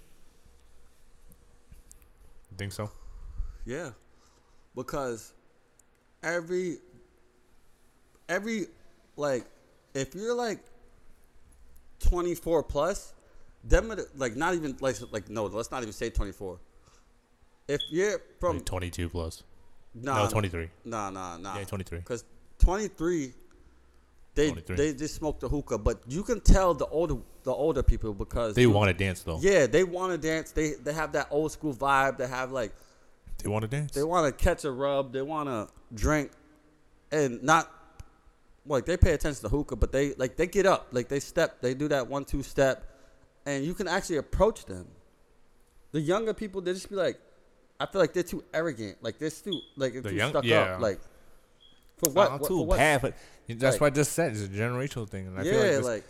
You 2.51 2.57
think 2.57 2.71
so? 2.71 2.89
Yeah, 3.65 3.89
because 4.73 5.33
every 6.23 6.77
every 8.29 8.67
like 9.17 9.45
if 9.93 10.15
you're 10.15 10.35
like 10.35 10.59
24 11.99 12.63
plus, 12.63 13.13
them 13.65 13.93
like 14.15 14.37
not 14.37 14.53
even 14.53 14.77
like 14.79 14.95
like 15.11 15.29
no, 15.29 15.47
let's 15.47 15.69
not 15.69 15.81
even 15.81 15.91
say 15.91 16.09
24. 16.09 16.59
If 17.67 17.81
you're 17.89 18.21
from 18.39 18.57
Like 18.57 18.65
22 18.65 19.09
plus. 19.09 19.43
nah, 19.93 20.25
no, 20.25 20.29
23. 20.29 20.69
Nah, 20.85 21.09
nah, 21.09 21.37
nah. 21.37 21.57
Yeah, 21.57 21.63
23. 21.63 21.99
Because 21.99 22.23
23, 22.59 23.33
they 24.35 24.47
23. 24.49 24.75
they 24.75 24.93
just 24.93 25.15
smoke 25.15 25.39
the 25.39 25.49
hookah, 25.49 25.77
but 25.77 26.01
you 26.07 26.23
can 26.23 26.41
tell 26.41 26.73
the 26.73 26.85
older 26.87 27.15
the 27.43 27.51
older 27.51 27.83
people 27.83 28.13
because 28.13 28.55
They 28.55 28.67
want 28.67 28.89
to 28.89 28.93
dance 28.93 29.21
though. 29.23 29.39
Yeah, 29.41 29.65
they 29.65 29.83
want 29.83 30.11
to 30.11 30.17
dance. 30.17 30.51
They 30.51 30.73
they 30.73 30.93
have 30.93 31.13
that 31.13 31.27
old 31.31 31.51
school 31.51 31.73
vibe. 31.73 32.17
They 32.17 32.27
have 32.27 32.51
like 32.51 32.73
They 33.41 33.49
want 33.49 33.63
to 33.63 33.67
dance. 33.67 33.91
they 33.93 34.03
want 34.03 34.25
to 34.37 34.43
catch 34.43 34.63
a 34.65 34.71
rub. 34.71 35.13
They 35.13 35.21
want 35.21 35.49
to 35.49 35.67
drink, 35.93 36.31
and 37.11 37.41
not 37.43 37.71
like 38.65 38.85
they 38.85 38.97
pay 38.97 39.13
attention 39.13 39.41
to 39.43 39.49
hookah, 39.49 39.75
but 39.77 39.91
they 39.91 40.13
like 40.15 40.35
they 40.35 40.47
get 40.47 40.65
up, 40.65 40.87
like 40.91 41.07
they 41.07 41.19
step, 41.19 41.61
they 41.61 41.73
do 41.73 41.87
that 41.87 42.07
one 42.07 42.25
two 42.25 42.43
step, 42.43 42.83
and 43.45 43.63
you 43.63 43.73
can 43.73 43.87
actually 43.87 44.17
approach 44.17 44.65
them. 44.65 44.87
The 45.91 46.01
younger 46.01 46.33
people, 46.33 46.61
they 46.61 46.73
just 46.73 46.89
be 46.89 46.95
like, 46.95 47.17
I 47.79 47.85
feel 47.85 47.99
like 48.01 48.13
they're 48.13 48.23
too 48.23 48.43
arrogant, 48.53 48.97
like 49.01 49.19
they're 49.19 49.29
too 49.29 49.59
like 49.75 49.93
they're 49.93 50.01
The 50.01 50.09
too 50.09 50.15
young- 50.15 50.29
stuck 50.31 50.43
yeah. 50.45 50.75
up, 50.75 50.81
like 50.81 50.99
for 51.97 52.09
what? 52.11 52.31
Not 52.31 52.41
what- 52.41 52.47
too 52.47 52.57
for 52.59 52.65
what? 52.65 52.77
bad, 52.77 53.01
but 53.01 53.13
that's 53.47 53.63
Like- 53.75 53.81
what 53.81 53.87
I 53.87 53.89
just 53.95 54.13
said. 54.13 54.31
It's 54.31 54.41
a 54.43 54.47
generational 54.47 55.07
thing, 55.09 55.27
and 55.27 55.39
I 55.39 55.43
yeah, 55.43 55.51
feel 55.51 55.61
like, 55.61 55.71
this, 55.71 55.85
like 55.85 56.03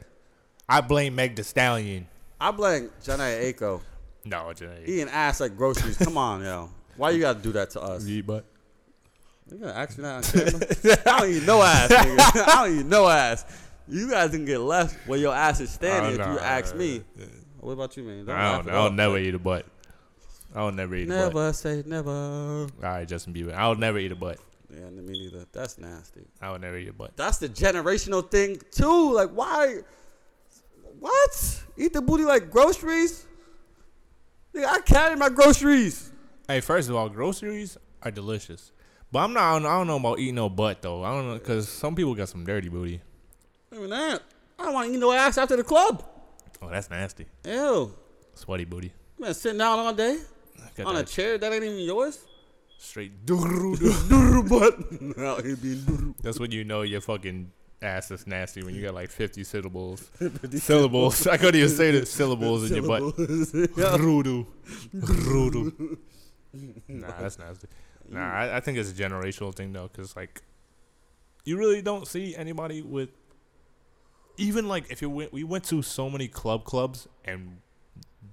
I 0.69 0.81
blame 0.81 1.15
Meg 1.15 1.35
Thee 1.35 1.43
Stallion. 1.43 2.07
I 2.39 2.51
blame 2.51 2.89
Jhené 3.03 3.53
Aiko 3.53 3.81
No, 4.25 4.49
it's 4.49 4.61
a 4.61 4.83
eating 4.83 5.09
ass 5.09 5.39
like 5.39 5.55
groceries. 5.57 5.97
Come 5.97 6.17
on, 6.17 6.43
yo, 6.43 6.69
why 6.97 7.11
you 7.11 7.19
gotta 7.21 7.39
do 7.39 7.51
that 7.53 7.69
to 7.71 7.81
us? 7.81 8.05
Eat 8.07 8.25
butt. 8.27 8.45
You 9.51 9.57
gonna 9.59 9.73
ask 9.73 9.97
me 9.97 10.03
that 10.03 10.15
on 10.15 10.23
camera? 10.23 10.97
I 11.05 11.19
don't 11.19 11.29
eat 11.29 11.43
no 11.45 11.61
ass, 11.61 11.89
nigga. 11.91 12.47
I 12.47 12.65
don't 12.67 12.79
eat 12.79 12.85
no 12.85 13.07
ass. 13.07 13.45
You 13.87 14.09
guys 14.09 14.31
can 14.31 14.45
get 14.45 14.59
left 14.59 15.07
where 15.07 15.19
your 15.19 15.33
ass 15.35 15.59
is 15.59 15.69
standing 15.69 16.19
oh, 16.19 16.23
if 16.23 16.29
you 16.33 16.39
ask 16.39 16.75
me. 16.75 17.03
What 17.59 17.73
about 17.73 17.95
you, 17.97 18.03
man? 18.03 18.29
I 18.29 18.57
don't. 18.57 18.67
it 18.67 18.71
I'll 18.73 18.91
never 18.91 19.17
eat 19.19 19.35
a 19.35 19.39
butt. 19.39 19.65
I'll 20.55 20.71
never 20.71 20.95
eat 20.95 21.09
a 21.09 21.11
butt. 21.11 21.33
Never 21.33 21.53
say 21.53 21.83
never. 21.85 22.11
All 22.11 22.69
right, 22.81 23.07
Justin 23.07 23.33
Bieber. 23.33 23.53
I'll 23.53 23.75
never 23.75 23.99
eat 23.99 24.13
a 24.13 24.15
butt. 24.15 24.39
Yeah, 24.73 24.89
me 24.89 25.11
neither. 25.11 25.45
That's 25.51 25.77
nasty. 25.77 26.21
I 26.41 26.51
will 26.51 26.59
never 26.59 26.77
eat 26.77 26.87
a 26.87 26.93
butt. 26.93 27.15
That's 27.17 27.37
the 27.37 27.49
generational 27.49 28.29
thing 28.29 28.61
too. 28.71 29.13
Like, 29.13 29.31
why? 29.31 29.79
What? 30.99 31.63
Eat 31.77 31.91
the 31.93 32.01
booty 32.01 32.23
like 32.23 32.49
groceries? 32.49 33.25
Nigga, 34.53 34.65
I 34.65 34.79
carry 34.79 35.17
my 35.17 35.29
groceries. 35.29 36.11
Hey, 36.47 36.61
first 36.61 36.89
of 36.89 36.95
all, 36.95 37.09
groceries 37.09 37.77
are 38.01 38.11
delicious, 38.11 38.71
but 39.11 39.19
I'm 39.19 39.33
not. 39.33 39.43
I 39.43 39.59
don't, 39.59 39.65
I 39.65 39.77
don't 39.77 39.87
know 39.87 39.97
about 39.97 40.19
eating 40.19 40.35
no 40.35 40.47
butt 40.47 40.81
though. 40.81 41.03
I 41.03 41.11
don't 41.11 41.27
know 41.27 41.33
because 41.33 41.67
some 41.67 41.95
people 41.95 42.15
got 42.15 42.29
some 42.29 42.45
dirty 42.45 42.69
booty. 42.69 43.01
Even 43.73 43.89
that. 43.89 44.23
I 44.57 44.63
don't 44.63 44.73
want 44.73 44.87
to 44.87 44.93
eat 44.93 44.99
no 44.99 45.11
ass 45.11 45.37
after 45.37 45.57
the 45.57 45.65
club. 45.65 46.01
Oh, 46.61 46.69
that's 46.69 46.89
nasty. 46.89 47.25
Ew. 47.45 47.93
Sweaty 48.35 48.63
booty. 48.63 48.93
Been 49.19 49.33
sitting 49.33 49.57
down 49.57 49.79
all 49.79 49.93
day 49.93 50.19
Got 50.75 50.87
on 50.87 50.95
a 50.97 51.03
chair 51.03 51.37
that 51.37 51.53
ain't 51.53 51.63
even 51.63 51.79
yours. 51.79 52.25
straight. 52.77 53.25
Duru 53.25 54.47
butt. 54.49 55.01
No, 55.17 55.35
it 55.37 55.61
be 55.61 55.75
duru. 55.75 56.15
That's 56.21 56.39
when 56.39 56.51
you 56.51 56.63
know 56.63 56.81
your 56.81 57.01
fucking 57.01 57.51
ass 57.81 58.11
is 58.11 58.25
nasty 58.27 58.63
when 58.63 58.73
you 58.75 58.81
got 58.81 58.93
like 58.93 59.09
50 59.09 59.43
syllables. 59.43 60.09
syllables. 60.57 61.27
I 61.27 61.37
couldn't 61.37 61.55
even 61.55 61.69
say 61.69 61.91
the 61.91 62.05
syllables 62.05 62.69
in 62.69 62.77
your 62.77 62.87
butt. 62.87 63.15
Grudu. 63.17 64.45
Grudu. 64.95 65.97
Nah, 66.87 67.11
that's 67.19 67.37
nasty. 67.37 67.67
Nah, 68.07 68.31
I, 68.31 68.55
I 68.55 68.59
think 68.61 68.77
it's 68.77 68.89
a 68.89 68.93
generational 68.93 69.53
thing 69.53 69.73
though, 69.73 69.89
because 69.91 70.15
like, 70.15 70.41
you 71.43 71.57
really 71.57 71.81
don't 71.81 72.07
see 72.07 72.33
anybody 72.33 72.81
with. 72.81 73.09
Even 74.37 74.69
like 74.69 74.89
if 74.89 75.01
you 75.01 75.09
went, 75.09 75.33
we 75.33 75.43
went 75.43 75.65
to 75.65 75.81
so 75.81 76.09
many 76.09 76.29
club 76.29 76.63
clubs 76.63 77.09
and 77.25 77.57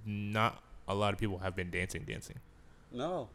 not 0.05 0.63
a 0.93 0.95
lot 0.95 1.13
of 1.13 1.19
people 1.19 1.39
have 1.39 1.55
been 1.55 1.69
dancing, 1.69 2.03
dancing. 2.03 2.37
No. 2.91 3.29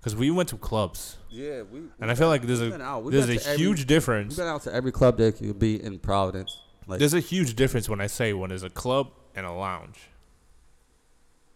Because 0.00 0.14
we 0.16 0.30
went 0.30 0.50
to 0.50 0.56
clubs, 0.58 1.16
Yeah, 1.30 1.62
we. 1.62 1.80
and 2.00 2.10
I 2.10 2.14
feel 2.14 2.28
like 2.28 2.42
there's 2.42 2.60
a 2.60 2.68
been 2.70 2.82
out. 2.82 3.04
We've 3.04 3.12
there's 3.14 3.28
a 3.28 3.48
every- 3.50 3.56
huge 3.64 3.78
We've 3.78 3.86
difference. 3.86 4.36
been 4.36 4.46
out 4.46 4.62
to 4.64 4.72
every 4.74 4.92
club 4.92 5.16
that 5.16 5.36
could 5.38 5.58
be 5.58 5.82
in 5.82 5.98
Providence. 5.98 6.60
Like, 6.86 6.98
There's 6.98 7.14
a 7.14 7.20
huge 7.20 7.54
difference 7.56 7.88
when 7.88 8.02
I 8.02 8.06
say 8.08 8.34
when 8.34 8.50
there's 8.50 8.62
a 8.64 8.68
club 8.68 9.10
and 9.34 9.46
a 9.46 9.52
lounge. 9.52 10.10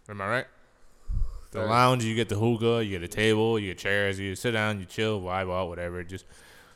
Am 0.08 0.20
I 0.22 0.28
right? 0.28 0.46
The 1.50 1.58
Very. 1.60 1.68
lounge, 1.70 2.04
you 2.04 2.14
get 2.14 2.30
the 2.30 2.36
hookah, 2.36 2.82
you 2.84 2.90
get 2.98 3.02
a 3.02 3.08
table, 3.08 3.58
you 3.58 3.68
get 3.70 3.78
chairs, 3.78 4.18
you 4.18 4.34
sit 4.34 4.52
down, 4.52 4.80
you 4.80 4.86
chill, 4.86 5.20
vibe 5.20 5.52
out, 5.54 5.68
whatever. 5.68 6.02
Just 6.02 6.24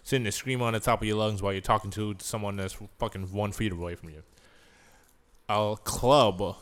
sitting 0.03 0.25
there 0.25 0.33
scream 0.33 0.61
on 0.61 0.75
the 0.75 0.81
top 0.81 1.01
of 1.01 1.09
your 1.09 1.17
lungs 1.17 1.41
while 1.43 1.53
you're 1.53 1.63
talking 1.63 1.91
to 1.93 2.15
someone 2.19 2.57
that's 2.57 2.77
fucking 2.99 3.33
one 3.33 3.53
feet 3.53 3.73
away 3.73 3.95
from 3.95 4.11
you. 4.11 4.23
A 5.49 5.77
club, 5.85 6.57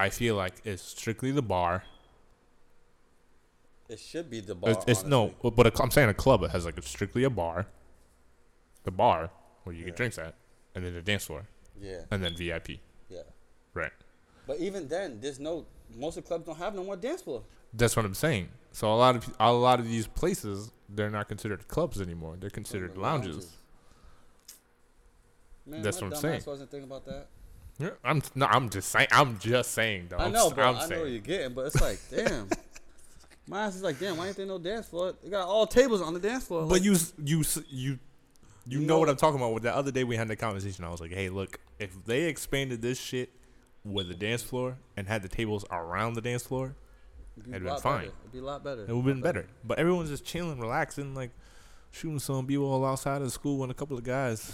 I 0.00 0.10
feel 0.10 0.34
like, 0.36 0.54
is 0.64 0.80
strictly 0.80 1.30
the 1.30 1.42
bar. 1.42 1.84
it 3.88 3.98
should 3.98 4.30
be 4.30 4.40
the 4.40 4.54
bar. 4.54 4.70
It's, 4.70 4.84
it's 4.86 5.04
no, 5.04 5.34
but 5.42 5.66
a, 5.66 5.82
I'm 5.82 5.90
saying 5.90 6.08
a 6.08 6.14
club. 6.14 6.42
It 6.42 6.50
has 6.52 6.64
like 6.64 6.78
it's 6.78 6.88
strictly 6.88 7.24
a 7.24 7.30
bar. 7.30 7.66
The 8.84 8.90
bar 8.90 9.30
where 9.64 9.74
you 9.74 9.80
Yeah. 9.80 9.86
get 9.86 9.96
drinks 9.96 10.18
at, 10.18 10.34
and 10.74 10.84
then 10.84 10.94
the 10.94 11.02
dance 11.02 11.24
floor, 11.26 11.46
Yeah, 11.80 12.02
and 12.10 12.22
then 12.24 12.34
VIP. 12.36 12.80
yeah. 13.08 13.22
Right. 13.74 13.92
But 14.46 14.58
even 14.58 14.88
then, 14.88 15.20
there's 15.20 15.38
no. 15.40 15.66
Most 15.94 16.16
of 16.16 16.22
the 16.24 16.28
clubs 16.28 16.46
don't 16.46 16.56
have 16.58 16.74
no 16.74 16.84
more 16.84 16.96
dance 16.96 17.22
floor. 17.22 17.42
That's 17.74 17.94
what 17.96 18.04
I'm 18.04 18.14
saying. 18.14 18.48
So 18.72 18.92
a 18.92 18.94
lot 18.94 19.16
of 19.16 19.34
a 19.40 19.52
lot 19.52 19.80
of 19.80 19.86
these 19.86 20.06
places 20.06 20.70
they're 20.88 21.10
not 21.10 21.26
considered 21.28 21.66
clubs 21.68 22.00
anymore. 22.00 22.36
They're 22.38 22.50
considered 22.50 22.96
lounges. 22.96 23.56
Man, 25.66 25.82
That's 25.82 26.00
what 26.00 26.12
I'm 26.14 26.18
saying. 26.20 26.42
wasn't 26.46 26.70
thinking 26.70 26.88
about 26.88 27.04
that. 27.06 27.26
Yeah, 27.80 27.90
I'm 28.04 28.22
no, 28.34 28.46
I'm 28.46 28.68
just 28.68 28.90
saying. 28.90 29.08
I'm 29.10 29.38
just 29.38 29.70
saying 29.72 30.06
though. 30.10 30.18
I 30.18 30.28
know, 30.30 30.50
bro. 30.50 30.64
I'm 30.68 30.76
I 30.76 30.80
know 30.82 30.86
saying. 30.86 31.00
what 31.00 31.10
you're 31.10 31.20
getting, 31.20 31.54
but 31.54 31.66
it's 31.66 31.80
like, 31.80 31.98
damn. 32.10 32.48
My 33.46 33.62
ass 33.64 33.74
is 33.76 33.82
like, 33.82 33.98
damn. 33.98 34.16
Why 34.16 34.28
ain't 34.28 34.36
there 34.36 34.46
no 34.46 34.58
dance 34.58 34.86
floor? 34.88 35.14
They 35.22 35.30
got 35.30 35.48
all 35.48 35.66
tables 35.66 36.00
on 36.02 36.14
the 36.14 36.20
dance 36.20 36.44
floor. 36.46 36.62
But 36.62 36.68
like, 36.74 36.82
you 36.84 36.92
you 37.24 37.38
you 37.38 37.44
you 37.68 37.98
You 38.66 38.80
know 38.80 38.86
know- 38.86 38.98
what 39.00 39.08
I'm 39.08 39.16
talking 39.16 39.40
about. 39.40 39.54
With 39.54 39.62
the 39.64 39.74
other 39.74 39.90
day 39.90 40.04
we 40.04 40.16
had 40.16 40.28
that 40.28 40.36
conversation, 40.36 40.84
I 40.84 40.90
was 40.90 41.00
like, 41.00 41.12
hey, 41.12 41.30
look, 41.30 41.58
if 41.78 42.04
they 42.04 42.24
expanded 42.24 42.82
this 42.82 43.00
shit 43.00 43.30
with 43.84 44.08
the 44.08 44.14
dance 44.14 44.42
floor 44.42 44.76
and 44.96 45.08
had 45.08 45.22
the 45.22 45.28
tables 45.28 45.64
around 45.70 46.14
the 46.14 46.20
dance 46.20 46.42
floor, 46.42 46.74
it'd 47.38 47.50
be 47.50 47.56
it'd 47.56 47.66
a 47.66 47.70
been 47.72 47.80
fine. 47.80 47.98
better. 48.00 48.12
It'd 48.20 48.32
be 48.32 48.38
a 48.38 48.42
lot 48.42 48.62
better. 48.62 48.82
it 48.82 48.88
would 48.88 48.96
have 48.96 49.04
been 49.06 49.20
better. 49.22 49.46
But 49.64 49.78
everyone's 49.78 50.10
just 50.10 50.24
chilling, 50.24 50.60
relaxing, 50.60 51.14
like 51.14 51.30
shooting 51.90 52.18
some 52.18 52.46
b-ball 52.46 52.84
outside 52.84 53.20
of 53.22 53.32
school 53.32 53.58
when 53.58 53.70
a 53.70 53.74
couple 53.74 53.96
of 53.98 54.04
guys 54.04 54.52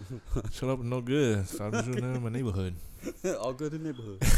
shut 0.52 0.68
up 0.68 0.80
no 0.80 1.00
good. 1.00 1.46
Started 1.48 1.84
shooting 1.84 2.02
them 2.02 2.16
in 2.16 2.22
my 2.22 2.28
neighborhood. 2.30 2.74
all 3.40 3.52
good 3.52 3.74
in 3.74 3.82
the 3.82 3.92
neighborhood. 3.92 4.22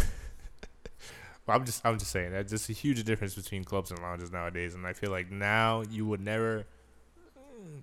But 1.46 1.52
I'm 1.56 1.66
just 1.66 1.84
I'm 1.84 1.98
just 1.98 2.10
saying 2.10 2.32
that 2.32 2.48
just 2.48 2.70
a 2.70 2.72
huge 2.72 3.04
difference 3.04 3.34
between 3.34 3.64
clubs 3.64 3.90
and 3.90 4.00
lounges 4.00 4.32
nowadays, 4.32 4.74
and 4.74 4.86
I 4.86 4.94
feel 4.94 5.10
like 5.10 5.30
now 5.30 5.82
you 5.90 6.06
would 6.06 6.22
never. 6.22 6.64
Mm, 7.38 7.82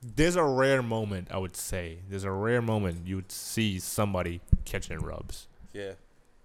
there's 0.00 0.36
a 0.36 0.44
rare 0.44 0.80
moment 0.80 1.26
I 1.32 1.38
would 1.38 1.56
say. 1.56 1.98
There's 2.08 2.22
a 2.22 2.30
rare 2.30 2.62
moment 2.62 3.04
you 3.04 3.16
would 3.16 3.32
see 3.32 3.80
somebody 3.80 4.42
catching 4.64 5.00
rubs, 5.00 5.48
yeah. 5.72 5.94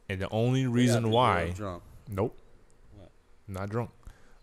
and 0.10 0.20
the 0.20 0.30
only 0.30 0.66
reason 0.66 1.12
why, 1.12 1.52
Drunk. 1.52 1.84
nope, 2.10 2.36
What? 2.98 3.12
not 3.48 3.70
drunk, 3.70 3.92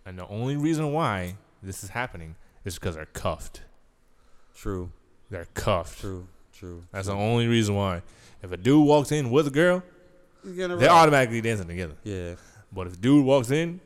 and 0.06 0.16
the 0.16 0.28
only 0.28 0.54
reason 0.56 0.92
why 0.92 1.34
this 1.60 1.82
is 1.82 1.90
happening 1.90 2.36
is 2.74 2.78
because 2.78 2.94
they're 2.96 3.06
cuffed. 3.06 3.62
True. 4.54 4.90
They're 5.30 5.46
cuffed. 5.54 6.00
True. 6.00 6.26
True. 6.52 6.82
That's 6.92 7.06
the 7.06 7.14
only 7.14 7.46
reason 7.46 7.74
why. 7.74 8.02
If 8.42 8.52
a 8.52 8.56
dude 8.56 8.86
walks 8.86 9.12
in 9.12 9.30
with 9.30 9.46
a 9.46 9.50
girl, 9.50 9.82
they're 10.44 10.70
around. 10.70 10.84
automatically 10.84 11.40
dancing 11.40 11.68
together. 11.68 11.94
Yeah. 12.04 12.34
But 12.72 12.86
if 12.88 12.94
a 12.94 12.96
dude 12.96 13.24
walks 13.24 13.50
in 13.50 13.80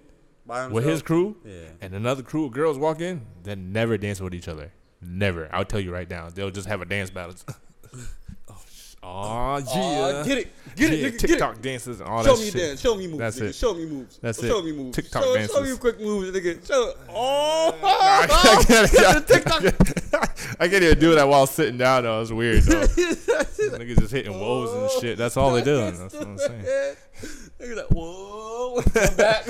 By 0.46 0.66
with 0.68 0.84
his 0.84 1.02
crew, 1.02 1.36
Yeah. 1.44 1.68
and 1.80 1.94
another 1.94 2.22
crew 2.22 2.46
of 2.46 2.52
girls 2.52 2.78
walk 2.78 3.00
in, 3.00 3.22
they 3.42 3.54
never 3.54 3.96
dance 3.98 4.20
with 4.20 4.34
each 4.34 4.48
other. 4.48 4.72
Never. 5.00 5.48
I'll 5.52 5.64
tell 5.64 5.80
you 5.80 5.92
right 5.92 6.08
now. 6.08 6.28
They'll 6.30 6.50
just 6.50 6.66
have 6.68 6.80
a 6.80 6.84
dance 6.86 7.10
battle. 7.10 7.34
oh, 9.04 9.58
yeah. 9.58 10.20
Aw, 10.20 10.22
get 10.24 10.38
it. 10.38 10.48
Get 10.76 10.92
it. 10.92 10.98
Yeah, 10.98 11.08
nigga, 11.08 11.12
get 11.12 11.14
it. 11.14 11.28
TikTok 11.28 11.60
dances 11.62 12.00
and 12.00 12.08
all 12.08 12.24
Show 12.24 12.34
that 12.34 12.40
me 12.40 12.50
shit. 12.50 12.54
dance. 12.60 12.80
Show 12.80 12.94
me 12.96 13.06
moves. 13.06 13.18
That's 13.18 13.38
nigga. 13.38 13.48
it. 13.48 13.54
Show 13.54 13.74
me 13.74 13.86
moves. 13.86 14.18
That's 14.18 14.40
show 14.40 14.58
it. 14.58 14.64
me 14.64 14.72
moves. 14.72 14.96
TikTok 14.96 15.22
show, 15.22 15.46
Show 15.46 15.60
me 15.62 15.76
quick 15.76 16.00
moves, 16.00 16.30
nigga. 16.36 16.66
Show. 16.66 16.94
Oh. 17.16 17.78
I 17.82 18.26
can't, 18.66 18.92
I 20.60 20.68
can't 20.68 20.82
even 20.82 20.98
do 20.98 21.14
that 21.14 21.28
while 21.28 21.46
sitting 21.46 21.78
down 21.78 22.02
though. 22.02 22.20
It's 22.22 22.30
weird 22.32 22.62
though. 22.64 22.80
Niggas 22.82 23.98
just 24.00 24.12
hitting 24.12 24.38
woes 24.38 24.72
and 24.72 25.00
shit. 25.02 25.16
That's 25.18 25.36
all 25.36 25.52
they 25.52 25.62
doing. 25.62 25.96
That's 25.96 26.14
what 26.14 26.26
I'm 26.26 26.38
saying. 26.38 26.64
Nigga, 27.60 27.76
like, 27.76 27.86
whoa. 27.90 28.82
Back. 29.16 29.44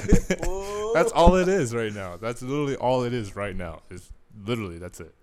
Whoa. 0.44 0.92
That's 0.94 1.12
all 1.12 1.36
it 1.36 1.48
is 1.48 1.74
right 1.74 1.92
now. 1.92 2.16
That's 2.16 2.42
literally 2.42 2.76
all 2.76 3.02
it 3.04 3.12
is 3.12 3.34
right 3.34 3.56
now. 3.56 3.80
It's 3.90 4.10
literally 4.44 4.78
that's 4.78 5.00
it. 5.00 5.06
It- 5.06 5.14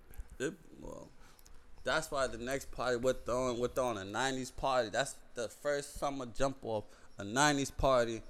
that's 1.83 2.11
why 2.11 2.27
the 2.27 2.37
next 2.37 2.71
party 2.71 2.97
we're 2.97 3.13
throwing, 3.13 3.59
we're 3.59 3.67
throwing 3.67 3.97
a 3.97 4.01
'90s 4.01 4.55
party. 4.55 4.89
That's 4.89 5.15
the 5.35 5.47
first 5.47 5.99
summer 5.99 6.25
jump 6.25 6.57
off 6.63 6.85
a 7.17 7.23
'90s 7.23 7.75
party. 7.75 8.21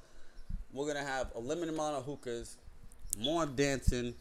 We're 0.71 0.87
gonna 0.87 1.05
have 1.05 1.31
a 1.35 1.39
limited 1.39 1.73
amount 1.73 1.97
of 1.97 2.05
hookahs, 2.05 2.57
more 3.17 3.45
dancing, 3.45 4.15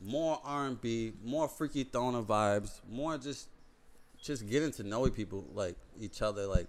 more 0.00 0.40
R&B, 0.44 1.12
more 1.24 1.48
freaky 1.48 1.84
throwing 1.84 2.24
vibes, 2.24 2.80
more 2.88 3.18
just 3.18 3.48
just 4.22 4.48
getting 4.48 4.72
to 4.72 4.82
know 4.82 5.08
people 5.10 5.44
like 5.54 5.76
each 6.00 6.22
other. 6.22 6.46
Like 6.46 6.68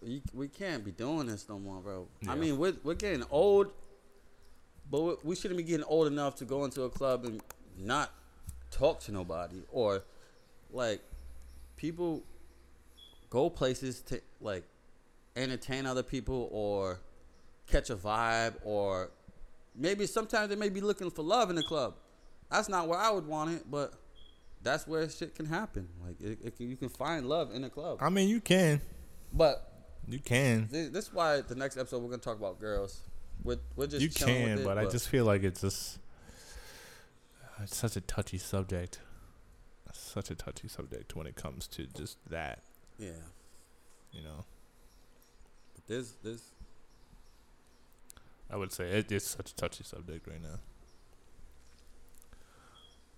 we, 0.00 0.22
we 0.32 0.48
can't 0.48 0.84
be 0.84 0.92
doing 0.92 1.26
this 1.26 1.48
no 1.48 1.58
more, 1.58 1.80
bro. 1.80 2.08
I 2.28 2.34
mean, 2.34 2.56
we're 2.58 2.74
we're 2.82 2.94
getting 2.94 3.24
old, 3.30 3.70
but 4.90 5.24
we 5.24 5.36
shouldn't 5.36 5.58
be 5.58 5.64
getting 5.64 5.84
old 5.84 6.06
enough 6.06 6.36
to 6.36 6.44
go 6.44 6.64
into 6.64 6.82
a 6.82 6.90
club 6.90 7.24
and 7.24 7.42
not 7.78 8.12
talk 8.70 9.00
to 9.00 9.12
nobody 9.12 9.62
or 9.70 10.02
like 10.72 11.00
people 11.76 12.22
go 13.30 13.50
places 13.50 14.00
to 14.02 14.20
like 14.40 14.64
entertain 15.36 15.86
other 15.86 16.02
people 16.02 16.48
or 16.52 16.98
catch 17.66 17.90
a 17.90 17.96
vibe 17.96 18.54
or 18.64 19.10
maybe 19.74 20.06
sometimes 20.06 20.48
they 20.48 20.56
may 20.56 20.68
be 20.68 20.80
looking 20.80 21.10
for 21.10 21.22
love 21.22 21.50
in 21.50 21.56
the 21.56 21.62
club. 21.62 21.94
That's 22.50 22.68
not 22.68 22.88
where 22.88 22.98
I 22.98 23.10
would 23.10 23.26
want 23.26 23.50
it, 23.50 23.70
but 23.70 23.94
that's 24.62 24.86
where 24.86 25.08
shit 25.08 25.34
can 25.34 25.46
happen. 25.46 25.88
Like 26.04 26.20
it, 26.20 26.38
it 26.44 26.56
can, 26.56 26.68
you 26.68 26.76
can 26.76 26.88
find 26.88 27.28
love 27.28 27.54
in 27.54 27.62
the 27.62 27.70
club. 27.70 27.98
I 28.00 28.08
mean, 28.08 28.28
you 28.28 28.40
can, 28.40 28.80
But 29.32 29.72
you 30.08 30.18
can, 30.18 30.68
this, 30.70 30.88
this 30.90 31.04
is 31.06 31.12
why 31.12 31.40
the 31.40 31.54
next 31.54 31.76
episode 31.76 32.02
we're 32.02 32.10
gonna 32.10 32.22
talk 32.22 32.38
about 32.38 32.60
girls. 32.60 33.00
We're, 33.42 33.58
we're 33.74 33.86
just 33.86 34.02
you 34.02 34.08
can, 34.08 34.58
it, 34.58 34.64
but 34.64 34.78
I 34.78 34.86
just 34.86 35.08
feel 35.08 35.24
like 35.24 35.42
it's 35.42 35.60
just 35.60 35.98
it's 37.62 37.76
such 37.76 37.96
a 37.96 38.00
touchy 38.00 38.38
subject. 38.38 39.00
Such 39.92 40.30
a 40.30 40.34
touchy 40.34 40.68
subject 40.68 41.16
when 41.16 41.26
it 41.26 41.36
comes 41.36 41.66
to 41.68 41.86
just 41.86 42.18
that, 42.28 42.62
yeah. 42.98 43.12
you 44.12 44.22
know. 44.22 44.44
But 45.74 45.86
this 45.86 46.12
this 46.22 46.42
I 48.50 48.56
would 48.56 48.72
say 48.72 48.90
it, 48.90 49.10
it's 49.10 49.26
such 49.26 49.52
a 49.52 49.56
touchy 49.56 49.84
subject 49.84 50.26
right 50.28 50.42
now. 50.42 50.58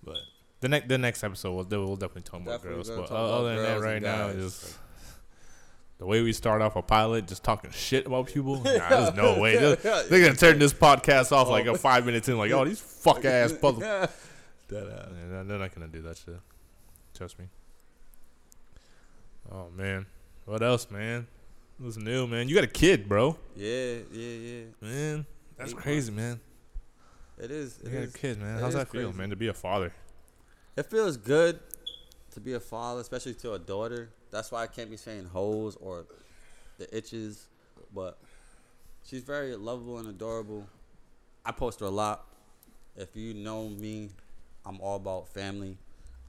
But 0.04 0.18
the 0.60 0.68
next 0.68 0.88
the 0.88 0.98
next 0.98 1.24
episode 1.24 1.52
we'll, 1.52 1.84
we'll 1.84 1.96
definitely 1.96 2.22
talk 2.22 2.42
about 2.42 2.62
Definitely 2.62 2.84
girls. 2.84 3.10
But 3.10 3.14
other 3.14 3.56
than 3.56 3.64
that, 3.64 3.80
right 3.80 4.02
now 4.02 4.28
is 4.28 4.78
the 5.98 6.06
way 6.06 6.22
we 6.22 6.32
start 6.32 6.62
off 6.62 6.76
a 6.76 6.82
pilot, 6.82 7.26
just 7.26 7.42
talking 7.42 7.70
shit 7.72 8.06
about 8.06 8.28
people. 8.28 8.56
Nah, 8.64 8.88
there's 8.88 9.14
no 9.14 9.38
way. 9.38 9.56
They're, 9.56 9.76
they're 9.76 10.20
gonna 10.20 10.34
turn 10.34 10.58
this 10.58 10.72
podcast 10.72 11.32
off 11.32 11.48
like 11.48 11.66
a 11.66 11.76
five 11.76 12.06
minutes 12.06 12.28
in. 12.28 12.38
Like, 12.38 12.52
oh, 12.52 12.64
these 12.64 12.80
fuck 13.02 13.24
ass 13.24 13.52
puzzle. 14.68 14.88
yeah. 14.88 15.06
Yeah, 15.36 15.42
they're 15.44 15.58
not 15.58 15.74
gonna 15.74 15.88
do 15.88 16.02
that 16.02 16.16
shit. 16.16 16.38
Trust 17.14 17.38
me. 17.38 17.46
Oh 19.50 19.68
man, 19.76 20.06
what 20.44 20.62
else, 20.62 20.90
man? 20.90 21.26
What's 21.78 21.96
new, 21.96 22.26
man? 22.26 22.48
You 22.48 22.54
got 22.54 22.64
a 22.64 22.68
kid, 22.68 23.08
bro. 23.08 23.36
Yeah, 23.56 23.96
yeah, 24.12 24.34
yeah. 24.34 24.62
Man, 24.80 25.26
that's 25.56 25.70
Eight 25.72 25.76
crazy, 25.76 26.12
man. 26.12 26.40
It 27.38 27.50
is. 27.50 27.78
You 27.84 27.90
It 27.90 27.92
got 27.92 28.02
a 28.14 28.18
kid, 28.18 28.38
man. 28.40 28.56
it 28.58 28.60
How's 28.60 28.70
is 28.70 28.74
that 28.74 28.88
feel, 28.88 29.04
crazy. 29.08 29.18
man? 29.18 29.30
To 29.30 29.36
be 29.36 29.48
a 29.48 29.54
father. 29.54 29.92
It 30.76 30.86
feels 30.90 31.16
good 31.16 31.60
to 32.32 32.40
be 32.40 32.54
a 32.54 32.60
father, 32.60 33.00
especially 33.00 33.34
to 33.34 33.54
a 33.54 33.58
daughter. 33.58 34.10
That's 34.30 34.50
why 34.52 34.62
I 34.62 34.66
can't 34.66 34.90
be 34.90 34.96
saying 34.96 35.26
hoes 35.26 35.76
or 35.80 36.04
the 36.78 36.94
itches, 36.96 37.46
but 37.94 38.18
she's 39.04 39.22
very 39.22 39.54
lovable 39.56 39.98
and 39.98 40.08
adorable. 40.08 40.66
I 41.46 41.52
post 41.52 41.80
her 41.80 41.86
a 41.86 41.90
lot. 41.90 42.26
If 42.96 43.16
you 43.16 43.34
know 43.34 43.68
me, 43.68 44.10
I'm 44.68 44.80
all 44.80 44.96
about 44.96 45.28
family. 45.28 45.78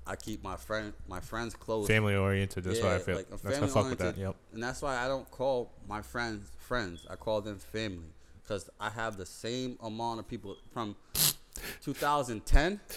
I 0.07 0.15
keep 0.15 0.41
my 0.43 0.55
friend 0.55 0.93
my 1.07 1.19
friends 1.19 1.53
close. 1.53 1.87
Family 1.87 2.15
oriented. 2.15 2.63
That's 2.63 2.81
why 2.81 2.95
I 2.95 2.99
feel. 2.99 3.17
like 3.17 3.27
a 3.27 3.37
that's 3.37 3.59
why 3.59 3.65
I 3.65 3.69
fuck 3.69 3.89
with 3.89 3.99
that. 3.99 4.17
Yep. 4.17 4.35
And 4.53 4.63
that's 4.63 4.81
why 4.81 4.97
I 4.97 5.07
don't 5.07 5.29
call 5.29 5.71
my 5.87 6.01
friends 6.01 6.49
friends. 6.57 7.05
I 7.09 7.15
call 7.15 7.41
them 7.41 7.59
family 7.59 8.13
because 8.41 8.69
I 8.79 8.89
have 8.89 9.17
the 9.17 9.25
same 9.25 9.77
amount 9.83 10.19
of 10.21 10.27
people 10.27 10.55
from 10.71 10.95
2010. 11.81 12.79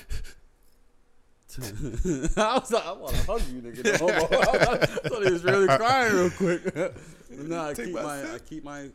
I 1.54 2.58
was 2.58 2.72
like, 2.72 2.86
I 2.86 2.92
want 2.92 3.14
to 3.14 3.22
hug 3.24 3.42
you, 3.52 3.60
nigga. 3.60 4.00
No. 4.00 4.08
I 4.16 5.08
thought 5.08 5.22
he 5.22 5.32
was 5.32 5.44
really 5.44 5.66
crying 5.66 6.14
real 6.14 6.30
quick. 6.30 6.74
no, 7.30 7.66
I 7.66 7.74
Take 7.74 7.86
keep 7.86 7.94
my 7.94 8.02
my. 8.02 8.34
I 8.34 8.38
keep 8.38 8.64
my 8.64 8.88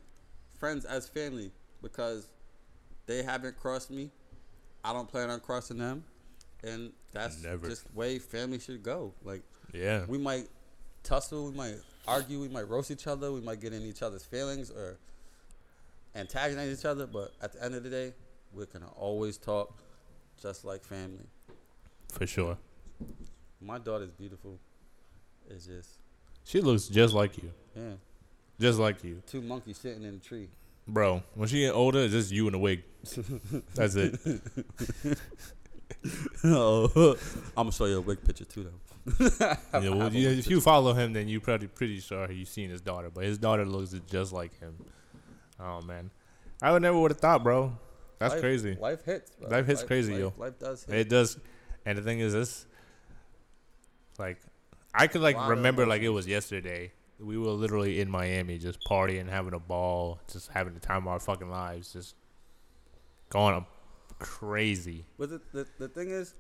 friends 0.58 0.86
as 0.86 1.08
family 1.08 1.52
because 1.84 2.32
they 3.06 3.22
haven't 3.22 3.60
crossed 3.60 3.92
me. 3.92 4.10
I 4.84 4.94
don't 4.94 5.08
plan 5.08 5.30
on 5.30 5.40
crossing 5.40 5.78
them, 5.78 6.04
and 6.64 6.92
that's 7.12 7.42
Never. 7.44 7.70
just 7.70 7.86
way 7.96 8.20
family 8.20 8.60
should 8.60 8.84
go. 8.84 9.14
Like 9.24 9.42
Yeah. 9.74 10.06
we 10.08 10.18
might 10.18 10.48
tussle, 11.04 11.46
we 11.50 11.52
might 11.56 11.76
argue, 12.08 12.40
we 12.40 12.48
might 12.48 12.68
roast 12.68 12.92
each 12.92 13.08
other, 13.08 13.32
we 13.32 13.42
might 13.42 13.60
get 13.60 13.74
in 13.74 13.82
each 13.84 14.02
other's 14.02 14.24
feelings 14.24 14.72
or 14.72 14.98
antagonize 16.16 16.80
each 16.80 16.86
other, 16.86 17.06
but 17.08 17.34
at 17.42 17.54
the 17.54 17.64
end 17.64 17.76
of 17.76 17.84
the 17.84 17.90
day, 17.90 18.14
we're 18.54 18.66
gonna 18.66 18.90
always 18.96 19.38
talk 19.38 19.78
just 20.42 20.66
like 20.66 20.84
family. 20.84 21.26
For 22.12 22.26
sure. 22.26 22.58
My 23.62 23.78
daughter's 23.78 24.12
beautiful. 24.12 24.58
It's 25.50 25.66
just 25.66 25.90
She 26.46 26.62
looks 26.62 26.88
just 26.88 27.14
like 27.14 27.38
you. 27.38 27.52
yeah, 27.76 27.94
Just 28.60 28.80
like 28.80 29.04
you, 29.04 29.22
two 29.28 29.42
monkeys 29.42 29.78
sitting 29.78 30.04
in 30.04 30.16
a 30.16 30.20
tree. 30.20 30.50
bro. 30.88 31.22
When 31.36 31.48
she 31.50 31.60
get 31.62 31.74
older, 31.74 32.00
it's 32.00 32.14
just 32.14 32.32
you 32.32 32.48
in 32.48 32.54
a 32.54 32.60
wig. 32.60 32.84
That's 33.76 33.96
it. 33.96 34.18
oh, 36.44 37.16
I'm 37.58 37.66
gonna 37.66 37.72
show 37.72 37.86
you 37.86 37.98
a 37.98 38.02
wig 38.02 38.24
picture 38.24 38.46
too, 38.46 38.64
though. 38.66 38.72
Yeah, 39.74 39.90
well, 39.90 40.14
you, 40.14 40.30
if 40.30 40.50
you 40.50 40.60
follow 40.60 40.94
him, 40.94 41.14
then 41.14 41.28
you 41.30 41.40
probably 41.40 41.68
pretty 41.68 42.00
sure 42.02 42.30
you've 42.30 42.50
seen 42.50 42.70
his 42.70 42.82
daughter. 42.82 43.10
But 43.10 43.24
his 43.24 43.38
daughter 43.38 43.66
looks 43.66 43.96
just 44.10 44.34
like 44.34 44.60
him. 44.60 44.76
Oh 45.60 45.82
man, 45.82 46.12
I 46.62 46.72
would 46.72 46.82
never 46.82 47.00
would 47.00 47.12
have 47.12 47.20
thought, 47.20 47.44
bro. 47.44 47.78
That's 48.20 48.34
life- 48.34 48.42
crazy. 48.42 48.76
Life 48.80 49.06
hits. 49.06 49.32
Bro. 49.32 49.50
Life 49.50 49.66
hits 49.66 49.84
crazy, 49.84 50.14
life, 50.14 50.20
yo. 50.20 50.34
Life 50.38 50.60
does 50.60 50.84
hit. 50.84 50.96
It 50.96 51.10
does, 51.10 51.40
and 51.86 51.98
the 51.98 52.02
thing 52.02 52.20
is, 52.20 52.34
this 52.34 52.66
like 54.20 54.40
I 54.94 55.08
could 55.08 55.22
like 55.22 55.38
remember 55.48 55.86
like 55.86 56.02
it 56.02 56.10
was 56.10 56.28
yesterday. 56.28 56.92
We 57.20 57.38
were 57.38 57.50
literally 57.50 58.00
in 58.00 58.12
Miami, 58.12 58.60
just 58.60 58.80
partying, 58.88 59.28
having 59.28 59.54
a 59.54 59.60
ball, 59.60 60.20
just 60.32 60.52
having 60.52 60.76
the 60.76 60.80
time 60.80 61.04
of 61.04 61.08
our 61.08 61.20
fucking 61.20 61.50
lives, 61.50 61.92
just 61.94 62.16
going 63.30 63.56
up 63.56 63.77
crazy. 64.20 65.06
But 65.18 65.30
the, 65.30 65.42
the 65.54 65.68
the 65.80 65.88
thing 65.88 66.10
is, 66.10 66.34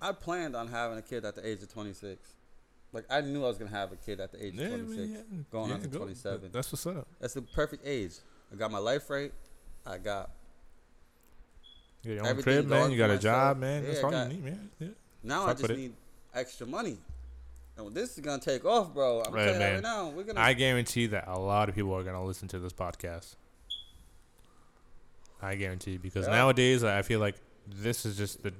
I 0.00 0.12
planned 0.12 0.54
on 0.56 0.68
having 0.68 0.98
a 0.98 1.02
kid 1.02 1.24
at 1.24 1.34
the 1.34 1.46
age 1.46 1.62
of 1.62 1.72
26. 1.72 2.34
Like 2.92 3.04
I 3.10 3.20
knew 3.22 3.44
I 3.44 3.48
was 3.48 3.58
gonna 3.58 3.70
have 3.70 3.92
a 3.92 3.96
kid 3.96 4.20
at 4.20 4.32
the 4.32 4.44
age 4.44 4.54
Yeah, 4.54 4.66
of 4.66 4.72
I 4.74 4.76
26, 4.76 4.98
mean, 4.98 5.12
yeah. 5.12 5.38
going 5.50 5.68
Yeah, 5.68 5.74
on 5.74 5.80
to 5.82 5.88
go. 5.88 5.98
27. 5.98 6.50
That's 6.52 6.72
what's 6.72 6.86
up. 6.86 7.06
That's 7.20 7.34
the 7.34 7.42
perfect 7.42 7.86
age. 7.86 8.12
I 8.52 8.56
got 8.56 8.70
my 8.70 8.78
life 8.78 9.10
right. 9.10 9.32
I 9.86 9.98
got 9.98 10.30
You 12.02 12.10
got 12.10 12.14
your 12.14 12.22
own 12.24 12.26
Everything 12.30 12.54
crib, 12.54 12.66
man. 12.68 12.90
You 12.92 12.98
got 12.98 13.04
a 13.10 13.14
myself. 13.14 13.22
job, 13.22 13.58
man. 13.58 13.82
Yeah, 13.82 13.88
That's 13.88 14.00
I 14.00 14.02
all 14.04 14.10
got- 14.10 14.28
you 14.30 14.34
need, 14.34 14.44
man. 14.44 14.70
Yeah. 14.78 14.88
now. 15.22 15.44
I 15.46 15.50
just 15.52 15.62
with 15.62 15.70
it. 15.72 15.76
need 15.78 15.92
extra 16.34 16.66
money. 16.66 16.98
And 17.76 17.92
this 17.92 18.16
is 18.16 18.20
gonna 18.24 18.40
take 18.40 18.64
off, 18.64 18.94
bro. 18.94 19.22
I'm 19.26 19.32
Right, 19.34 19.46
telling 19.46 19.54
you 19.54 19.66
man. 19.66 19.74
right 19.74 19.82
now. 19.82 20.08
We're 20.10 20.22
gonna. 20.22 20.40
I 20.40 20.52
guarantee 20.52 21.06
that 21.08 21.24
a 21.26 21.36
lot 21.38 21.68
of 21.68 21.74
people 21.74 21.92
are 21.94 22.04
gonna 22.04 22.24
listen 22.24 22.46
to 22.48 22.60
this 22.60 22.72
podcast. 22.72 23.34
I 25.44 25.54
guarantee 25.56 25.96
because 25.98 26.26
Yeah. 26.26 26.32
nowadays 26.32 26.82
I 26.84 27.02
feel 27.02 27.20
like 27.20 27.36
this 27.66 28.04
is 28.06 28.16
just 28.16 28.42
the 28.42 28.52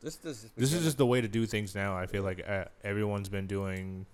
this 0.00 0.16
this 0.16 0.46
this 0.56 0.72
is 0.72 0.82
just 0.84 0.96
the 0.98 1.06
way 1.06 1.20
to 1.20 1.28
do 1.28 1.46
things 1.46 1.74
now. 1.74 1.96
I 1.96 2.06
feel 2.06 2.22
like 2.22 2.42
uh, 2.48 2.64
everyone's 2.84 3.28
been 3.28 3.46
doing 3.46 4.06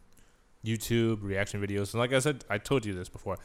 YouTube 0.65 1.23
reaction 1.23 1.61
videos, 1.65 1.93
and 1.93 2.01
like 2.01 2.13
I 2.13 2.19
said, 2.19 2.45
I 2.51 2.59
told 2.59 2.85
you 2.85 2.95
this 2.95 3.09
before. 3.09 3.37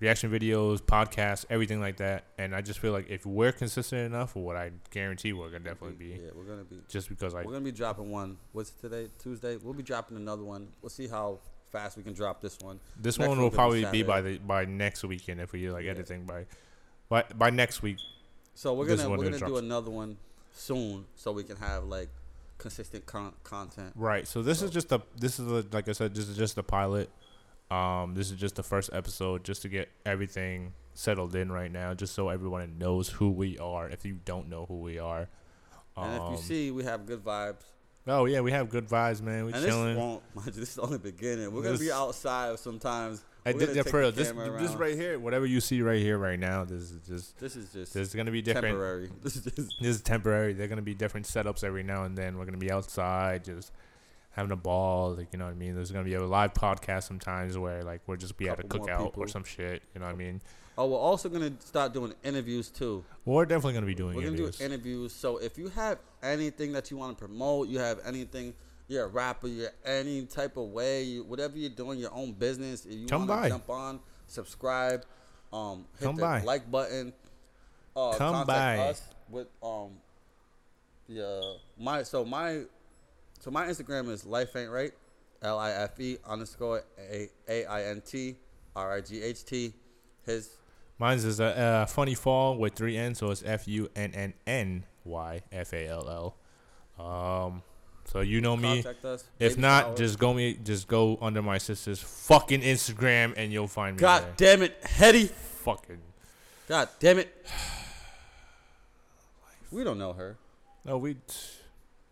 Reaction 0.00 0.30
videos, 0.30 0.80
podcasts, 0.80 1.44
everything 1.50 1.78
like 1.78 1.98
that, 1.98 2.24
and 2.38 2.56
I 2.56 2.62
just 2.62 2.78
feel 2.78 2.90
like 2.92 3.10
if 3.10 3.26
we're 3.26 3.52
consistent 3.52 4.06
enough, 4.06 4.34
what 4.34 4.56
I 4.56 4.70
guarantee 4.90 5.34
we're 5.34 5.48
gonna 5.50 5.64
definitely 5.64 5.96
be. 5.96 6.06
Yeah, 6.22 6.30
we're 6.34 6.44
gonna 6.44 6.64
be. 6.64 6.78
Just 6.88 7.10
because 7.10 7.34
I 7.34 7.42
We're 7.44 7.52
gonna 7.52 7.60
be 7.66 7.70
dropping 7.72 8.10
one. 8.10 8.38
What's 8.52 8.70
today? 8.70 9.08
Tuesday. 9.18 9.56
We'll 9.58 9.74
be 9.74 9.82
dropping 9.82 10.16
another 10.16 10.42
one. 10.42 10.68
We'll 10.80 10.88
see 10.88 11.06
how 11.06 11.40
fast 11.70 11.98
we 11.98 12.02
can 12.02 12.14
drop 12.14 12.40
this 12.40 12.58
one. 12.60 12.80
This 12.98 13.18
Next 13.18 13.28
one 13.28 13.36
will 13.38 13.44
will 13.44 13.50
probably 13.50 13.84
be 13.92 14.02
by 14.02 14.22
the 14.22 14.38
by 14.38 14.64
next 14.64 15.04
weekend 15.04 15.38
if 15.38 15.52
we 15.52 15.60
do 15.60 15.70
like 15.72 15.84
Yeah. 15.84 15.90
editing 15.90 16.24
by, 16.24 16.46
by 17.10 17.24
by 17.36 17.50
next 17.50 17.82
week. 17.82 17.98
So 18.54 18.72
we're 18.72 18.86
gonna 18.86 19.10
we're 19.10 19.22
gonna 19.24 19.38
do 19.38 19.58
another 19.58 19.90
one 19.90 20.16
soon, 20.52 21.04
so 21.16 21.32
we 21.32 21.44
can 21.44 21.56
have 21.56 21.84
like 21.84 22.08
consistent 22.56 23.04
con- 23.06 23.34
content. 23.44 23.92
Right. 23.94 24.26
So 24.26 24.42
this 24.42 24.62
is 24.62 24.70
just 24.70 24.90
a 24.92 25.02
this 25.18 25.38
is 25.38 25.46
the, 25.46 25.66
like 25.72 25.88
I 25.88 25.92
said, 25.92 26.14
this 26.14 26.28
is 26.28 26.36
just 26.36 26.56
the 26.56 26.62
pilot. 26.62 27.10
Um, 27.70 28.14
this 28.14 28.30
is 28.32 28.36
just 28.38 28.56
the 28.56 28.62
first 28.64 28.90
episode, 28.92 29.44
just 29.44 29.62
to 29.62 29.68
get 29.68 29.88
everything 30.04 30.72
settled 30.94 31.36
in 31.36 31.52
right 31.52 31.70
now, 31.70 31.94
just 31.94 32.14
so 32.14 32.28
everyone 32.28 32.78
knows 32.78 33.08
who 33.08 33.30
we 33.30 33.58
are. 33.58 33.88
If 33.88 34.04
you 34.04 34.18
don't 34.24 34.48
know 34.48 34.66
who 34.66 34.80
we 34.80 34.98
are, 34.98 35.28
And 35.96 36.14
if 36.16 36.20
Um, 36.20 36.32
you 36.32 36.38
see, 36.38 36.70
we 36.72 36.82
have 36.84 37.06
good 37.06 37.22
vibes. 37.24 37.62
oh 38.08 38.24
yeah, 38.24 38.40
we 38.40 38.50
have 38.52 38.68
good 38.70 38.88
vibes, 38.88 39.20
man. 39.22 39.44
We 39.46 39.52
and 39.52 39.62
this 39.62 39.70
chilling. 39.70 39.96
won't. 39.96 40.22
Mind 40.34 40.46
you, 40.54 40.60
this 40.60 40.72
is 40.72 40.78
only 40.78 40.96
the 40.96 41.12
beginning. 41.12 41.52
We're 41.52 41.62
gonna 41.62 41.78
be 41.78 41.92
outside 41.92 42.58
sometimes. 42.58 43.22
I 43.46 43.52
did 43.52 43.72
take 43.74 43.88
for 43.88 44.00
real. 44.00 44.12
This 44.12 44.32
this 44.32 44.72
right 44.74 44.94
here, 44.94 45.18
whatever 45.18 45.46
you 45.46 45.60
see 45.60 45.82
right 45.82 46.00
here, 46.00 46.18
right 46.18 46.38
now, 46.38 46.64
this 46.64 46.90
is 46.90 47.00
just 47.06 47.38
This 47.38 47.56
is 47.56 47.72
just 47.72 47.94
this 47.94 48.08
is 48.08 48.14
gonna 48.14 48.30
be 48.30 48.42
different. 48.42 48.66
temporary. 48.68 49.10
This 49.22 49.36
is 49.36 49.44
just 49.44 49.56
This 49.80 49.96
is 49.96 50.02
temporary. 50.02 50.52
They're 50.52 50.68
gonna 50.68 50.82
be 50.82 50.94
different 50.94 51.26
setups 51.26 51.64
every 51.64 51.82
now 51.82 52.04
and 52.04 52.16
then. 52.16 52.36
We're 52.38 52.44
gonna 52.44 52.58
be 52.58 52.70
outside, 52.70 53.44
just 53.44 53.72
having 54.32 54.52
a 54.52 54.56
ball. 54.56 55.14
Like 55.14 55.28
you 55.32 55.38
know 55.38 55.46
what 55.46 55.52
I 55.52 55.54
mean. 55.54 55.74
There's 55.74 55.90
gonna 55.90 56.04
be 56.04 56.14
a 56.14 56.22
live 56.24 56.54
podcast 56.54 57.04
sometimes 57.04 57.56
where 57.56 57.82
like 57.82 58.02
we'll 58.06 58.16
just 58.18 58.36
be 58.36 58.48
at 58.48 58.58
a 58.60 58.62
Couple 58.62 58.86
cookout 58.86 59.16
or 59.18 59.26
some 59.28 59.44
shit. 59.44 59.82
You 59.94 60.00
know 60.00 60.06
what 60.06 60.14
I 60.14 60.18
mean. 60.18 60.40
Oh, 60.78 60.86
we're 60.86 60.98
also 60.98 61.28
gonna 61.28 61.52
start 61.60 61.92
doing 61.92 62.14
interviews 62.24 62.68
too. 62.70 63.04
We're 63.24 63.44
definitely 63.44 63.74
gonna 63.74 63.86
be 63.86 63.94
doing 63.94 64.16
We're 64.16 64.22
gonna 64.22 64.34
interviews. 64.36 64.58
do 64.58 64.64
interviews. 64.64 65.12
So 65.12 65.36
if 65.38 65.58
you 65.58 65.68
have 65.68 65.98
anything 66.22 66.72
that 66.72 66.90
you 66.90 66.96
want 66.96 67.16
to 67.18 67.24
promote, 67.26 67.68
you 67.68 67.78
have 67.78 68.00
anything, 68.06 68.54
you're 68.90 69.04
a 69.04 69.08
rapper, 69.08 69.48
you're 69.48 69.70
any 69.84 70.26
type 70.26 70.56
of 70.56 70.68
way, 70.68 71.04
you, 71.04 71.24
whatever 71.24 71.56
you're 71.56 71.70
doing, 71.70 71.98
your 71.98 72.12
own 72.12 72.32
business. 72.32 72.84
If 72.84 72.94
you 72.98 73.06
Come 73.06 73.26
want 73.26 73.42
by. 73.42 73.42
to 73.44 73.48
jump 73.50 73.70
on, 73.70 74.00
subscribe, 74.26 75.04
um, 75.52 75.86
hit 75.98 76.06
Come 76.06 76.16
the 76.16 76.22
by. 76.22 76.42
like 76.42 76.70
button. 76.70 77.12
Uh, 77.96 78.12
Come 78.16 78.34
contact 78.34 78.46
by. 78.46 78.78
us 78.78 79.02
with 79.28 79.48
um, 79.62 79.90
yeah, 81.08 81.40
my 81.78 82.02
so 82.02 82.24
my 82.24 82.62
so 83.40 83.50
my 83.50 83.66
Instagram 83.66 84.10
is 84.10 84.24
life 84.24 84.54
ain't 84.56 84.70
right, 84.70 84.92
L 85.42 85.58
I 85.58 85.70
F 85.72 85.98
E 86.00 86.18
underscore 86.26 86.82
A 86.98 87.28
A 87.48 87.64
I 87.66 87.84
N 87.84 88.02
T 88.04 88.36
R 88.76 88.94
I 88.96 89.00
G 89.00 89.22
H 89.22 89.44
T. 89.44 89.72
His 90.24 90.50
Mine's 90.98 91.24
is 91.24 91.40
a 91.40 91.58
uh, 91.58 91.86
funny 91.86 92.14
fall 92.14 92.58
with 92.58 92.74
three 92.74 92.96
N, 92.96 93.14
so 93.14 93.30
it's 93.30 93.42
F 93.44 93.66
U 93.66 93.88
N 93.96 94.12
N 94.14 94.34
N 94.46 94.84
Y 95.04 95.42
F 95.50 95.72
A 95.72 95.88
L 95.88 96.34
L. 96.98 97.04
Um, 97.04 97.62
so 98.04 98.20
you 98.20 98.40
know 98.40 98.56
me. 98.56 98.80
If 98.80 99.24
Baby 99.38 99.60
not, 99.60 99.96
just 99.96 100.18
go 100.18 100.34
me, 100.34 100.58
just 100.62 100.88
go 100.88 101.18
under 101.20 101.42
my 101.42 101.58
sister's 101.58 102.00
fucking 102.00 102.62
Instagram, 102.62 103.34
and 103.36 103.52
you'll 103.52 103.68
find 103.68 103.96
me 103.96 104.00
God 104.00 104.24
there. 104.36 104.56
damn 104.56 104.62
it, 104.62 104.76
Hetty. 104.84 105.26
Fucking 105.26 105.98
God 106.68 106.88
damn 106.98 107.18
it. 107.18 107.46
We 109.70 109.84
don't 109.84 109.98
know 109.98 110.12
her. 110.12 110.36
no, 110.84 110.98
we. 110.98 111.16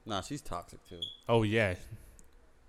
Nah, 0.06 0.20
she's 0.22 0.40
toxic 0.40 0.78
too. 0.88 1.00
Oh 1.28 1.42
yeah, 1.42 1.74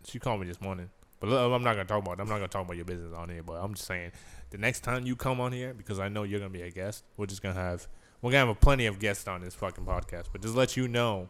she 0.05 0.19
called 0.19 0.41
me 0.41 0.47
this 0.47 0.59
morning, 0.59 0.89
but 1.19 1.27
I'm 1.27 1.63
not 1.63 1.73
gonna 1.73 1.85
talk 1.85 2.01
about. 2.03 2.19
I'm 2.19 2.27
not 2.27 2.35
gonna 2.35 2.47
talk 2.47 2.65
about 2.65 2.75
your 2.75 2.85
business 2.85 3.13
on 3.13 3.29
here. 3.29 3.43
But 3.43 3.53
I'm 3.63 3.73
just 3.75 3.87
saying, 3.87 4.11
the 4.49 4.57
next 4.57 4.81
time 4.81 5.05
you 5.05 5.15
come 5.15 5.39
on 5.39 5.51
here, 5.51 5.73
because 5.73 5.99
I 5.99 6.09
know 6.09 6.23
you're 6.23 6.39
gonna 6.39 6.49
be 6.49 6.63
a 6.63 6.71
guest, 6.71 7.03
we're 7.17 7.27
just 7.27 7.41
gonna 7.41 7.55
have 7.55 7.87
we're 8.21 8.31
gonna 8.31 8.47
have 8.47 8.59
plenty 8.59 8.87
of 8.87 8.99
guests 8.99 9.27
on 9.27 9.41
this 9.41 9.55
fucking 9.55 9.85
podcast. 9.85 10.25
But 10.31 10.41
just 10.41 10.55
let 10.55 10.75
you 10.75 10.87
know, 10.87 11.29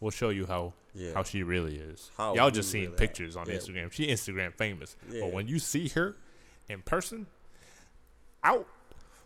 we'll 0.00 0.10
show 0.10 0.28
you 0.30 0.46
how 0.46 0.72
Yeah. 0.94 1.12
how 1.14 1.22
she 1.22 1.42
really 1.42 1.76
is. 1.76 2.10
How 2.16 2.34
Y'all 2.34 2.50
just 2.50 2.70
seeing 2.70 2.86
really 2.86 2.96
pictures 2.96 3.36
on 3.36 3.46
Yeah. 3.48 3.54
Instagram. 3.56 3.92
She 3.92 4.06
Instagram 4.08 4.54
famous, 4.54 4.96
Yeah. 5.10 5.20
but 5.22 5.32
when 5.32 5.48
you 5.48 5.58
see 5.58 5.88
her 5.88 6.16
in 6.68 6.82
person, 6.82 7.26
out 8.44 8.66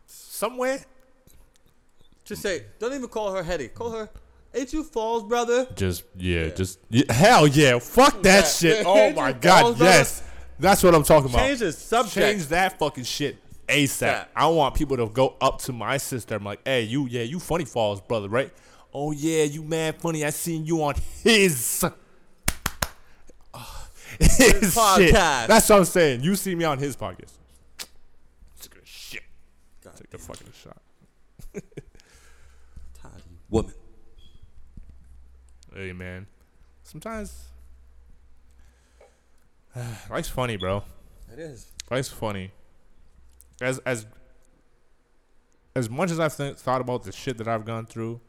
somewhere, 0.07 0.85
Just 2.25 2.43
say, 2.43 2.66
don't 2.79 2.95
even 2.95 3.09
call 3.09 3.33
her 3.35 3.43
Hetty. 3.43 3.68
Call 3.68 3.91
her, 3.91 4.09
ain't 4.55 4.73
you 4.73 4.85
Falls, 4.85 5.25
brother? 5.25 5.66
just 5.75 6.05
yeah, 6.16 6.49
just 6.51 6.79
hell 7.11 7.49
yeah, 7.49 7.79
fuck 7.81 8.23
that 8.23 8.47
shit. 8.47 8.87
Oh 8.87 9.11
my 9.12 9.33
god, 9.33 9.62
brother. 9.77 9.85
yes, 9.85 10.23
that's 10.59 10.83
what 10.85 10.95
I'm 10.95 11.03
talking 11.03 11.31
about. 11.31 11.41
Change 11.47 11.59
the 11.59 11.73
subject. 11.73 12.14
Change 12.14 12.47
that 12.47 12.79
fucking 12.79 13.03
shit 13.05 13.39
ASAP. 13.68 14.27
I 14.37 14.47
want 14.47 14.75
people 14.77 14.97
to 14.99 15.09
go 15.09 15.35
up 15.41 15.61
to 15.62 15.73
my 15.73 15.97
sister. 15.97 16.37
I'm 16.37 16.45
like, 16.45 16.61
hey, 16.64 16.83
you, 16.83 17.07
yeah, 17.09 17.23
you 17.23 17.41
funny 17.41 17.64
falls, 17.64 18.01
brother, 18.01 18.29
right? 18.29 18.53
Oh 18.95 19.12
yeah, 19.12 19.45
you 19.45 19.62
mad 19.62 19.97
funny. 19.97 20.24
I 20.24 20.30
seen 20.30 20.66
you 20.66 20.82
on 20.82 20.95
uh, 20.95 20.99
his. 21.22 21.84
his 24.18 24.74
shit. 24.74 24.74
podcast. 24.74 25.47
That's 25.47 25.68
what 25.68 25.78
I'm 25.78 25.84
saying. 25.84 26.22
You 26.22 26.34
see 26.36 26.55
me 26.55 26.64
on 26.64 26.78
his 26.78 26.97
podcast. 26.97 27.32
Take 28.61 28.74
a 28.74 28.84
shit. 28.86 29.22
God 29.82 29.97
Take 29.97 30.11
the 30.11 30.18
fucking 30.18 30.53
shot. 30.62 30.82
tired 33.01 33.22
woman. 33.49 33.72
Hey 35.74 35.93
man, 35.93 36.26
sometimes 36.82 37.49
life's 40.11 40.28
funny, 40.28 40.57
bro. 40.57 40.84
It 41.32 41.38
is. 41.38 41.66
Life's 41.90 42.09
funny. 42.09 42.53
As 43.61 43.78
as 43.80 44.07
as 45.74 45.88
much 45.88 46.11
as 46.11 46.20
I've 46.20 46.36
th- 46.36 46.57
thought 46.57 46.82
about 46.82 47.05
the 47.05 47.12
shit 47.12 47.38
that 47.38 47.49
I've 47.49 47.64
gone 47.64 47.86
through, 47.86 48.20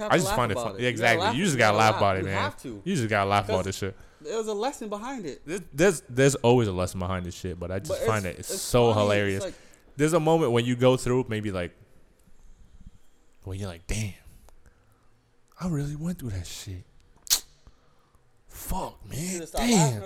I 0.00 0.18
just 0.18 0.34
find 0.34 0.50
it 0.52 0.56
funny. 0.56 0.82
You 0.82 0.88
exactly. 0.88 1.24
laugh- 1.24 1.34
you 1.36 1.44
just 1.44 1.58
gotta 1.58 1.76
laugh 1.76 1.96
about 1.98 2.16
it, 2.16 2.24
man. 2.24 2.32
you 2.34 2.38
have 2.38 2.56
to. 2.62 2.82
You 2.84 2.96
just 2.96 3.08
gotta 3.08 3.28
laugh 3.30 3.48
about 3.48 3.64
this 3.64 3.76
shit. 3.76 3.96
There 4.20 4.36
was 4.38 4.46
a 4.48 4.54
lesson 4.54 4.88
behind 4.88 5.26
it. 5.26 5.42
There's, 5.46 5.60
there's 5.72 6.02
there's 6.08 6.34
always 6.36 6.68
a 6.68 6.72
lesson 6.72 6.98
behind 6.98 7.26
this 7.26 7.34
shit, 7.34 7.60
but 7.60 7.70
I 7.70 7.78
just 7.78 7.90
But 7.90 8.00
find 8.06 8.24
it's- 8.24 8.34
it 8.34 8.40
it's, 8.40 8.50
it's 8.54 8.62
so 8.62 8.88
funny. 8.92 9.00
It's 9.00 9.00
hilarious. 9.02 9.44
like- 9.44 9.54
there's 9.96 10.12
a 10.14 10.20
moment 10.20 10.52
when 10.52 10.64
you 10.64 10.74
go 10.76 10.96
through 10.96 11.26
maybe 11.28 11.52
like 11.52 11.72
when 13.44 13.58
you're 13.58 13.68
like, 13.68 13.86
damn, 13.86 14.14
I 15.60 15.68
really 15.68 15.94
went 15.96 16.18
through 16.18 16.30
that 16.30 16.46
shit. 16.46 16.84
Fuck, 18.48 18.98
You 19.12 19.40
man. 19.40 19.46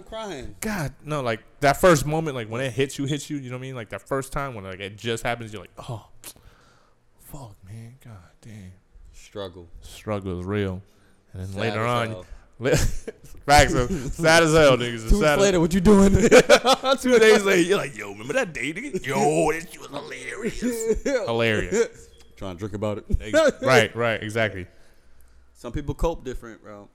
Damn. 0.02 0.56
God, 0.60 0.94
no, 1.04 1.20
like 1.20 1.40
that 1.60 1.76
first 1.80 2.04
moment, 2.06 2.34
like 2.34 2.48
when 2.48 2.60
it 2.62 2.72
hits 2.72 2.98
you, 2.98 3.04
hits 3.04 3.28
you. 3.30 3.36
You 3.36 3.50
know 3.50 3.56
what 3.56 3.60
I 3.60 3.62
mean? 3.62 3.74
Like 3.76 3.90
that 3.90 4.02
first 4.08 4.32
time 4.32 4.54
when 4.54 4.64
like 4.64 4.80
it 4.80 4.96
just 4.96 5.22
happens, 5.22 5.52
you're 5.52 5.62
like, 5.62 5.70
oh, 5.88 6.06
fuck, 7.20 7.54
man. 7.64 7.96
God 8.04 8.16
damn, 8.40 8.72
Struggle. 9.28 9.68
struggle 9.82 10.40
is 10.40 10.46
real. 10.46 10.80
And 11.34 11.42
then 11.42 11.48
Sad 11.48 11.60
later 11.60 11.82
on, 11.82 12.08
hell. 12.08 12.26
li- 12.60 12.70
facts 13.44 13.74
are 13.74 13.86
sad 13.88 14.42
as 14.42 14.54
hell, 14.54 14.78
niggas. 14.78 15.06
Two 15.10 15.20
sad 15.20 15.20
weeks 15.20 15.22
as- 15.22 15.38
later, 15.40 15.60
what 15.60 15.74
you 15.74 15.80
doing? 15.80 16.12
Two 17.02 17.18
days 17.18 17.44
later, 17.44 17.60
you're 17.60 17.76
like, 17.76 17.94
yo, 17.94 18.12
remember 18.12 18.32
that 18.32 18.54
day, 18.54 18.72
nigga? 18.72 19.04
Yo, 19.06 19.52
that 19.52 19.70
shit 19.70 19.80
was 19.80 19.90
hilarious. 19.90 21.02
hilarious. 21.26 22.08
Trying 22.36 22.54
to 22.56 22.58
drink 22.58 22.74
about 22.74 23.04
it. 23.06 23.60
Right, 23.62 23.94
right, 23.94 24.22
exactly. 24.22 24.66
Some 25.52 25.72
people 25.72 25.94
cope 25.94 26.24
different, 26.24 26.62
bro. 26.62 26.88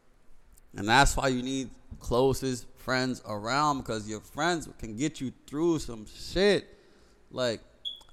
And 0.75 0.88
that's 0.88 1.15
why 1.15 1.27
you 1.27 1.43
need 1.43 1.69
closest 1.99 2.65
friends 2.77 3.21
around 3.27 3.77
because 3.77 4.09
your 4.09 4.21
friends 4.21 4.67
can 4.79 4.97
get 4.97 5.21
you 5.21 5.31
through 5.45 5.77
some 5.79 6.07
shit. 6.07 6.65
Like, 7.29 7.61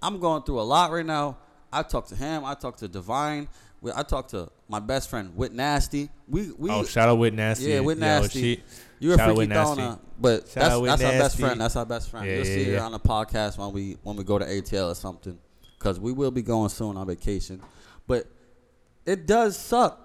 I'm 0.02 0.20
going 0.20 0.42
through 0.42 0.60
a 0.60 0.62
lot 0.62 0.90
right 0.92 1.06
now, 1.06 1.38
I 1.72 1.82
talked 1.84 2.08
to 2.10 2.16
him. 2.16 2.44
I 2.44 2.52
talked 2.54 2.80
to 2.80 2.88
Divine. 2.88 3.48
We, 3.82 3.92
I 3.94 4.02
talked 4.02 4.30
to 4.30 4.50
my 4.68 4.78
best 4.80 5.08
friend 5.08 5.34
Whit 5.36 5.52
Nasty. 5.52 6.10
We 6.28 6.52
we 6.52 6.70
oh, 6.70 6.84
shout 6.84 7.08
out 7.08 7.18
with 7.18 7.34
Nasty. 7.34 7.70
yeah, 7.70 7.80
Whit 7.80 7.96
Yo, 7.98 8.00
Nasty. 8.00 8.40
she- 8.56 8.62
you 8.98 9.08
were 9.08 9.16
shout 9.16 9.30
out 9.30 9.36
freaky 9.36 9.48
Whit. 9.48 9.54
Donna, 9.54 10.00
but 10.20 10.48
Shout 10.48 10.54
that's 10.54 10.76
Whit 10.78 10.88
that's 10.88 11.02
our 11.02 11.10
best 11.18 11.38
friend. 11.40 11.60
That's 11.60 11.76
our 11.76 11.86
best 11.86 12.10
friend. 12.10 12.26
Yeah, 12.26 12.32
You'll 12.36 12.46
yeah, 12.46 12.54
see 12.54 12.70
her 12.72 12.80
on 12.82 12.92
the 12.92 13.00
podcast 13.00 13.56
when 13.56 13.72
we 13.72 13.96
when 14.02 14.16
we 14.16 14.24
go 14.24 14.38
to 14.38 14.44
ATL 14.44 14.92
or 14.92 14.94
something, 14.94 15.38
because 15.78 15.98
we 15.98 16.12
will 16.12 16.30
be 16.30 16.42
going 16.42 16.68
soon 16.68 16.98
on 16.98 17.06
vacation. 17.06 17.62
But 18.06 18.26
it 19.06 19.26
does 19.26 19.56
suck. 19.56 19.98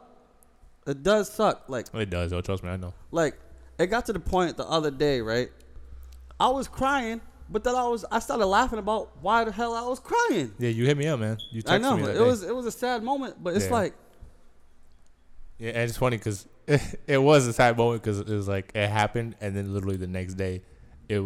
It 0.88 1.04
does 1.04 1.30
suck. 1.30 1.64
Like 1.68 1.88
It 1.94 2.10
does. 2.10 2.32
Oh, 2.32 2.40
trust 2.40 2.64
me, 2.64 2.70
I 2.70 2.78
know. 2.78 2.94
like 3.12 3.38
it 3.78 3.88
got 3.88 4.06
to 4.06 4.14
the 4.14 4.20
point 4.22 4.56
the 4.56 4.66
other 4.66 4.92
day, 4.92 5.20
right? 5.20 5.50
I 6.40 6.48
was 6.50 6.70
crying, 6.70 7.20
but 7.50 7.64
then 7.64 7.76
I 7.76 7.88
was 7.88 8.06
I 8.12 8.20
started 8.20 8.46
laughing 8.46 8.80
about 8.80 9.12
why 9.22 9.44
the 9.44 9.52
hell 9.52 9.74
I 9.74 9.82
was 9.88 10.00
crying. 10.00 10.54
Yeah, 10.60 10.70
you 10.70 10.86
hit 10.86 10.98
me 10.98 11.08
up, 11.08 11.20
man. 11.20 11.38
You 11.52 11.62
texted 11.62 11.68
me. 11.70 11.74
I 11.76 11.78
know 11.78 11.98
me 11.98 12.04
that 12.04 12.16
it 12.16 12.20
day. 12.20 12.26
was 12.26 12.44
it 12.44 12.56
was 12.56 12.66
a 12.66 12.72
sad 12.72 13.04
moment, 13.04 13.36
but 13.44 13.56
it's 13.56 13.66
Yeah. 13.66 13.72
like 13.74 13.94
Yeah, 15.58 15.70
and 15.72 15.90
it's 15.90 15.98
funny 15.98 16.18
because 16.18 16.48
it, 17.08 17.18
was 17.22 17.46
a 17.48 17.54
sad 17.54 17.78
moment 17.78 18.02
because 18.02 18.20
it 18.20 18.28
was 18.28 18.48
like 18.48 18.72
it 18.76 18.90
happened, 18.90 19.36
and 19.40 19.56
then 19.56 19.74
literally 19.74 19.98
the 19.98 20.08
next 20.08 20.34
day, 20.34 20.64
it 21.08 21.22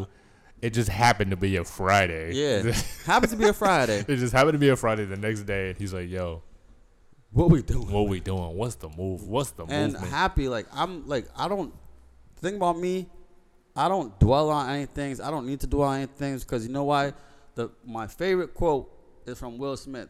it 0.61 0.71
just 0.73 0.89
happened 0.89 1.31
to 1.31 1.37
be 1.37 1.55
a 1.55 1.63
Friday. 1.63 2.33
yeah, 2.33 2.73
happens 3.05 3.31
to 3.31 3.37
be 3.37 3.45
a 3.47 3.53
Friday. 3.53 4.03
it 4.07 4.17
just 4.17 4.33
happened 4.33 4.53
to 4.53 4.59
be 4.59 4.67
a 4.69 4.75
Friday 4.75 5.05
the 5.05 5.15
next 5.17 5.43
day, 5.43 5.69
and 5.69 5.77
he's 5.77 5.93
like, 5.93 6.09
"Yo, 6.09 6.43
What 7.31 7.49
we 7.49 7.61
doing? 7.61 7.89
what 7.89 8.07
we 8.09 8.19
doing? 8.19 8.55
What's 8.57 8.75
the 8.75 8.89
move? 8.89 9.23
What's 9.27 9.51
the 9.51 9.63
move? 9.63 9.71
and 9.71 9.93
movement?" 9.93 10.11
happy. 10.11 10.49
Like 10.49 10.65
I'm 10.73 11.07
like 11.07 11.27
I 11.37 11.47
don't 11.47 11.73
think 12.35 12.57
about 12.57 12.77
me. 12.77 13.07
I 13.79 13.87
don't 13.87 14.19
dwell 14.19 14.49
on 14.49 14.69
any 14.69 14.85
things. 14.85 15.21
I 15.21 15.31
don't 15.31 15.45
need 15.45 15.61
to 15.61 15.67
dwell 15.67 15.87
on 15.87 15.99
any 15.99 16.05
things 16.07 16.43
because 16.43 16.67
you 16.67 16.73
know 16.73 16.83
why? 16.83 17.13
The 17.55 17.69
my 17.85 18.07
favorite 18.07 18.53
quote 18.53 18.91
is 19.25 19.39
from 19.39 19.57
Will 19.57 19.77
Smith. 19.77 20.09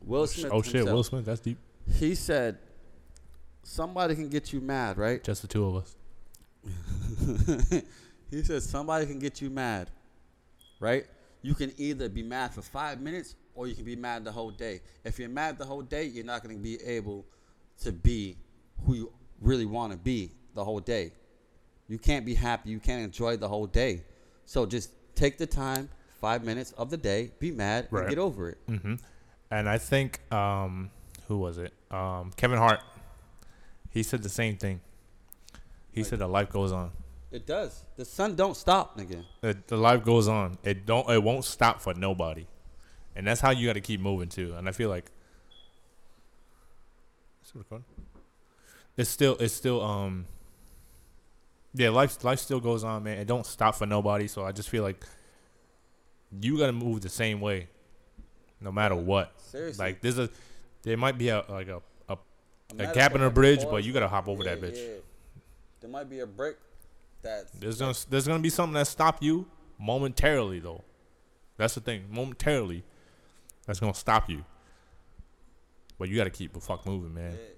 Will 0.00 0.22
oh, 0.22 0.26
Smith. 0.26 0.50
oh 0.52 0.60
shit, 0.60 0.74
himself. 0.74 0.94
Will 0.96 1.04
Smith, 1.04 1.24
that's 1.24 1.40
deep. 1.40 1.58
He 2.00 2.16
said, 2.16 2.58
"Somebody 3.62 4.16
can 4.16 4.28
get 4.28 4.52
you 4.52 4.60
mad, 4.60 4.98
right?" 4.98 5.22
Just 5.22 5.42
the 5.42 5.46
two 5.46 5.64
of 5.66 5.76
us. 5.76 5.96
he 8.30 8.42
said, 8.42 8.60
"Somebody 8.60 9.06
can 9.06 9.20
get 9.20 9.40
you 9.40 9.50
mad, 9.50 9.88
right? 10.80 11.06
You 11.42 11.54
can 11.54 11.72
either 11.76 12.08
be 12.08 12.24
mad 12.24 12.52
for 12.52 12.62
five 12.62 13.00
minutes 13.00 13.36
or 13.54 13.68
you 13.68 13.76
can 13.76 13.84
be 13.84 13.94
mad 13.94 14.24
the 14.24 14.32
whole 14.32 14.50
day. 14.50 14.80
If 15.04 15.20
you're 15.20 15.28
mad 15.28 15.58
the 15.58 15.64
whole 15.64 15.82
day, 15.82 16.06
you're 16.06 16.24
not 16.24 16.42
going 16.42 16.56
to 16.56 16.62
be 16.62 16.82
able 16.82 17.24
to 17.82 17.92
be 17.92 18.36
who 18.84 18.94
you 18.94 19.12
really 19.40 19.64
want 19.64 19.92
to 19.92 19.98
be 19.98 20.32
the 20.54 20.64
whole 20.64 20.80
day. 20.80 21.12
You 21.90 21.98
can't 21.98 22.24
be 22.24 22.34
happy. 22.34 22.70
You 22.70 22.78
can't 22.78 23.02
enjoy 23.02 23.36
the 23.36 23.48
whole 23.48 23.66
day. 23.66 24.04
So 24.46 24.64
just 24.64 24.90
take 25.16 25.38
the 25.38 25.46
time, 25.46 25.88
five 26.20 26.44
minutes 26.44 26.70
of 26.78 26.88
the 26.88 26.96
day, 26.96 27.32
be 27.40 27.50
mad, 27.50 27.88
Right. 27.90 28.02
and 28.02 28.10
get 28.10 28.18
over 28.18 28.48
it. 28.50 28.58
hmm 28.68 28.94
And 29.50 29.68
I 29.68 29.76
think 29.78 30.20
um, 30.32 30.90
who 31.26 31.38
was 31.38 31.58
it? 31.58 31.72
Um, 31.90 32.30
Kevin 32.36 32.58
Hart. 32.58 32.78
He 33.90 34.04
said 34.04 34.22
the 34.22 34.28
same 34.28 34.56
thing. 34.56 34.80
He 35.90 36.04
said 36.04 36.20
that 36.20 36.28
life 36.28 36.50
goes 36.50 36.70
on. 36.70 36.92
It 37.32 37.44
does. 37.44 37.84
The 37.96 38.04
sun 38.04 38.36
don't 38.36 38.56
stop, 38.56 38.96
nigga. 38.96 39.24
The, 39.40 39.56
the 39.66 39.76
life 39.76 40.04
goes 40.04 40.28
on. 40.28 40.58
It 40.62 40.86
don't. 40.86 41.10
It 41.10 41.20
won't 41.22 41.44
stop 41.44 41.80
for 41.80 41.92
nobody, 41.94 42.46
and 43.16 43.26
that's 43.26 43.40
how 43.40 43.50
you 43.50 43.66
got 43.66 43.72
to 43.74 43.80
keep 43.80 44.00
moving 44.00 44.28
too. 44.28 44.54
And 44.56 44.68
I 44.68 44.72
feel 44.72 44.88
like 44.90 45.10
Is 47.44 47.50
it 47.54 47.58
recording? 47.58 47.84
it's 48.96 49.10
still. 49.10 49.36
It's 49.40 49.54
still. 49.54 49.80
Um. 49.82 50.26
Yeah, 51.74 51.90
life. 51.90 52.22
Life 52.24 52.40
still 52.40 52.60
goes 52.60 52.82
on, 52.84 53.04
man. 53.04 53.18
It 53.18 53.26
don't 53.26 53.46
stop 53.46 53.76
for 53.76 53.86
nobody. 53.86 54.26
So 54.26 54.44
I 54.44 54.52
just 54.52 54.68
feel 54.68 54.82
like 54.82 55.04
you 56.40 56.58
got 56.58 56.66
to 56.66 56.72
move 56.72 57.00
the 57.00 57.08
same 57.08 57.40
way, 57.40 57.68
no 58.60 58.72
matter 58.72 58.94
what. 58.96 59.32
Seriously. 59.40 59.84
Like 59.84 60.00
there's 60.00 60.18
a, 60.18 60.28
there 60.82 60.96
might 60.96 61.16
be 61.18 61.28
a 61.28 61.44
like 61.48 61.68
a 61.68 61.80
a, 62.08 62.16
a 62.78 62.92
gap 62.92 63.14
in 63.14 63.22
a 63.22 63.30
bridge, 63.30 63.62
but 63.70 63.84
you 63.84 63.92
gotta 63.92 64.08
hop 64.08 64.28
over 64.28 64.42
Yeah, 64.44 64.54
that 64.56 64.62
bitch. 64.62 64.76
yeah. 64.76 64.94
There 65.80 65.90
might 65.90 66.10
be 66.10 66.20
a 66.20 66.26
brick 66.26 66.56
that's 67.22 67.50
There's 67.52 67.78
gonna 67.78 67.94
there's 68.08 68.26
gonna 68.26 68.42
be 68.42 68.50
something 68.50 68.74
that 68.74 68.86
stop 68.86 69.22
you 69.22 69.46
momentarily 69.78 70.58
though. 70.58 70.82
That's 71.56 71.74
the 71.74 71.80
thing. 71.80 72.04
Momentarily, 72.10 72.82
that's 73.66 73.78
gonna 73.80 73.94
stop 73.94 74.28
you. 74.28 74.44
But 75.98 76.08
you 76.08 76.16
gotta 76.16 76.30
keep 76.30 76.52
the 76.52 76.60
fuck 76.60 76.84
moving, 76.86 77.14
man. 77.14 77.32
yeah, 77.32 77.48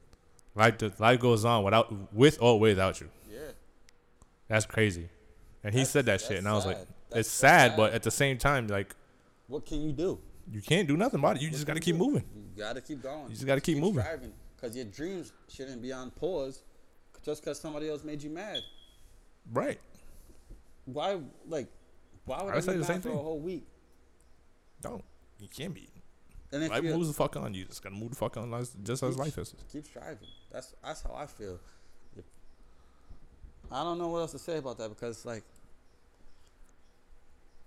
Life 0.55 1.01
life 1.01 1.21
goes 1.21 1.45
on 1.45 1.63
without 1.65 2.13
with 2.13 2.39
or 2.43 2.59
without 2.61 3.01
you. 3.01 3.09
That's 4.53 4.67
crazy. 4.67 5.09
And 5.65 5.73
he 5.73 5.79
That's- 5.81 5.91
said 5.91 6.05
that 6.07 6.21
shit, 6.21 6.29
that's 6.31 6.39
and 6.41 6.49
I 6.49 6.53
was 6.53 6.67
like, 6.67 6.77
sad. 6.77 6.87
it's 6.89 7.09
That's- 7.11 7.27
sad, 7.29 7.71
that's 7.71 7.77
but 7.79 7.93
at 7.95 8.03
the 8.03 8.11
same 8.11 8.37
time, 8.37 8.67
like 8.67 8.95
What 9.47 9.65
can 9.65 9.81
you 9.81 9.93
do? 9.93 10.19
you 10.51 10.61
can't 10.61 10.87
do 10.87 10.97
nothing 10.97 11.21
about 11.21 11.37
it. 11.37 11.43
You 11.43 11.49
just 11.51 11.67
gotta 11.67 11.81
keep 11.81 11.97
do? 11.97 12.05
moving. 12.05 12.25
You 12.35 12.63
gotta 12.63 12.83
keep 12.83 13.03
going. 13.03 13.29
You 13.29 13.35
just 13.35 13.47
gotta 13.47 13.61
keep 13.63 13.79
moving. 13.79 14.03
Striving, 14.03 14.33
cause 14.61 14.77
your 14.77 14.85
dreams 14.85 15.33
shouldn't 15.49 15.81
be 15.81 15.91
on 15.93 16.11
pause, 16.11 16.65
just 17.25 17.43
cause 17.43 17.59
somebody 17.59 17.89
else 17.89 18.05
made 18.05 18.23
you 18.23 18.29
mad. 18.29 18.61
Right. 19.51 19.81
Why, 20.85 21.19
like, 21.47 21.69
why 22.27 22.43
would 22.43 22.51
I 22.51 22.53
I, 22.53 22.55
would 22.57 22.65
say 22.65 22.73
be 22.73 22.79
the 22.79 22.81
mad 22.81 22.87
same 22.89 23.01
for 23.01 23.09
thing. 23.09 23.19
a 23.19 23.23
whole 23.23 23.41
week? 23.41 23.67
Don't. 24.83 25.05
You 25.39 25.49
can't 25.49 25.73
be. 25.75 25.89
And 26.53 26.63
if 26.65 26.71
Life 26.71 26.85
you 26.85 26.93
moves 26.95 27.09
the 27.09 27.15
fuck 27.15 27.37
on. 27.37 27.55
You 27.55 27.65
just 27.65 27.83
gotta 27.83 27.95
move 27.95 28.11
the 28.11 28.17
fuck 28.17 28.37
on, 28.37 28.51
like, 28.51 28.67
just 28.83 29.03
as 29.03 29.17
life 29.17 29.39
is. 29.39 29.55
keep 29.73 29.87
striving, 29.87 30.29
that's 30.51 30.75
that's 30.85 31.01
how 31.03 31.15
I 31.15 31.27
feel. 31.27 31.59
I 33.73 33.83
don't 33.83 33.99
know 33.99 34.09
what 34.09 34.19
else 34.19 34.33
to 34.33 34.39
say 34.39 34.59
about 34.59 34.79
that 34.79 34.91
because 34.91 35.25
like 35.25 35.45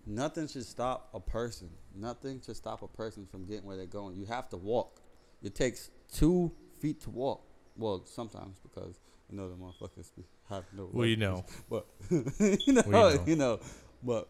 nothing 0.06 0.48
should 0.48 0.66
stop 0.66 1.10
a 1.14 1.20
person. 1.20 1.70
Nothing 1.96 2.42
should 2.46 2.56
stop 2.56 2.84
a 2.84 2.88
person 2.88 3.26
from 3.26 3.46
getting 3.46 3.66
where 3.66 3.76
they're 3.76 3.86
going. 3.86 4.16
You 4.16 4.26
have 4.26 4.50
to 4.50 4.58
walk. 4.58 5.02
It 5.42 5.56
takes 5.56 5.90
two 6.14 6.52
feet 6.80 7.02
to 7.02 7.10
walk. 7.10 7.42
Well, 7.76 8.04
sometimes 8.06 8.60
because 8.60 9.00
you 9.30 9.38
know 9.38 9.50
the 9.50 9.56
motherfuckers 9.56 10.12
have 10.50 10.64
no. 10.76 10.90
Well, 10.94 11.08
you 11.08 11.18
know. 11.18 11.44
but 11.70 11.88
you 12.10 12.74
know, 12.74 12.84
Well, 12.86 13.12
you 13.12 13.18
know. 13.18 13.24
you 13.26 13.36
know, 13.36 13.60
but 14.04 14.28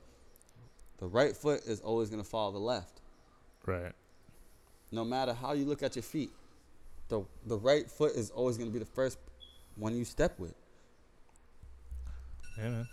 the 0.97 1.07
right 1.07 1.35
foot 1.35 1.65
is 1.65 1.81
always 1.81 2.09
gonna 2.09 2.23
follow 2.23 2.53
the 2.53 2.59
left. 2.59 3.01
Right. 3.65 3.91
No 4.91 5.03
matter 5.03 5.33
how 5.33 5.53
you 5.53 5.65
look 5.65 5.83
at 5.83 5.95
your 5.95 6.03
feet, 6.03 6.31
the 7.09 7.23
the 7.45 7.57
right 7.57 7.89
foot 7.91 8.13
is 8.15 8.31
always 8.31 8.57
gonna 8.57 8.71
be 8.71 8.79
the 8.79 8.85
first 8.85 9.17
one 9.75 9.95
you 9.95 10.05
step 10.05 10.39
with. 10.39 10.55
Yeah, 12.57 12.69
man. 12.69 12.87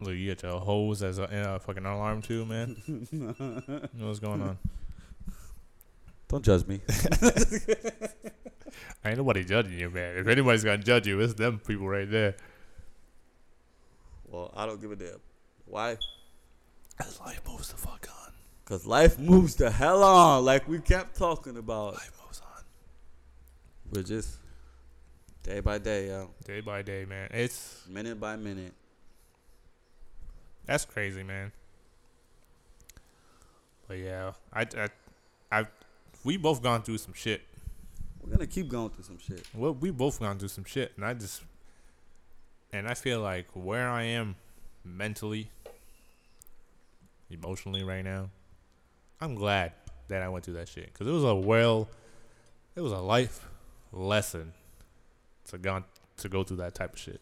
Look, 0.00 0.14
you 0.14 0.34
got 0.34 0.42
your 0.42 0.60
hose 0.60 1.02
as 1.02 1.18
a, 1.18 1.24
uh, 1.24 1.58
fucking 1.58 1.84
alarm 1.86 2.22
too, 2.22 2.44
man. 2.44 2.76
you 2.86 3.34
know 3.38 4.06
what's 4.06 4.18
going 4.18 4.42
on? 4.42 4.58
Don't 6.28 6.44
judge 6.44 6.66
me. 6.66 6.80
Ain't 9.04 9.18
nobody 9.18 9.44
judging 9.44 9.78
you, 9.78 9.90
man. 9.90 10.16
If 10.16 10.26
anybody's 10.26 10.64
gonna 10.64 10.78
judge 10.78 11.06
you, 11.06 11.20
it's 11.20 11.34
them 11.34 11.60
people 11.60 11.88
right 11.88 12.10
there. 12.10 12.34
well, 14.28 14.52
I 14.56 14.66
don't 14.66 14.80
give 14.80 14.90
a 14.90 14.96
damn. 14.96 15.20
Why? 15.66 15.96
As 16.98 17.20
life 17.20 17.40
moves 17.46 17.70
the 17.70 17.76
fuck 17.76 18.08
on. 18.10 18.32
Cause 18.64 18.86
life 18.86 19.18
moves 19.18 19.56
the 19.56 19.70
hell 19.70 20.02
on, 20.02 20.44
like 20.44 20.66
we 20.66 20.80
kept 20.80 21.16
talking 21.16 21.56
about. 21.56 21.94
Life 21.94 22.12
moves 22.24 22.40
on. 22.40 22.62
We're 23.92 24.02
just 24.02 24.38
day 25.44 25.60
by 25.60 25.78
day, 25.78 26.08
yo, 26.08 26.30
Day 26.44 26.60
by 26.60 26.82
day, 26.82 27.04
man. 27.04 27.28
It's 27.30 27.82
minute 27.88 28.18
by 28.18 28.34
minute. 28.34 28.72
that's 30.66 30.86
crazy, 30.86 31.22
man. 31.22 31.52
But 33.86 33.98
yeah, 33.98 34.32
I, 34.52 34.62
I, 34.62 34.88
I, 35.52 35.66
we 36.24 36.38
both 36.38 36.62
gone 36.62 36.82
through 36.82 36.98
some 36.98 37.12
shit. 37.12 37.42
We're 38.22 38.32
gonna 38.32 38.46
keep 38.46 38.68
going 38.68 38.88
through 38.88 39.04
some 39.04 39.18
shit. 39.18 39.46
Well, 39.54 39.74
we 39.74 39.90
both 39.90 40.18
gone 40.18 40.38
through 40.38 40.48
some 40.48 40.64
shit, 40.64 40.92
and 40.96 41.04
I 41.04 41.12
just, 41.12 41.42
and 42.72 42.88
I 42.88 42.94
feel 42.94 43.20
like 43.20 43.46
where 43.52 43.90
I 43.90 44.04
am 44.04 44.36
mentally, 44.82 45.50
emotionally 47.30 47.84
right 47.84 48.02
now, 48.02 48.30
I'm 49.20 49.34
glad 49.34 49.72
that 50.08 50.22
I 50.22 50.28
went 50.30 50.46
through 50.46 50.54
that 50.54 50.68
shit 50.68 50.86
because 50.86 51.06
it 51.06 51.12
was 51.12 51.24
a 51.24 51.34
well, 51.34 51.86
it 52.74 52.80
was 52.80 52.92
a 52.92 52.98
life 52.98 53.46
lesson 53.92 54.54
to 55.48 55.58
go 55.58 55.84
to 56.18 56.28
go 56.28 56.42
through 56.44 56.58
that 56.58 56.74
type 56.74 56.92
of 56.94 56.98
shit. 56.98 57.20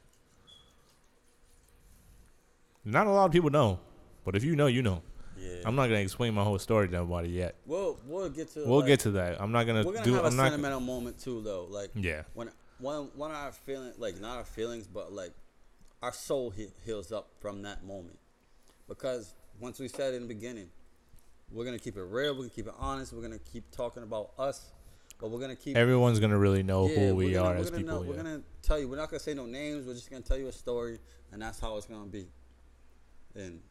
Not 2.84 3.06
a 3.06 3.10
lot 3.10 3.26
of 3.26 3.32
people 3.32 3.50
know, 3.50 3.78
but 4.24 4.34
if 4.36 4.44
you 4.44 4.56
know, 4.56 4.66
you 4.66 4.82
know. 4.82 5.02
Yeah. 5.38 5.62
I'm 5.64 5.74
not 5.74 5.86
gonna 5.88 6.00
explain 6.00 6.34
my 6.34 6.44
whole 6.44 6.58
story 6.58 6.86
to 6.88 6.92
nobody 6.92 7.28
yet. 7.30 7.56
we'll 7.66 7.98
we'll 8.06 8.28
get 8.28 8.48
to. 8.52 8.64
We'll 8.64 8.78
like, 8.78 8.86
get 8.86 9.00
to 9.00 9.10
that. 9.12 9.40
I'm 9.40 9.50
not 9.50 9.66
gonna 9.66 9.82
We're 9.84 9.92
gonna 9.94 10.04
do. 10.04 10.14
have 10.14 10.26
a 10.26 10.30
not. 10.30 10.50
sentimental 10.50 10.80
moment 10.80 11.18
too, 11.18 11.40
though. 11.42 11.66
Like 11.68 11.90
Yeah. 11.94 12.22
when 12.34 12.50
one 12.78 13.10
one 13.16 13.30
of 13.30 13.36
our 13.36 13.52
feeling 13.52 13.92
like 13.98 14.20
not 14.20 14.36
our 14.38 14.44
feelings 14.44 14.86
but 14.86 15.12
like 15.12 15.32
our 16.02 16.12
soul 16.12 16.50
he- 16.50 16.68
heals 16.84 17.12
up 17.12 17.28
from 17.40 17.62
that 17.62 17.84
moment 17.84 18.18
because 18.88 19.34
once 19.60 19.78
we 19.78 19.86
said 19.86 20.14
in 20.14 20.22
the 20.22 20.26
beginning 20.28 20.68
we're 21.52 21.64
gonna 21.64 21.78
keep 21.78 21.96
it 21.96 22.02
real 22.02 22.32
we're 22.32 22.38
gonna 22.38 22.48
keep 22.50 22.66
it 22.66 22.74
honest 22.80 23.12
we're 23.12 23.22
gonna 23.22 23.38
keep 23.38 23.70
talking 23.70 24.02
about 24.02 24.30
us 24.36 24.72
but 25.22 25.30
we're 25.30 25.40
gonna 25.40 25.56
keep 25.56 25.76
Everyone's 25.76 26.18
gonna 26.20 26.36
really 26.36 26.62
know 26.64 26.88
yeah, 26.88 26.94
who 26.96 27.00
we're 27.14 27.14
we 27.28 27.32
gonna- 27.32 27.48
are 27.50 27.54
as 27.56 27.70
gonna 27.70 27.82
people. 27.82 28.02
know- 28.02 28.08
we're 28.08 28.16
gonna 28.16 28.42
tell 28.60 28.78
you 28.78 28.88
we're 28.88 28.96
not 28.96 29.08
gonna 29.08 29.20
say 29.20 29.32
no 29.34 29.46
names 29.46 29.86
we're 29.86 29.94
just 29.94 30.10
gonna 30.10 30.20
tell 30.20 30.36
you 30.36 30.48
a 30.48 30.52
story 30.52 30.98
and 31.30 31.40
that's 31.40 31.60
how 31.60 31.76
it's 31.76 31.86
gonna 31.86 32.04
be 32.06 32.26
and 33.36 33.62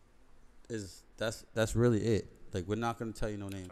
is 0.69 1.03
that's 1.17 1.43
that's 1.53 1.75
really 1.75 1.99
it 2.01 2.25
like 2.53 2.65
we're 2.67 2.75
not 2.75 2.97
gonna 2.97 3.11
tell 3.11 3.29
you 3.29 3.37
no 3.37 3.49
names 3.49 3.69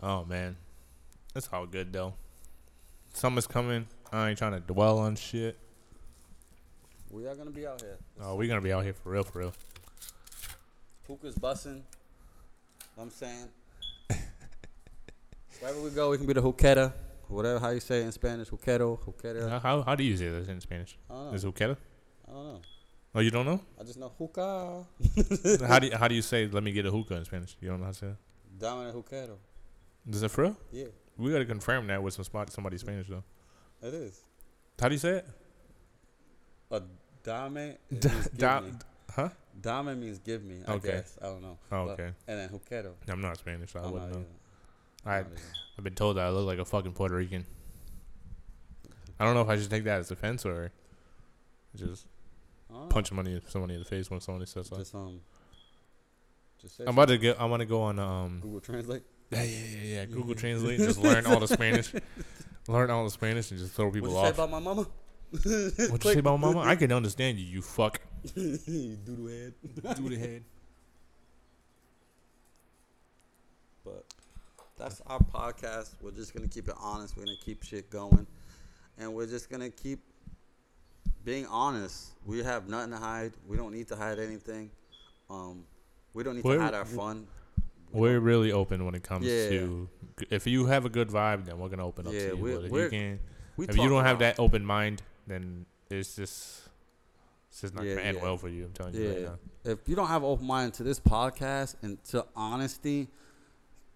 Oh 0.00 0.24
man, 0.24 0.56
it's 1.34 1.48
all 1.52 1.66
good 1.66 1.92
though. 1.92 2.14
Summer's 3.14 3.48
coming. 3.48 3.88
I 4.12 4.28
ain't 4.28 4.38
trying 4.38 4.52
to 4.52 4.60
dwell 4.60 4.98
on 5.00 5.16
shit. 5.16 5.58
We 7.10 7.26
are 7.26 7.34
gonna 7.34 7.50
be 7.50 7.66
out 7.66 7.80
here. 7.80 7.96
Oh, 8.20 8.36
we 8.36 8.46
gonna 8.46 8.60
be 8.60 8.72
out 8.72 8.84
here 8.84 8.92
for 8.94 9.10
real, 9.10 9.24
for 9.24 9.40
real. 9.40 9.52
Hookah's 11.08 11.34
bussing. 11.34 11.82
I'm 12.96 13.10
saying. 13.10 13.48
Wherever 15.60 15.80
we 15.80 15.90
go, 15.90 16.10
we 16.10 16.18
can 16.18 16.26
be 16.26 16.32
the 16.32 16.42
hooketa. 16.42 16.92
Whatever 17.28 17.58
how 17.58 17.70
you 17.70 17.80
say 17.80 18.00
it 18.00 18.04
in 18.04 18.12
Spanish, 18.12 18.48
hookero, 18.48 18.98
hooketa. 19.04 19.50
How, 19.50 19.58
how 19.58 19.82
how 19.82 19.94
do 19.94 20.02
you 20.04 20.16
say 20.16 20.28
this 20.30 20.48
in 20.48 20.60
Spanish? 20.60 20.96
I 21.10 21.14
don't 21.14 21.24
know. 21.26 21.32
Is? 21.34 21.44
I 21.44 21.50
don't 22.32 22.44
know. 22.44 22.60
Oh, 23.14 23.20
you 23.20 23.30
don't 23.30 23.44
know? 23.46 23.60
I 23.80 23.84
just 23.84 23.98
know 23.98 24.12
hookah. 24.18 24.86
how 25.66 25.78
do 25.78 25.86
you, 25.88 25.96
how 25.96 26.08
do 26.08 26.14
you 26.14 26.22
say 26.22 26.46
"Let 26.46 26.62
me 26.62 26.72
get 26.72 26.86
a 26.86 26.90
hookah" 26.90 27.16
in 27.16 27.24
Spanish? 27.24 27.56
You 27.60 27.68
don't 27.68 27.80
know 27.80 27.86
how 27.86 27.92
to 27.92 27.98
say 27.98 28.06
that? 28.08 28.16
Dominant 28.58 28.96
hookero. 28.96 29.36
Is 30.08 30.22
it 30.22 30.30
for 30.30 30.42
real? 30.44 30.56
Yeah, 30.72 30.84
We 31.18 31.30
gotta 31.32 31.44
confirm 31.44 31.86
that 31.88 32.02
with 32.02 32.14
some 32.14 32.24
spot 32.24 32.50
somebody 32.50 32.78
Spanish 32.78 33.08
though. 33.08 33.24
it 33.82 33.92
is. 33.92 34.22
How 34.80 34.88
do 34.88 34.94
you 34.94 34.98
say 35.00 35.16
it? 35.18 35.26
A 36.70 36.82
dame 37.22 37.56
it 37.90 38.00
Da- 38.00 38.10
da- 38.36 38.60
me. 38.60 38.72
huh? 39.14 39.28
Dame 39.60 40.00
means 40.00 40.18
give 40.18 40.44
me. 40.44 40.60
I 40.66 40.72
Okay. 40.74 40.88
guess. 40.92 41.18
I 41.20 41.26
don't 41.26 41.42
know. 41.42 41.58
Oh, 41.72 41.86
But- 41.86 41.92
okay. 42.00 42.12
And 42.26 42.38
then 42.38 42.48
hookero. 42.48 42.92
I'm 43.08 43.20
not 43.20 43.36
Spanish, 43.36 43.72
so 43.72 43.80
I 43.80 43.84
I'm 43.84 43.92
wouldn't 43.92 44.12
know. 44.12 44.18
either. 44.20 44.28
I 45.04 45.18
I'm 45.18 45.22
not 45.22 45.32
either. 45.32 45.42
I've 45.78 45.84
been 45.84 45.94
told 45.94 46.16
that 46.16 46.26
I 46.26 46.30
look 46.30 46.46
like 46.46 46.58
a 46.58 46.64
fucking 46.64 46.92
Puerto 46.92 47.14
Rican. 47.14 47.46
I 49.20 49.24
don't 49.24 49.34
know 49.34 49.42
if 49.42 49.48
I 49.48 49.56
should 49.56 49.70
take 49.70 49.84
that 49.84 50.00
as 50.00 50.10
offense 50.10 50.44
or 50.44 50.72
just 51.76 52.06
I 52.72 52.86
punch 52.88 53.12
money 53.12 53.40
somebody 53.48 53.74
in 53.74 53.80
the 53.80 53.86
face 53.86 54.10
when 54.10 54.20
somebody 54.20 54.46
says 54.46 54.70
that. 54.70 54.78
Just 54.78 54.94
um. 54.94 55.20
Just 56.60 56.76
say 56.76 56.84
I'm 56.84 56.94
about 56.94 57.08
to 57.08 57.18
get. 57.18 57.40
I 57.40 57.44
want 57.44 57.60
to 57.60 57.66
go 57.66 57.82
on 57.82 57.98
um. 57.98 58.40
Google 58.40 58.60
Translate. 58.60 59.02
Yeah, 59.30 59.42
yeah, 59.42 59.58
yeah, 59.58 59.82
yeah. 59.82 60.04
Google 60.06 60.34
Translate. 60.34 60.78
Just 60.78 60.98
learn 60.98 61.26
all 61.26 61.40
the 61.40 61.48
Spanish. 61.48 61.92
Learn 62.68 62.90
all 62.90 63.04
the 63.04 63.10
Spanish 63.10 63.50
and 63.50 63.58
just 63.58 63.72
throw 63.72 63.90
people 63.90 64.14
off. 64.14 64.24
What 64.24 64.28
you 64.28 64.34
say 64.34 64.42
about 64.42 64.50
my 64.50 64.58
mama? 64.58 64.86
what 65.90 66.04
you 66.04 66.12
say 66.12 66.18
about 66.18 66.38
mama? 66.38 66.60
I 66.60 66.76
can 66.76 66.92
understand 66.92 67.38
you. 67.38 67.46
You 67.46 67.62
fuck. 67.62 67.98
Doodle 68.34 69.28
head. 69.28 69.54
Do 69.96 70.08
the 70.10 70.18
head. 70.18 70.44
That's 74.78 75.00
our 75.06 75.18
podcast. 75.20 75.94
We're 76.00 76.10
just 76.12 76.34
gonna 76.34 76.48
keep 76.48 76.68
it 76.68 76.74
honest. 76.78 77.16
We're 77.16 77.24
gonna 77.24 77.36
keep 77.44 77.62
shit 77.62 77.90
going, 77.90 78.26
and 78.98 79.12
we're 79.14 79.26
just 79.26 79.50
gonna 79.50 79.70
keep 79.70 80.00
being 81.24 81.46
honest. 81.46 82.12
We 82.24 82.42
have 82.42 82.68
nothing 82.68 82.92
to 82.92 82.96
hide. 82.98 83.32
We 83.46 83.56
don't 83.56 83.72
need 83.72 83.88
to 83.88 83.96
hide 83.96 84.18
anything. 84.18 84.70
Um, 85.28 85.64
we 86.14 86.22
don't 86.22 86.36
need 86.36 86.44
We're- 86.44 86.58
to 86.58 86.64
hide 86.64 86.74
our 86.74 86.84
fun. 86.84 87.26
We 87.92 88.00
We're 88.02 88.20
really 88.20 88.52
open 88.52 88.84
when 88.84 88.94
it 88.94 89.02
comes 89.02 89.26
Yeah. 89.26 89.48
to. 89.50 89.88
If 90.30 90.46
you 90.46 90.66
have 90.66 90.84
a 90.84 90.90
good 90.90 91.08
vibe, 91.08 91.46
then 91.46 91.58
we're 91.58 91.68
gonna 91.68 91.86
open 91.86 92.06
up 92.06 92.12
Yeah, 92.12 92.30
to 92.30 92.36
you. 92.36 92.42
we're- 92.42 92.64
if 92.66 92.70
we're- 92.70 92.84
you 92.84 92.90
can, 92.90 93.20
if 93.58 93.76
you 93.76 93.88
don't 93.88 94.04
have 94.04 94.18
that 94.20 94.38
open 94.38 94.64
mind, 94.64 95.02
then 95.26 95.66
it's 95.90 96.14
just. 96.16 96.62
It's 97.50 97.62
just 97.62 97.74
not 97.74 97.84
Yeah, 97.86 97.94
gonna 97.94 98.06
end 98.06 98.20
well 98.20 98.36
for 98.36 98.48
you. 98.50 98.66
I'm 98.66 98.72
telling 98.72 98.94
you 98.94 99.08
right 99.10 99.22
now. 99.22 99.38
if 99.64 99.88
you 99.88 99.96
don't 99.96 100.08
have 100.08 100.22
open 100.22 100.46
mind 100.46 100.74
to 100.74 100.82
this 100.82 101.00
podcast 101.00 101.76
and 101.82 102.02
to 102.04 102.26
honesty, 102.36 103.08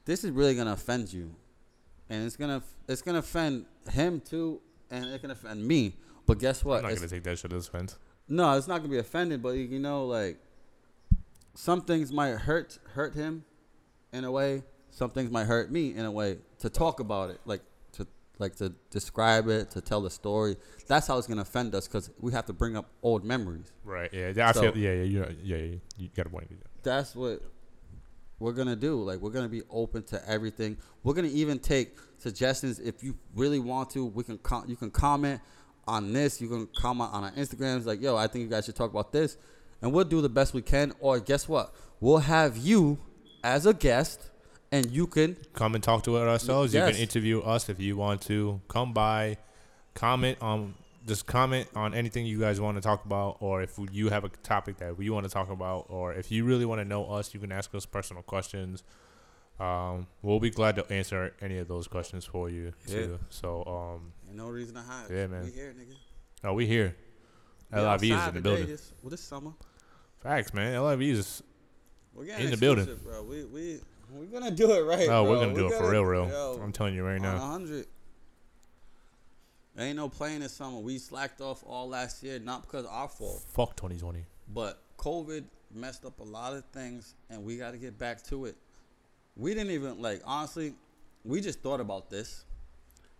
this 0.04 0.24
is 0.24 0.30
really 0.30 0.54
gonna 0.54 0.72
offend 0.72 1.12
you, 1.12 1.34
and 2.10 2.24
it's 2.26 2.36
gonna 2.36 2.62
it's 2.88 3.02
gonna 3.02 3.18
offend 3.18 3.66
him 3.90 4.20
too, 4.20 4.60
and 4.90 5.04
it's 5.06 5.22
gonna 5.22 5.32
offend 5.34 5.66
me. 5.66 5.96
But 6.26 6.38
guess 6.38 6.64
what? 6.64 6.76
I'm 6.78 6.82
not 6.82 6.92
It's- 6.92 7.00
gonna 7.00 7.10
take 7.10 7.24
that 7.24 7.38
shit 7.38 7.52
as 7.52 7.68
offense. 7.68 7.98
No, 8.28 8.56
it's 8.56 8.68
not 8.68 8.78
gonna 8.78 8.88
be 8.88 8.98
offended, 8.98 9.42
but 9.42 9.50
you 9.50 9.78
know, 9.78 10.06
like 10.06 10.38
some 11.54 11.82
things 11.82 12.12
might 12.12 12.30
hurt 12.36 12.78
hurt 12.94 13.14
him 13.14 13.44
in 14.12 14.24
a 14.24 14.30
way. 14.30 14.62
Some 14.90 15.10
things 15.10 15.30
might 15.30 15.44
hurt 15.44 15.70
me 15.70 15.94
in 15.94 16.04
a 16.04 16.10
way. 16.10 16.38
To 16.60 16.70
talk 16.70 17.00
about 17.00 17.30
it, 17.30 17.40
like 17.44 17.62
to 17.92 18.06
like 18.38 18.56
to 18.56 18.70
describe 18.90 19.48
it, 19.48 19.70
to 19.72 19.80
tell 19.80 20.00
the 20.00 20.10
story. 20.10 20.56
That's 20.86 21.06
how 21.06 21.18
it's 21.18 21.26
gonna 21.26 21.42
offend 21.42 21.74
us 21.74 21.88
because 21.88 22.10
we 22.20 22.32
have 22.32 22.46
to 22.46 22.52
bring 22.52 22.76
up 22.76 22.90
old 23.02 23.24
memories. 23.24 23.72
Right. 23.84 24.12
Yeah. 24.12 24.32
I 24.48 24.52
So- 24.52 24.60
feel. 24.72 24.76
Yeah. 24.78 25.02
Yeah. 25.02 25.30
Yeah. 25.42 25.74
You 25.96 26.08
got 26.14 26.26
a 26.26 26.30
point. 26.30 26.48
That's 26.82 27.14
what 27.14 27.42
we're 28.42 28.52
gonna 28.52 28.76
do. 28.76 29.00
Like 29.00 29.20
we're 29.20 29.30
gonna 29.30 29.48
be 29.48 29.62
open 29.70 30.02
to 30.04 30.28
everything. 30.28 30.76
We're 31.04 31.14
gonna 31.14 31.28
even 31.28 31.58
take 31.58 31.96
suggestions 32.18 32.80
if 32.80 33.02
you 33.02 33.16
really 33.34 33.60
want 33.60 33.90
to. 33.90 34.04
We 34.04 34.24
can 34.24 34.38
com- 34.38 34.64
you 34.68 34.76
can 34.76 34.90
comment 34.90 35.40
on 35.86 36.12
this. 36.12 36.40
You 36.40 36.48
can 36.48 36.68
comment 36.76 37.10
on 37.12 37.24
our 37.24 37.30
Instagrams. 37.32 37.86
Like 37.86 38.02
yo, 38.02 38.16
I 38.16 38.26
think 38.26 38.42
you 38.42 38.50
guys 38.50 38.64
should 38.64 38.76
talk 38.76 38.90
about 38.90 39.12
this, 39.12 39.36
and 39.80 39.92
we'll 39.92 40.04
do 40.04 40.20
the 40.20 40.28
best 40.28 40.54
we 40.54 40.62
can. 40.62 40.92
Or 40.98 41.20
guess 41.20 41.48
what? 41.48 41.72
We'll 42.00 42.18
have 42.18 42.56
you 42.56 42.98
as 43.44 43.64
a 43.64 43.72
guest, 43.72 44.30
and 44.72 44.90
you 44.90 45.06
can 45.06 45.36
Come 45.54 45.76
and 45.76 45.82
talk 45.82 46.02
to 46.04 46.16
it 46.16 46.26
ourselves. 46.26 46.74
You 46.74 46.80
can 46.80 46.96
interview 46.96 47.40
us 47.40 47.68
if 47.68 47.78
you 47.80 47.96
want 47.96 48.22
to. 48.22 48.60
Come 48.66 48.92
by, 48.92 49.38
comment 49.94 50.38
on. 50.40 50.74
Just 51.06 51.26
comment 51.26 51.68
on 51.74 51.94
anything 51.94 52.26
you 52.26 52.38
guys 52.38 52.60
want 52.60 52.76
to 52.76 52.80
talk 52.80 53.04
about, 53.04 53.38
or 53.40 53.62
if 53.62 53.76
you 53.90 54.08
have 54.10 54.24
a 54.24 54.28
topic 54.28 54.76
that 54.78 54.96
we 54.96 55.10
want 55.10 55.24
to 55.24 55.30
talk 55.30 55.50
about, 55.50 55.86
or 55.88 56.12
if 56.14 56.30
you 56.30 56.44
really 56.44 56.64
want 56.64 56.80
to 56.80 56.84
know 56.84 57.04
us, 57.06 57.34
you 57.34 57.40
can 57.40 57.50
ask 57.50 57.74
us 57.74 57.84
personal 57.86 58.22
questions. 58.22 58.84
Um, 59.58 60.06
we'll 60.22 60.38
be 60.40 60.50
glad 60.50 60.76
to 60.76 60.92
answer 60.92 61.34
any 61.40 61.58
of 61.58 61.66
those 61.68 61.88
questions 61.88 62.24
for 62.24 62.48
you 62.48 62.72
too. 62.86 63.18
So, 63.30 63.64
um, 63.64 64.12
Ain't 64.28 64.36
no 64.36 64.46
reason 64.48 64.74
to 64.76 64.80
hide. 64.82 65.06
Yeah, 65.10 65.26
man. 65.26 65.44
We 65.44 65.50
here, 65.50 65.74
nigga. 65.76 65.94
oh, 66.44 66.52
we 66.54 66.66
here. 66.66 66.96
LIV 67.72 68.02
is 68.04 68.10
in 68.28 68.34
the 68.34 68.40
building. 68.40 68.66
This, 68.66 68.92
well, 69.02 69.10
this 69.10 69.20
summer. 69.20 69.52
Facts, 70.20 70.54
man. 70.54 70.80
LIV 70.80 71.02
is 71.02 71.42
We're 72.14 72.24
In 72.26 72.50
the 72.50 72.56
building. 72.56 72.86
bro. 73.02 73.22
We 73.24 73.44
we 73.44 73.80
we're 74.10 74.26
gonna 74.26 74.50
do 74.50 74.70
it 74.72 74.82
right. 74.84 75.08
Oh, 75.08 75.24
we're 75.24 75.38
gonna 75.40 75.54
do 75.54 75.62
We 75.62 75.66
it 75.66 75.72
for 75.72 75.78
gotta- 75.84 75.92
real, 75.92 76.04
real. 76.04 76.28
yo, 76.28 76.60
I'm 76.62 76.70
telling 76.72 76.94
you 76.94 77.02
right 77.02 77.20
now. 77.20 77.36
100. 77.38 77.86
Ain't 79.78 79.96
no 79.96 80.08
playing 80.08 80.40
this 80.40 80.52
summer. 80.52 80.78
We 80.78 80.98
slacked 80.98 81.40
off 81.40 81.62
all 81.66 81.88
last 81.88 82.22
year, 82.22 82.38
not 82.38 82.62
because 82.62 82.84
of 82.84 82.90
our 82.90 83.08
fault, 83.08 83.42
Fuck 83.54 83.74
2020. 83.76 84.24
but 84.52 84.82
COVID 84.98 85.44
messed 85.74 86.04
up 86.04 86.20
a 86.20 86.24
lot 86.24 86.52
of 86.52 86.64
things, 86.66 87.14
and 87.30 87.42
we 87.44 87.56
got 87.56 87.70
to 87.70 87.78
get 87.78 87.96
back 87.98 88.22
to 88.24 88.44
it. 88.44 88.56
We 89.36 89.54
didn't 89.54 89.70
even 89.72 90.00
like 90.02 90.20
honestly. 90.26 90.74
We 91.24 91.40
just 91.40 91.60
thought 91.60 91.80
about 91.80 92.10
this. 92.10 92.44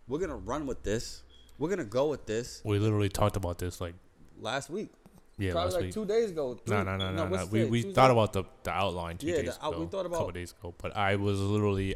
We're 0.07 0.19
gonna 0.19 0.35
run 0.35 0.67
with 0.67 0.83
this. 0.83 1.23
We're 1.57 1.69
gonna 1.69 1.85
go 1.85 2.09
with 2.09 2.25
this. 2.25 2.61
We 2.65 2.77
literally 2.77 3.09
talked 3.09 3.35
about 3.37 3.57
this 3.57 3.79
like 3.81 3.95
Last 4.39 4.69
week, 4.69 4.89
yeah 5.37 5.53
probably 5.53 5.65
last 5.65 5.73
like 5.75 5.83
week. 5.85 5.93
two 5.93 6.05
days 6.05 6.29
ago. 6.31 6.49
No, 6.49 6.55
three- 6.65 6.83
no, 6.83 6.97
no, 6.97 7.11
no, 7.13 7.27
no. 7.29 7.45
We 7.45 7.63
we 7.65 7.81
Tuesday? 7.81 7.93
thought 7.93 8.11
about 8.11 8.33
the 8.33 8.43
the 8.63 8.71
outline 8.71 9.17
two 9.17 9.27
Yeah, 9.27 9.37
days 9.41 9.57
the 9.57 9.67
ago. 9.67 9.79
we 9.79 9.85
thought 9.87 10.05
about 10.05 10.15
a 10.15 10.19
couple 10.19 10.31
days 10.33 10.53
ago, 10.59 10.75
but 10.77 10.95
I 10.97 11.15
was 11.15 11.39
literally 11.39 11.95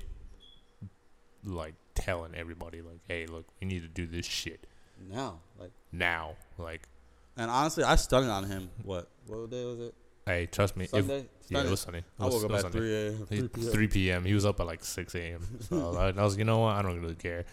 like 1.43 1.75
telling 1.97 2.35
everybody 2.35 2.81
like, 2.81 2.99
hey, 3.07 3.25
look, 3.25 3.45
we 3.59 3.67
need 3.67 3.81
to 3.81 3.87
do 3.87 4.05
this 4.05 4.25
shit 4.25 4.65
now, 5.09 5.39
like, 5.59 5.71
now. 5.91 6.35
Like, 6.57 6.87
and 7.35 7.51
honestly, 7.51 7.83
I 7.83 7.95
stunned 7.95 8.29
on 8.29 8.45
him. 8.45 8.69
What? 8.83 9.07
What 9.27 9.49
day 9.49 9.65
was 9.65 9.79
it? 9.79 9.93
hey, 10.27 10.45
trust 10.45 10.75
me. 10.77 10.87
Sunday. 10.87 11.19
If, 11.19 11.51
yeah, 11.51 11.63
it 11.63 11.69
was 11.69 11.79
sunny. 11.81 11.99
It 11.99 12.03
I 12.19 12.25
woke 12.27 12.43
up 12.43 12.65
at 12.65 12.71
3 12.71 12.95
a.m. 12.95 13.25
3 13.25 13.47
p.m. 13.47 13.71
3 13.71 13.87
p.m. 13.87 14.25
He 14.25 14.33
was 14.33 14.45
up 14.45 14.59
at 14.59 14.65
like 14.67 14.83
6 14.83 15.15
a.m. 15.15 15.47
So 15.61 15.95
I, 15.97 16.09
I 16.09 16.23
was, 16.23 16.37
you 16.37 16.43
know 16.43 16.59
what? 16.59 16.75
I 16.75 16.81
don't 16.81 16.99
really 16.99 17.15
care. 17.15 17.45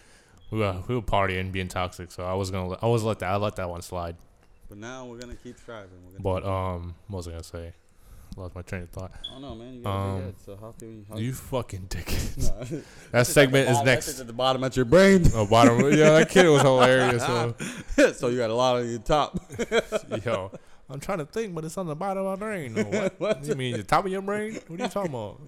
We 0.51 0.59
were 0.59 0.83
we 0.87 0.95
were 0.95 1.01
partying, 1.01 1.51
being 1.51 1.67
toxic. 1.67 2.11
So 2.11 2.23
I 2.23 2.33
was 2.33 2.51
gonna, 2.51 2.67
let, 2.67 2.83
I 2.83 2.87
was 2.87 3.03
let 3.03 3.19
that, 3.19 3.31
I 3.31 3.35
let 3.37 3.55
that 3.55 3.69
one 3.69 3.81
slide. 3.81 4.15
But 4.69 4.77
now 4.77 5.05
we're 5.05 5.17
gonna 5.17 5.35
keep 5.35 5.57
striving. 5.57 5.89
We're 6.05 6.19
gonna 6.19 6.41
But 6.41 6.45
um, 6.47 6.95
what 7.07 7.17
was 7.17 7.27
I 7.27 7.31
gonna 7.31 7.43
say? 7.43 7.73
Lost 8.37 8.53
my 8.53 8.63
train 8.63 8.83
of 8.83 8.89
thought. 8.89 9.11
I 9.13 9.33
don't 9.33 9.41
know, 9.41 9.55
man. 9.55 9.75
You 9.75 9.81
got 9.81 9.89
a 9.89 9.97
um, 9.97 10.15
big 10.17 10.25
head, 10.25 10.35
so 10.45 10.57
how 10.59 10.71
can 10.77 10.97
we? 10.97 11.05
How 11.09 11.17
You 11.17 11.33
fucking 11.33 11.87
dickhead. 11.89 12.83
That 13.11 13.27
segment 13.27 13.69
is 13.69 13.81
next. 13.83 14.19
at 14.19 14.27
the 14.27 14.33
bottom 14.33 14.63
at 14.65 14.75
your 14.75 14.83
brain. 14.83 15.23
Oh, 15.33 15.47
bottom. 15.47 15.79
Yeah, 15.79 16.19
that 16.19 16.29
kid 16.31 16.47
was 16.49 16.61
hilarious. 16.61 17.25
So, 17.25 17.55
so 18.11 18.27
you 18.27 18.37
got 18.37 18.49
a 18.49 18.53
lot 18.53 18.77
on 18.77 18.89
your 18.89 18.99
top. 18.99 19.39
yo, 20.25 20.51
I'm 20.89 20.99
trying 20.99 21.19
to 21.19 21.25
think, 21.25 21.55
but 21.55 21.63
it's 21.63 21.77
on 21.77 21.87
the 21.87 21.95
bottom 21.95 22.25
of 22.25 22.37
my 22.37 22.45
brain. 22.45 22.77
Or 22.77 23.09
what? 23.17 23.45
You 23.45 23.55
mean 23.55 23.77
the 23.77 23.83
top 23.83 24.05
of 24.05 24.11
your 24.11 24.21
brain? 24.21 24.59
What 24.67 24.81
are 24.81 24.83
you 24.83 24.89
talking 24.89 25.11
about? 25.11 25.39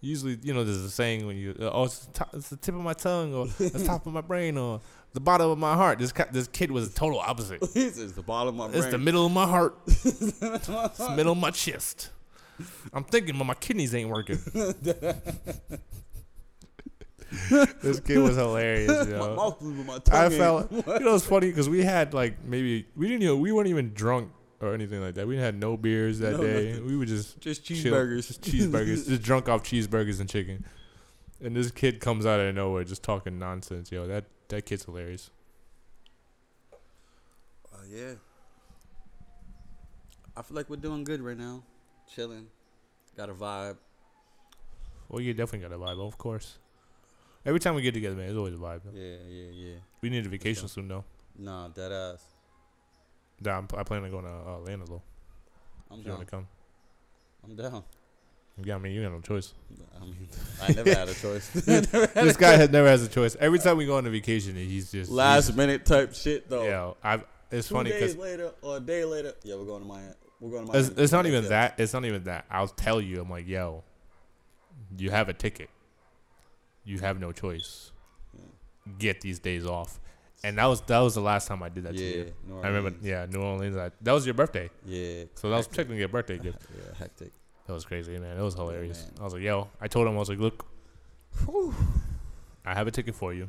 Usually, 0.00 0.38
you 0.42 0.52
know, 0.52 0.64
there's 0.64 0.78
a 0.78 0.90
saying 0.90 1.24
when 1.26 1.36
you, 1.36 1.54
uh, 1.58 1.70
oh, 1.72 1.84
it's 1.84 2.00
the, 2.00 2.12
top, 2.12 2.30
it's 2.34 2.48
the 2.50 2.56
tip 2.56 2.74
of 2.74 2.82
my 2.82 2.92
tongue, 2.92 3.32
or 3.32 3.46
the 3.46 3.84
top 3.86 4.06
of 4.06 4.12
my 4.12 4.20
brain, 4.20 4.58
or 4.58 4.80
the 5.14 5.20
bottom 5.20 5.48
of 5.48 5.56
my 5.58 5.74
heart. 5.74 5.98
This 5.98 6.12
this 6.32 6.48
kid 6.48 6.70
was 6.70 6.90
the 6.90 6.94
total 6.98 7.18
opposite. 7.20 7.60
this 7.74 7.96
is 7.96 8.12
the 8.12 8.22
bottom 8.22 8.60
of 8.60 8.72
my 8.72 8.78
It's 8.78 8.88
the 8.88 8.98
middle 8.98 9.24
of 9.24 9.32
my 9.32 9.46
heart. 9.46 9.78
it's 9.86 10.04
the 10.12 11.14
middle 11.16 11.32
of 11.32 11.38
my 11.38 11.50
chest. 11.50 12.10
I'm 12.92 13.04
thinking, 13.04 13.38
but 13.38 13.44
my 13.44 13.54
kidneys 13.54 13.94
ain't 13.94 14.10
working. 14.10 14.38
this 17.82 18.00
kid 18.00 18.18
was 18.18 18.36
hilarious, 18.36 19.08
my 19.08 19.34
mouth 19.34 19.60
with 19.60 19.86
my 19.86 19.98
tongue. 19.98 20.14
I 20.14 20.28
felt 20.30 20.70
you 20.70 20.82
know 21.00 21.14
it's 21.16 21.26
funny 21.26 21.48
because 21.48 21.68
we 21.68 21.82
had 21.82 22.14
like 22.14 22.44
maybe 22.44 22.86
we 22.96 23.08
didn't 23.08 23.22
even 23.22 23.40
we 23.40 23.50
weren't 23.50 23.68
even 23.68 23.92
drunk 23.92 24.30
or 24.60 24.72
anything 24.74 25.00
like 25.00 25.14
that. 25.14 25.26
We 25.26 25.36
had 25.36 25.58
no 25.58 25.76
beers 25.76 26.20
that 26.20 26.32
No, 26.32 26.42
day. 26.42 26.70
nothing. 26.70 26.86
We 26.86 26.96
were 26.96 27.06
just 27.06 27.40
just 27.40 27.64
chill- 27.64 27.76
cheeseburgers. 27.92 28.26
just 28.28 28.42
cheeseburgers, 28.42 29.08
just 29.08 29.22
drunk 29.22 29.48
off 29.48 29.62
cheeseburgers 29.64 30.20
and 30.20 30.28
chicken. 30.28 30.64
And 31.44 31.54
this 31.54 31.70
kid 31.70 32.00
comes 32.00 32.24
out 32.24 32.40
of 32.40 32.54
nowhere 32.54 32.84
just 32.84 33.02
talking 33.02 33.38
nonsense. 33.38 33.92
Yo, 33.92 34.06
that 34.06 34.24
that 34.48 34.64
kid's 34.64 34.86
hilarious. 34.86 35.30
Oh 37.70 37.82
yeah. 37.86 38.14
I 40.34 40.40
feel 40.40 40.56
like 40.56 40.70
we're 40.70 40.76
doing 40.76 41.04
good 41.04 41.20
right 41.20 41.36
now. 41.36 41.62
Chilling. 42.12 42.46
Got 43.14 43.28
a 43.28 43.34
vibe. 43.34 43.76
Well, 45.08 45.20
you 45.20 45.34
definitely 45.34 45.68
got 45.68 45.76
a 45.76 45.78
vibe, 45.78 46.04
of 46.04 46.16
course. 46.16 46.58
Every 47.44 47.60
time 47.60 47.74
we 47.74 47.82
get 47.82 47.92
together, 47.92 48.16
man, 48.16 48.30
it's 48.30 48.38
always 48.38 48.54
a 48.54 48.56
vibe. 48.56 48.80
Yeah, 48.94 49.16
yeah, 49.28 49.50
yeah. 49.52 49.76
We 50.00 50.08
need 50.08 50.24
a 50.24 50.28
vacation 50.30 50.66
soon, 50.66 50.88
though. 50.88 51.04
Nah, 51.38 51.68
dead 51.68 51.92
ass. 51.92 52.24
Nah, 53.42 53.58
I'm, 53.58 53.68
I 53.76 53.82
plan 53.82 54.02
on 54.02 54.10
going 54.10 54.24
to 54.24 54.30
uh, 54.30 54.56
Atlanta, 54.56 54.86
though. 54.86 55.02
I'm 55.90 56.00
If 56.00 56.06
you 56.06 56.12
want 56.12 56.26
to 56.26 56.30
come. 56.30 56.48
I'm 57.44 57.54
down. 57.54 57.84
Yeah, 58.62 58.76
I 58.76 58.78
mean, 58.78 58.92
you 58.92 59.02
got 59.02 59.12
no 59.12 59.20
choice. 59.20 59.52
I 60.00 60.04
mean, 60.04 60.28
I 60.62 60.72
never 60.72 60.94
had 60.94 61.08
a 61.08 61.14
choice. 61.14 61.48
this 61.50 62.36
guy 62.36 62.52
has 62.56 62.70
never 62.70 62.86
has 62.88 63.02
a 63.02 63.08
choice. 63.08 63.36
Every 63.40 63.58
time 63.58 63.76
we 63.76 63.86
go 63.86 63.96
on 63.96 64.06
a 64.06 64.10
vacation, 64.10 64.54
he's 64.54 64.92
just 64.92 65.10
Last 65.10 65.56
minute 65.56 65.84
type 65.84 66.14
shit 66.14 66.48
though. 66.48 66.62
he's- 66.62 66.70
Yeah, 66.70 66.92
I. 67.02 67.22
It's 67.50 67.68
Two 67.68 67.74
funny 67.74 67.92
because 67.92 68.16
later 68.16 68.52
or 68.62 68.78
a 68.78 68.80
day 68.80 69.04
later, 69.04 69.32
yeah, 69.44 69.54
we're 69.54 69.64
going 69.66 69.82
to 69.82 69.88
Miami. 69.88 70.12
We're 70.40 70.50
going 70.50 70.66
to 70.66 70.72
Miami. 70.72 70.86
it's, 70.88 70.98
it's 70.98 71.12
not 71.12 71.26
even 71.26 71.48
that. 71.48 71.74
It's 71.78 71.92
not 71.92 72.04
even 72.04 72.24
that. 72.24 72.46
I'll 72.50 72.66
tell 72.68 73.00
you. 73.00 73.20
I'm 73.20 73.30
like, 73.30 73.46
yo, 73.46 73.84
you 74.98 75.10
have 75.10 75.28
a 75.28 75.32
ticket. 75.32 75.70
You 76.84 76.98
have 77.00 77.20
no 77.20 77.32
choice. 77.32 77.92
Get 78.98 79.20
these 79.20 79.38
days 79.38 79.66
off. 79.66 80.00
And 80.42 80.58
that 80.58 80.66
was 80.66 80.80
that 80.82 80.98
was 81.00 81.14
the 81.14 81.20
last 81.20 81.48
time 81.48 81.62
I 81.62 81.68
did 81.68 81.84
that 81.84 81.96
to 81.96 82.02
Yeah, 82.02 82.16
you. 82.16 82.32
New 82.46 82.60
I 82.60 82.68
remember. 82.68 82.94
Yeah, 83.02 83.26
New 83.30 83.40
Orleans. 83.40 83.76
I, 83.76 83.90
that 84.02 84.12
was 84.12 84.26
your 84.26 84.34
birthday, 84.34 84.68
Yeah. 84.84 85.24
so 85.34 85.48
that 85.50 85.56
was 85.56 85.66
hectic. 85.66 85.76
technically 85.76 86.02
a 86.02 86.08
birthday 86.08 86.38
gift. 86.38 86.58
Yeah, 86.76 86.94
hectic. 86.98 87.32
That 87.66 87.72
was 87.72 87.84
crazy, 87.84 88.18
man. 88.18 88.36
It 88.36 88.42
was 88.42 88.54
hilarious. 88.54 89.04
man. 89.06 89.12
I 89.20 89.24
was 89.24 89.32
like, 89.32 89.42
yo, 89.42 89.68
I 89.80 89.88
told 89.88 90.06
him 90.06 90.14
I 90.14 90.18
was 90.18 90.28
like, 90.28 90.38
look, 90.38 90.66
I 92.64 92.74
have 92.74 92.86
a 92.86 92.90
ticket 92.90 93.14
for 93.14 93.32
you 93.32 93.48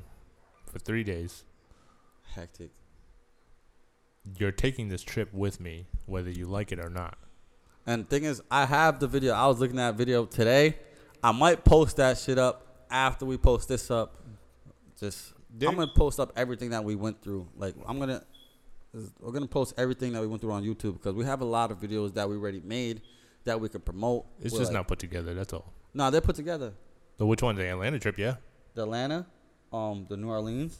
for 0.71 0.79
three 0.79 1.03
days. 1.03 1.43
Hectic. 2.33 2.71
You're 4.37 4.51
taking 4.51 4.89
this 4.89 5.03
trip 5.03 5.33
with 5.33 5.59
me, 5.59 5.85
whether 6.05 6.29
you 6.29 6.45
like 6.45 6.71
it 6.71 6.79
or 6.79 6.89
not. 6.89 7.17
And 7.85 8.03
the 8.05 8.07
thing 8.07 8.23
is, 8.23 8.41
I 8.49 8.65
have 8.65 8.99
the 8.99 9.07
video. 9.07 9.33
I 9.33 9.45
was 9.47 9.59
looking 9.59 9.77
at 9.79 9.91
that 9.91 9.97
video 9.97 10.25
today. 10.25 10.77
I 11.23 11.31
might 11.31 11.63
post 11.63 11.97
that 11.97 12.17
shit 12.17 12.37
up 12.37 12.85
after 12.89 13.25
we 13.25 13.37
post 13.37 13.67
this 13.67 13.91
up. 13.91 14.15
Just 14.99 15.33
Did- 15.55 15.69
I'm 15.69 15.75
gonna 15.75 15.91
post 15.95 16.19
up 16.19 16.31
everything 16.35 16.71
that 16.71 16.83
we 16.83 16.95
went 16.95 17.21
through. 17.21 17.47
Like 17.57 17.75
I'm 17.87 17.99
gonna, 17.99 18.23
we're 19.19 19.31
gonna 19.31 19.45
post 19.45 19.73
everything 19.77 20.13
that 20.13 20.21
we 20.21 20.27
went 20.27 20.41
through 20.41 20.53
on 20.53 20.63
YouTube 20.63 20.93
because 20.93 21.13
we 21.13 21.25
have 21.25 21.41
a 21.41 21.45
lot 21.45 21.69
of 21.71 21.79
videos 21.79 22.13
that 22.15 22.27
we 22.27 22.35
already 22.35 22.61
made 22.61 23.01
that 23.45 23.59
we 23.59 23.69
could 23.69 23.85
promote. 23.85 24.25
It's 24.41 24.53
We're 24.53 24.59
just 24.59 24.71
like- 24.71 24.79
not 24.79 24.87
put 24.87 24.99
together. 24.99 25.33
That's 25.33 25.53
all. 25.53 25.73
No, 25.93 26.11
they're 26.11 26.21
put 26.21 26.35
together. 26.35 26.73
So 27.17 27.25
which 27.25 27.41
one? 27.41 27.55
The 27.55 27.67
Atlanta 27.69 27.99
trip? 27.99 28.17
Yeah. 28.17 28.35
The 28.73 28.83
Atlanta, 28.83 29.25
um, 29.71 30.05
the 30.09 30.17
New 30.17 30.29
Orleans. 30.29 30.77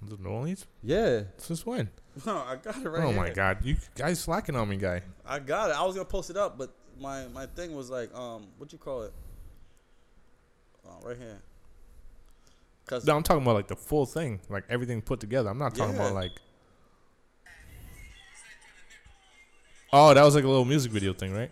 The 0.00 0.16
New 0.16 0.28
Orleans. 0.30 0.66
Yeah. 0.82 1.22
Since 1.38 1.66
when? 1.66 1.90
No, 2.26 2.36
I 2.46 2.56
got 2.56 2.76
it 2.76 2.86
right 2.88 3.04
oh 3.04 3.12
my. 3.14 3.30
God, 3.30 3.64
you 3.64 3.74
guys 3.96 4.20
slacking 4.20 4.54
on 4.54 4.68
me, 4.68 4.76
guy. 4.76 5.00
I 5.24 5.38
got 5.38 5.70
it. 5.70 5.76
I 5.76 5.82
was 5.82 5.94
gonna 5.94 6.04
post 6.04 6.28
it 6.28 6.36
up, 6.36 6.58
but 6.58 6.70
my 7.00 7.26
my 7.28 7.46
thing 7.46 7.74
was 7.74 7.88
like, 7.88 8.14
um, 8.14 8.46
what 8.58 8.70
you 8.70 8.76
call 8.78 9.04
it? 9.04 9.14
Oh, 10.86 10.98
right 11.02 11.16
here. 11.16 11.40
Cause 12.84 13.06
No, 13.06 13.16
I'm 13.16 13.22
talking 13.22 13.42
about 13.42 13.54
like 13.54 13.68
the 13.68 13.76
full 13.76 14.04
thing, 14.04 14.40
like 14.50 14.64
everything 14.68 15.00
put 15.00 15.20
together. 15.20 15.48
I'm 15.48 15.56
not 15.56 15.74
talking 15.74 15.94
about 15.94 16.12
like. 16.12 16.32
Oh, 19.90 20.12
that 20.14 20.22
was 20.22 20.34
like 20.34 20.44
a 20.44 20.48
little 20.48 20.64
music 20.66 20.92
video 20.92 21.12
thing, 21.14 21.32
right? 21.32 21.50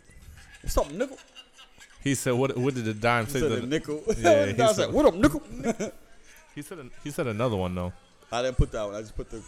What's 0.62 0.76
up, 0.78 0.90
nickel? 0.90 1.18
He 2.02 2.14
said, 2.14 2.32
"What? 2.32 2.56
What 2.56 2.74
did 2.74 2.84
the 2.86 2.94
dime 2.94 3.26
say?" 3.26 3.40
said 3.40 3.50
the- 3.62 3.66
nickel. 3.66 4.02
Yeah, 4.18 4.30
I 4.30 4.52
he 4.52 4.62
was 4.62 4.76
said- 4.76 4.86
like, 4.86 4.94
what 4.94 5.06
up, 5.06 5.14
nickel? 5.14 5.42
he 6.54 6.62
said. 6.62 6.90
He 7.04 7.10
said 7.10 7.26
another 7.26 7.56
one 7.56 7.74
though. 7.74 7.92
I 8.32 8.42
didn't 8.42 8.56
put 8.56 8.72
that 8.72 8.84
one. 8.84 8.94
I 8.94 9.00
just 9.00 9.16
put 9.16 9.28
the. 9.30 9.42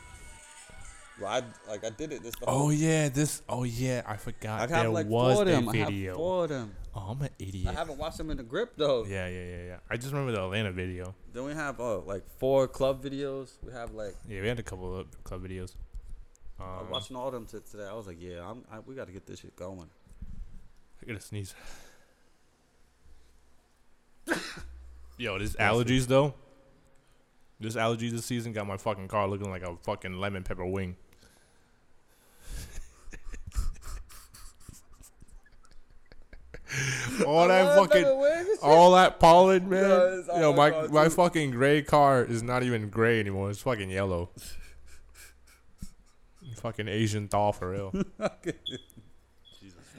Well, 1.21 1.31
I 1.31 1.43
like 1.71 1.85
I 1.85 1.91
did 1.91 2.13
it. 2.13 2.23
This 2.23 2.35
Oh 2.47 2.71
yeah, 2.71 3.09
this. 3.09 3.43
Oh 3.49 3.65
yeah, 3.65 4.03
I 4.07 4.15
I 4.15 4.17
forgot. 4.17 4.61
have 4.61 4.71
there 4.71 4.89
like 4.89 5.07
was 5.07 5.45
them. 5.45 5.69
a 5.69 5.71
I 5.71 5.77
have 5.77 5.89
video. 5.89 6.15
four 6.17 6.45
of 6.45 6.51
them. 6.51 6.75
Oh, 6.95 7.01
I'm 7.11 7.23
an 7.23 7.29
idiot. 7.39 7.69
I 7.69 7.73
haven't 7.73 7.97
watched 7.99 8.19
them 8.19 8.31
in 8.31 8.37
the 8.39 8.43
grip 8.43 8.73
though. 8.77 9.05
yeah, 9.05 9.27
yeah, 9.29 9.45
yeah, 9.45 9.63
yeah. 9.65 9.77
I 9.91 9.97
just 9.97 10.13
remember 10.13 10.33
the 10.33 10.43
Atlanta 10.45 10.73
video. 10.73 11.15
Then 11.33 11.45
we 11.45 11.53
have 11.55 11.81
uh, 11.81 12.01
like 12.01 12.25
four 12.39 12.67
club 12.69 13.03
videos. 13.05 13.53
We 13.65 13.73
have 13.73 13.93
like 13.93 14.15
Yeah, 14.29 14.41
we 14.43 14.49
had 14.49 14.59
a 14.59 14.63
couple 14.63 14.99
of 14.99 15.25
club 15.25 15.43
videos. 15.45 15.75
I 16.59 16.65
was 16.65 16.83
Um, 16.83 16.91
watching 16.91 17.17
all 17.17 17.29
of 17.29 17.33
them 17.35 17.47
t- 17.47 17.59
today. 17.71 17.87
I 17.89 17.95
was 17.95 18.07
like, 18.07 18.19
yeah, 18.21 18.47
I'm, 18.49 18.63
I, 18.71 18.81
we 18.81 18.95
got 18.95 19.07
to 19.07 19.13
get 19.13 19.27
this 19.27 19.41
shit 19.41 19.55
going. 19.57 19.89
I 21.03 21.07
gotta 21.07 21.21
sneeze. 21.21 21.55
Yo, 25.19 25.39
this 25.39 25.57
allergies 25.57 26.07
though. 26.07 26.35
This 27.59 27.77
allergy 27.77 28.09
this 28.11 28.25
season 28.25 28.53
got 28.53 28.67
my 28.67 28.77
fucking 28.77 29.09
car 29.09 29.27
looking 29.27 29.51
like 29.51 29.63
a 29.63 29.77
fucking 29.83 30.19
lemon 30.19 30.45
pepper 30.45 30.65
wing. 30.67 30.97
all 37.27 37.49
that 37.49 37.77
fucking, 37.77 38.05
all 38.63 38.93
that 38.93 39.19
pollen, 39.19 39.69
man. 39.69 40.21
It's 40.21 40.29
Yo, 40.29 40.53
my 40.53 40.71
my 40.71 40.87
my 40.89 41.09
fucking 41.09 41.51
gray 41.51 41.83
car 41.83 42.25
is 42.25 42.45
not 42.45 42.63
even 42.63 42.91
gray 42.91 43.19
anymore. 43.19 43.51
It's 43.51 43.61
fucking 43.63 43.91
yellow. 43.91 44.31
fucking 46.57 46.87
Asian 46.87 47.27
thaw 47.29 47.51
for 47.53 47.71
real. 47.71 47.93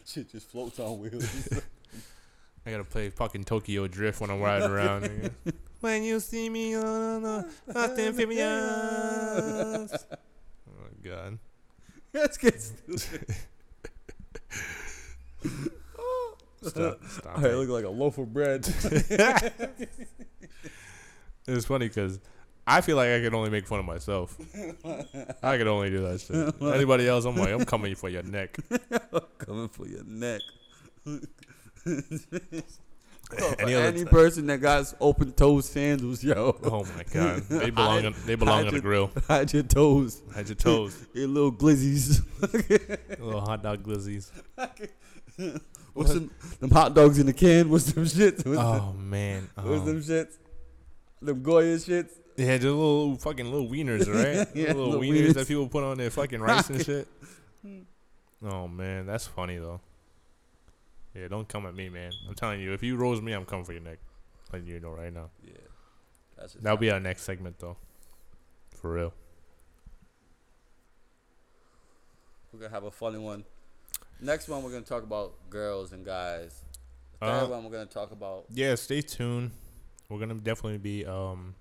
Shit 0.08 0.32
just 0.32 0.50
floats 0.50 0.80
on 0.80 1.00
wheels. 1.00 1.50
I 2.66 2.72
gotta 2.72 2.84
play 2.84 3.10
fucking 3.10 3.44
Tokyo 3.44 3.88
Drift 3.88 4.22
when 4.22 4.30
I'm 4.30 4.42
riding 4.42 4.70
around. 4.70 5.04
nigga. 5.04 5.32
when 5.82 6.04
you 6.04 6.20
see 6.20 6.50
me 6.50 6.76
on 6.76 7.24
the 7.24 7.50
Fast 7.72 8.00
and 8.00 8.20
Oh 9.46 9.88
my 10.82 11.10
god. 11.10 11.40
Let's 12.14 12.38
get 12.38 12.62
stupid. 12.62 13.36
Stop. 16.62 17.00
Stop. 17.10 17.40
I 17.40 17.48
it. 17.50 17.56
look 17.56 17.70
like 17.70 17.84
a 17.84 17.90
loaf 17.90 18.18
of 18.18 18.32
bread. 18.34 18.66
It's 21.46 21.66
funny 21.66 21.90
because 21.90 22.20
I 22.66 22.80
feel 22.82 22.96
like 22.96 23.10
I 23.10 23.20
can 23.22 23.36
only 23.36 23.50
make 23.50 23.68
fun 23.68 23.80
of 23.80 23.86
myself. 23.86 24.38
I 25.44 25.58
can 25.58 25.68
only 25.68 25.90
do 25.90 26.02
that 26.04 26.22
shit. 26.22 26.56
Anybody 26.74 27.08
else, 27.08 27.26
I'm 27.26 27.36
like, 27.36 27.50
I'm 27.52 27.66
coming 27.66 27.94
for 27.96 28.08
your 28.10 28.24
neck. 28.24 28.58
I'm 28.72 29.22
Coming 29.38 29.68
for 29.70 29.86
your 29.88 30.04
neck. 30.06 30.42
Any 33.60 34.06
person 34.06 34.46
that 34.48 34.60
got 34.62 34.94
open 35.02 35.32
toe 35.34 35.60
sandals, 35.62 36.24
yo, 36.24 36.56
Oh 36.64 36.86
my 36.96 37.04
god, 37.12 37.42
they 37.50 37.72
belong. 37.72 38.06
On, 38.06 38.16
they 38.26 38.36
belong 38.36 38.68
on 38.68 38.74
the 38.74 38.80
grill. 38.80 39.10
hide 39.28 39.52
your 39.52 39.64
toes, 39.64 40.22
Hide 40.36 40.48
your 40.50 40.56
toes. 40.56 40.96
your 41.14 41.28
little 41.28 41.52
glizzies. 41.52 42.22
Little 43.20 43.42
hot 43.42 43.64
dog 43.64 43.82
glizzies. 43.84 44.30
What's 45.94 46.14
them, 46.14 46.30
them 46.60 46.70
hot 46.70 46.94
dogs 46.94 47.18
in 47.18 47.26
the 47.26 47.34
can? 47.34 47.70
What's 47.70 47.92
them 47.92 48.06
shits? 48.06 48.46
What's, 48.46 48.60
Oh 48.60 48.94
man. 48.94 49.50
what's 49.56 49.68
Um, 49.82 49.86
them 49.86 50.02
shits? 50.02 50.38
Them 51.22 51.42
Goya 51.42 51.76
shits? 51.78 52.12
Yeah, 52.36 52.58
the 52.58 52.68
little 52.72 53.16
fucking 53.18 53.46
little 53.52 53.68
wieners, 53.68 54.08
right? 54.08 54.48
Yeah, 54.56 54.68
little, 54.74 54.86
little 54.90 55.02
wieners, 55.02 55.30
wieners. 55.30 55.34
that 55.36 55.48
people 55.48 55.68
put 55.68 55.84
on 55.84 55.98
their 55.98 56.10
fucking 56.10 56.42
rice 56.42 56.70
and 56.70 56.84
shit. 56.86 57.08
Oh 58.44 58.68
man, 58.68 59.06
that's 59.06 59.28
funny 59.28 59.58
though. 59.58 59.80
Yeah, 61.16 61.28
don't 61.28 61.48
come 61.48 61.66
at 61.68 61.76
me, 61.76 61.90
man. 61.90 62.12
I'm 62.28 62.34
telling 62.34 62.60
you, 62.60 62.74
if 62.74 62.82
you 62.82 62.96
rose 62.96 63.22
me, 63.22 63.34
I'm 63.34 63.46
coming 63.46 63.66
for 63.66 63.74
your 63.74 63.82
neck. 63.84 64.00
Letting 64.52 64.68
you 64.68 64.80
know 64.80 64.92
right 64.92 65.14
now. 65.14 65.30
Yeah. 65.46 65.54
That's 66.38 66.54
That'll 66.56 66.78
be 66.78 66.90
our 66.92 67.00
next 67.00 67.22
segment 67.24 67.60
though. 67.60 67.78
For 68.82 68.92
real. 68.94 69.14
We're 72.52 72.60
gonna 72.60 72.74
have 72.74 72.84
a 72.84 72.92
funny 72.92 73.18
one. 73.20 73.44
Next 74.20 74.48
one, 74.48 74.64
we're 74.64 74.72
gonna 74.72 74.82
talk 74.84 75.04
about 75.04 75.34
girls 75.50 75.92
and 75.92 76.06
guys. 76.06 76.62
The 77.20 77.26
Uh, 77.26 77.40
third 77.42 77.50
one, 77.50 77.64
we're 77.64 77.72
gonna 77.72 77.86
talk 77.86 78.12
about 78.12 78.46
Yeah, 78.50 78.76
stay 78.76 79.02
tuned. 79.02 79.52
We're 80.10 80.20
gonna 80.20 80.36
definitely 80.36 80.78
be 80.80 81.06
um 81.06 81.56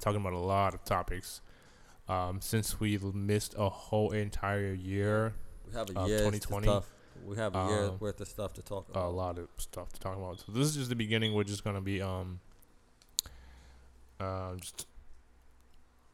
talking 0.00 0.20
about 0.20 0.32
a 0.32 0.38
lot 0.38 0.74
of 0.74 0.84
topics. 0.84 1.40
Um, 2.08 2.40
since 2.40 2.78
we 2.80 2.98
missed 2.98 3.54
a 3.56 3.68
whole 3.68 4.10
entire 4.10 4.74
year, 4.74 5.34
we 5.66 5.72
have 5.72 5.88
a 5.90 6.00
Uh, 6.00 6.06
year 6.06 6.18
2020. 6.18 6.66
stuff. 6.66 6.90
We 7.24 7.36
have 7.36 7.54
a 7.56 7.66
year 7.68 7.84
Um, 7.86 7.98
worth 8.00 8.20
of 8.20 8.28
stuff 8.28 8.52
to 8.54 8.62
talk 8.62 8.86
a 8.94 9.00
lot 9.08 9.38
of 9.38 9.48
stuff 9.56 9.92
to 9.94 10.00
talk 10.00 10.16
about. 10.18 10.40
So 10.40 10.52
this 10.52 10.66
is 10.68 10.74
just 10.76 10.88
the 10.90 10.96
beginning. 10.96 11.32
We're 11.32 11.44
just 11.44 11.64
gonna 11.64 11.80
be 11.80 12.02
um, 12.02 12.40
uh, 14.20 14.56
just 14.56 14.86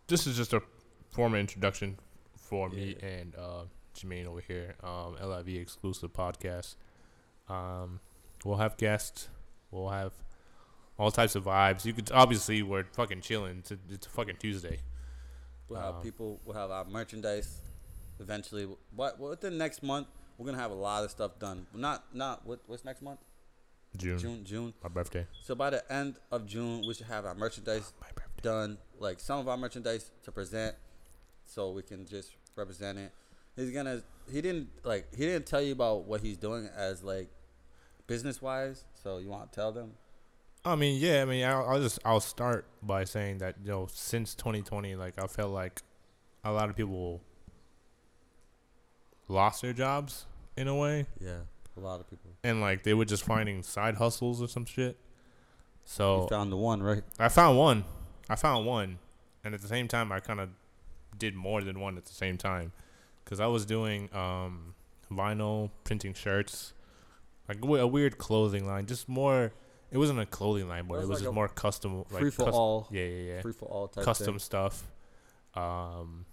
this 0.06 0.26
is 0.26 0.36
just 0.36 0.52
a 0.52 0.62
formal 1.10 1.38
introduction 1.40 1.98
for 2.36 2.68
me 2.68 2.96
Yeah. 3.00 3.06
and 3.06 3.34
uh, 3.36 3.64
Jermaine 3.94 4.26
over 4.26 4.40
here. 4.40 4.76
Um, 4.82 5.16
LIV 5.20 5.48
exclusive 5.60 6.12
podcast. 6.12 6.76
Um, 7.48 8.00
we'll 8.44 8.56
have 8.58 8.76
guests. 8.76 9.28
We'll 9.70 9.88
have 9.90 10.12
all 11.00 11.10
types 11.10 11.34
of 11.34 11.44
vibes. 11.44 11.86
You 11.86 11.94
could 11.94 12.10
obviously 12.12 12.62
we're 12.62 12.84
fucking 12.84 13.22
chilling. 13.22 13.58
It's 13.60 13.70
a, 13.70 13.78
it's 13.88 14.06
a 14.06 14.10
fucking 14.10 14.36
Tuesday. 14.38 14.78
We'll 15.68 15.80
have 15.80 15.94
um, 15.96 16.02
people. 16.02 16.40
We'll 16.44 16.56
have 16.56 16.70
our 16.70 16.84
merchandise. 16.84 17.62
Eventually, 18.18 18.68
what 18.94 19.18
within 19.18 19.56
next 19.56 19.82
month, 19.82 20.08
we're 20.36 20.44
gonna 20.44 20.58
have 20.58 20.70
a 20.70 20.74
lot 20.74 21.02
of 21.02 21.10
stuff 21.10 21.38
done. 21.38 21.66
Not 21.74 22.04
not 22.12 22.46
what 22.46 22.60
what's 22.66 22.84
next 22.84 23.00
month? 23.00 23.20
June, 23.96 24.18
June 24.18 24.44
June. 24.44 24.74
my 24.82 24.90
birthday. 24.90 25.26
So 25.42 25.54
by 25.54 25.70
the 25.70 25.92
end 25.92 26.16
of 26.30 26.46
June, 26.46 26.84
we 26.86 26.92
should 26.92 27.06
have 27.06 27.24
our 27.24 27.34
merchandise 27.34 27.92
done. 28.42 28.76
Like 28.98 29.20
some 29.20 29.40
of 29.40 29.48
our 29.48 29.56
merchandise 29.56 30.10
to 30.24 30.32
present, 30.32 30.76
so 31.46 31.70
we 31.70 31.82
can 31.82 32.06
just 32.06 32.36
represent 32.56 32.98
it. 32.98 33.12
He's 33.56 33.70
gonna. 33.70 34.02
He 34.30 34.42
didn't 34.42 34.68
like. 34.84 35.14
He 35.14 35.24
didn't 35.24 35.46
tell 35.46 35.62
you 35.62 35.72
about 35.72 36.04
what 36.04 36.20
he's 36.20 36.36
doing 36.36 36.68
as 36.76 37.02
like 37.02 37.30
business 38.06 38.42
wise. 38.42 38.84
So 39.02 39.16
you 39.16 39.30
want 39.30 39.50
to 39.50 39.56
tell 39.56 39.72
them? 39.72 39.92
I 40.64 40.76
mean, 40.76 41.00
yeah. 41.00 41.22
I 41.22 41.24
mean, 41.24 41.44
I'll, 41.44 41.66
I'll 41.68 41.80
just 41.80 41.98
I'll 42.04 42.20
start 42.20 42.66
by 42.82 43.04
saying 43.04 43.38
that 43.38 43.56
you 43.62 43.70
know 43.70 43.88
since 43.92 44.34
2020, 44.34 44.94
like 44.94 45.14
I 45.22 45.26
felt 45.26 45.52
like 45.52 45.80
a 46.44 46.52
lot 46.52 46.68
of 46.70 46.76
people 46.76 47.20
lost 49.28 49.62
their 49.62 49.72
jobs 49.72 50.26
in 50.56 50.68
a 50.68 50.74
way, 50.76 51.06
Yeah, 51.20 51.40
a 51.76 51.80
lot 51.80 52.00
of 52.00 52.08
people. 52.10 52.30
and 52.42 52.60
like 52.60 52.82
they 52.82 52.94
were 52.94 53.04
just 53.04 53.24
finding 53.24 53.62
side 53.62 53.96
hustles 53.96 54.42
or 54.42 54.48
some 54.48 54.64
shit. 54.64 54.98
So 55.84 56.22
You 56.22 56.28
found 56.28 56.52
the 56.52 56.56
one, 56.56 56.82
right? 56.82 57.02
I 57.18 57.28
found 57.28 57.56
one. 57.58 57.84
I 58.28 58.36
found 58.36 58.66
one, 58.66 58.98
and 59.44 59.54
at 59.54 59.60
the 59.62 59.68
same 59.68 59.88
time, 59.88 60.12
I 60.12 60.20
kind 60.20 60.40
of 60.40 60.50
did 61.18 61.34
more 61.34 61.62
than 61.62 61.80
one 61.80 61.96
at 61.96 62.04
the 62.04 62.14
same 62.14 62.36
time, 62.38 62.72
because 63.24 63.40
I 63.40 63.46
was 63.46 63.64
doing 63.64 64.08
um, 64.14 64.74
vinyl 65.10 65.70
printing 65.84 66.14
shirts, 66.14 66.72
like 67.48 67.58
a 67.64 67.86
weird 67.86 68.18
clothing 68.18 68.66
line, 68.66 68.86
just 68.86 69.08
more. 69.08 69.52
It 69.92 69.98
wasn't 69.98 70.20
a 70.20 70.26
clothing 70.26 70.68
line, 70.68 70.86
but 70.86 70.94
Well, 70.94 71.02
it 71.02 71.08
was 71.08 71.18
like 71.18 71.24
just 71.26 71.34
more 71.34 71.48
custom, 71.48 72.04
like 72.10 72.20
free 72.20 72.30
for 72.30 72.48
all. 72.50 72.86
Yeah, 72.90 73.04
yeah, 73.04 73.34
yeah. 73.34 73.40
Free 73.40 73.52
for 73.52 73.66
all 73.66 73.88
type 73.88 74.04
custom 74.04 74.34
thing. 74.34 74.38
stuff. 74.38 74.84
Um, 75.54 76.26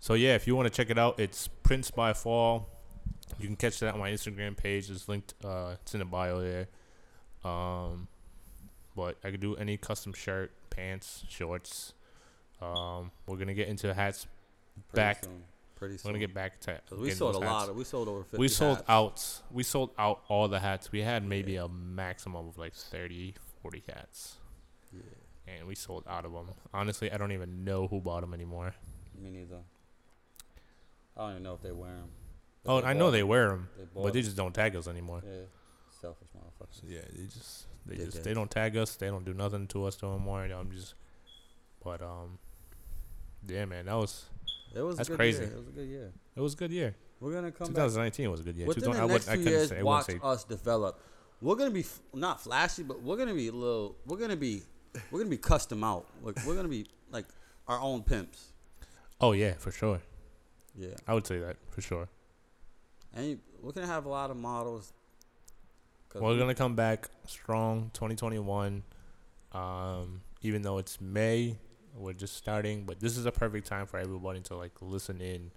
so 0.00 0.14
yeah, 0.14 0.34
if 0.36 0.46
you 0.46 0.54
want 0.54 0.66
to 0.66 0.74
check 0.74 0.90
it 0.90 0.98
out, 0.98 1.18
it's 1.18 1.48
Prince 1.48 1.90
by 1.90 2.12
Fall. 2.12 2.68
You 3.40 3.46
can 3.46 3.56
catch 3.56 3.80
that 3.80 3.92
on 3.94 4.00
my 4.00 4.10
Instagram 4.10 4.56
page. 4.56 4.88
It's 4.90 5.08
linked. 5.08 5.34
Uh, 5.44 5.74
it's 5.82 5.92
in 5.94 5.98
the 5.98 6.04
bio 6.06 6.40
there. 6.40 6.68
Um, 7.44 8.06
but 8.94 9.16
I 9.24 9.30
could 9.30 9.40
do 9.40 9.56
any 9.56 9.76
custom 9.76 10.12
shirt, 10.12 10.52
pants, 10.70 11.24
shorts. 11.28 11.92
Um, 12.62 13.10
we're 13.26 13.36
gonna 13.36 13.54
get 13.54 13.68
into 13.68 13.92
hats. 13.92 14.26
Pretty 14.92 14.96
back. 14.96 15.24
Soon. 15.24 15.42
Pretty 15.78 15.96
soon. 15.96 16.08
We're 16.10 16.14
gonna 16.18 16.26
get 16.26 16.34
back 16.34 16.60
to. 16.62 16.80
we 16.98 17.10
sold 17.12 17.36
a 17.36 17.38
lot. 17.38 17.68
Of, 17.68 17.76
we 17.76 17.84
sold 17.84 18.08
over 18.08 18.24
50 18.24 18.36
We 18.38 18.48
sold 18.48 18.78
hats. 18.78 18.88
out. 18.88 19.42
We 19.52 19.62
sold 19.62 19.90
out 19.96 20.22
all 20.28 20.48
the 20.48 20.58
hats. 20.58 20.90
We 20.90 21.02
had 21.02 21.24
maybe 21.24 21.54
a 21.56 21.68
maximum 21.68 22.48
of 22.48 22.58
like 22.58 22.74
30, 22.74 23.34
40 23.62 23.82
hats, 23.94 24.38
Yeah, 24.92 25.00
and 25.46 25.68
we 25.68 25.76
sold 25.76 26.02
out 26.08 26.24
of 26.24 26.32
them. 26.32 26.48
Honestly, 26.74 27.12
I 27.12 27.16
don't 27.16 27.30
even 27.30 27.62
know 27.64 27.86
who 27.86 28.00
bought 28.00 28.22
them 28.22 28.34
anymore. 28.34 28.74
me 29.16 29.30
neither. 29.30 29.58
I 31.16 31.20
don't 31.20 31.30
even 31.32 31.42
know 31.44 31.54
if 31.54 31.62
they 31.62 31.70
wear 31.72 31.92
them. 31.94 32.10
Oh, 32.66 32.82
I 32.82 32.92
know 32.92 33.10
they 33.12 33.22
wear 33.22 33.48
them, 33.50 33.68
They 33.78 33.84
but 33.94 34.12
they 34.12 34.22
just 34.22 34.36
don't 34.36 34.52
tag 34.54 34.74
us 34.74 34.88
anymore. 34.88 35.22
Yeah, 35.24 35.42
selfish 36.00 36.28
motherfuckers. 36.36 36.82
Yeah, 36.84 37.00
they 37.16 37.24
just 37.24 37.66
they 37.86 37.96
just 38.04 38.24
they 38.24 38.34
don't 38.34 38.50
tag 38.50 38.76
us. 38.76 38.96
They 38.96 39.06
don't 39.06 39.24
do 39.24 39.32
nothing 39.32 39.68
to 39.68 39.84
us 39.84 39.96
no 40.02 40.18
more. 40.18 40.42
I'm 40.42 40.70
just, 40.72 40.94
but 41.84 42.02
um, 42.02 42.38
yeah, 43.46 43.64
man, 43.64 43.86
that 43.86 43.94
was 43.94 44.24
It 44.74 44.80
was 44.82 44.96
That's 44.96 45.08
a 45.08 45.12
good 45.12 45.18
crazy. 45.18 45.42
Year. 45.44 45.52
It 45.52 45.56
was 45.58 45.68
a 45.68 45.72
good 45.72 45.88
year. 45.88 46.12
it 46.36 46.40
was 46.40 46.54
a 46.54 46.56
good 46.56 46.70
year. 46.70 46.94
We're 47.20 47.32
gonna 47.32 47.50
come 47.50 47.66
back 47.68 47.86
2019 47.86 48.30
was 48.30 48.40
a 48.40 48.42
good 48.44 48.56
year. 48.56 48.66
within 48.66 48.84
2000 48.84 49.00
the 49.08 49.12
I, 49.12 49.14
next 49.14 49.26
would, 49.26 49.32
I 49.32 49.36
few 49.36 49.44
couldn't 49.44 49.58
years. 49.58 49.68
say. 49.70 49.82
Watch 49.82 50.06
say. 50.06 50.18
us 50.22 50.44
develop. 50.44 51.00
We're 51.40 51.56
gonna 51.56 51.70
be 51.70 51.80
f- 51.80 52.00
not 52.14 52.40
flashy, 52.40 52.82
but 52.82 53.02
we're 53.02 53.16
gonna 53.16 53.34
be 53.34 53.48
a 53.48 53.52
little. 53.52 53.96
We're 54.06 54.18
gonna 54.18 54.36
be. 54.36 54.62
We're 55.10 55.18
gonna 55.20 55.30
be 55.30 55.36
custom 55.38 55.82
out. 55.84 56.06
Like 56.22 56.44
we're 56.46 56.54
gonna 56.54 56.68
be 56.68 56.86
like 57.10 57.26
our 57.66 57.80
own 57.80 58.02
pimps. 58.02 58.52
Oh 59.20 59.32
yeah, 59.32 59.54
for 59.54 59.70
sure. 59.72 60.00
Yeah, 60.76 60.94
I 61.06 61.14
would 61.14 61.26
say 61.26 61.38
that 61.40 61.56
for 61.70 61.80
sure. 61.80 62.08
and 63.14 63.26
you, 63.26 63.38
we're 63.62 63.72
gonna 63.72 63.86
have 63.88 64.04
a 64.06 64.08
lot 64.08 64.30
of 64.30 64.36
models. 64.36 64.92
We're 66.14 66.32
we- 66.32 66.38
gonna 66.38 66.54
come 66.54 66.74
back 66.76 67.08
strong 67.26 67.90
2021. 67.94 68.82
Um, 69.52 70.20
even 70.42 70.62
though 70.62 70.78
it's 70.78 71.00
May, 71.00 71.56
we're 71.94 72.12
just 72.12 72.36
starting, 72.36 72.84
but 72.84 73.00
this 73.00 73.16
is 73.16 73.26
a 73.26 73.32
perfect 73.32 73.66
time 73.66 73.86
for 73.86 73.98
everybody 73.98 74.40
to 74.42 74.56
like 74.56 74.72
listen 74.80 75.20
in, 75.20 75.50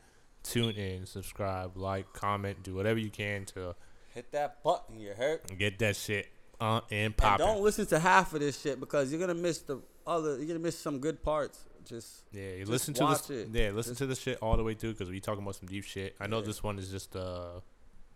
tune 0.44 0.76
in, 0.76 1.06
subscribe, 1.06 1.78
like, 1.78 2.12
comment, 2.14 2.64
do 2.64 2.74
whatever 2.76 3.00
you 3.00 3.10
can 3.10 3.46
to 3.46 3.76
hit 4.14 4.32
that 4.32 4.64
button. 4.64 5.00
You 5.00 5.14
heard? 5.14 5.42
get 5.58 5.80
that 5.80 5.96
shit 5.96 6.28
on 6.60 6.82
and 6.92 7.16
pop. 7.16 7.38
don't 7.40 7.62
listen 7.62 7.86
to 7.88 8.00
half 8.00 8.34
of 8.34 8.40
this 8.40 8.60
shit 8.62 8.80
because 8.80 9.12
you're 9.12 9.20
gonna 9.20 9.34
miss 9.34 9.60
the 9.60 9.80
other. 10.06 10.38
You're 10.38 10.48
gonna 10.48 10.60
miss 10.60 10.78
some 10.78 11.00
good 11.00 11.24
parts. 11.24 11.60
Just 11.86 12.24
Yeah, 12.32 12.52
you 12.52 12.60
Just 12.60 12.72
listen 12.72 12.94
to 12.96 13.06
this. 13.08 13.30
it. 13.32 13.48
Yeah, 13.52 13.72
listen 13.72 13.92
Just- 13.94 13.98
to 14.00 14.06
the 14.06 14.16
shit 14.16 14.38
all 14.42 14.56
the 14.58 14.64
way 14.64 14.76
through 14.76 14.92
because 14.94 15.10
we 15.10 15.20
talking 15.20 15.42
about 15.42 15.56
some 15.56 15.68
deep 15.68 15.84
shit. 15.84 16.16
I 16.20 16.28
know 16.28 16.40
Yeah. 16.40 16.46
this 16.46 16.62
one 16.62 16.78
is 16.78 16.90
just 16.92 17.16
uh 17.16 17.62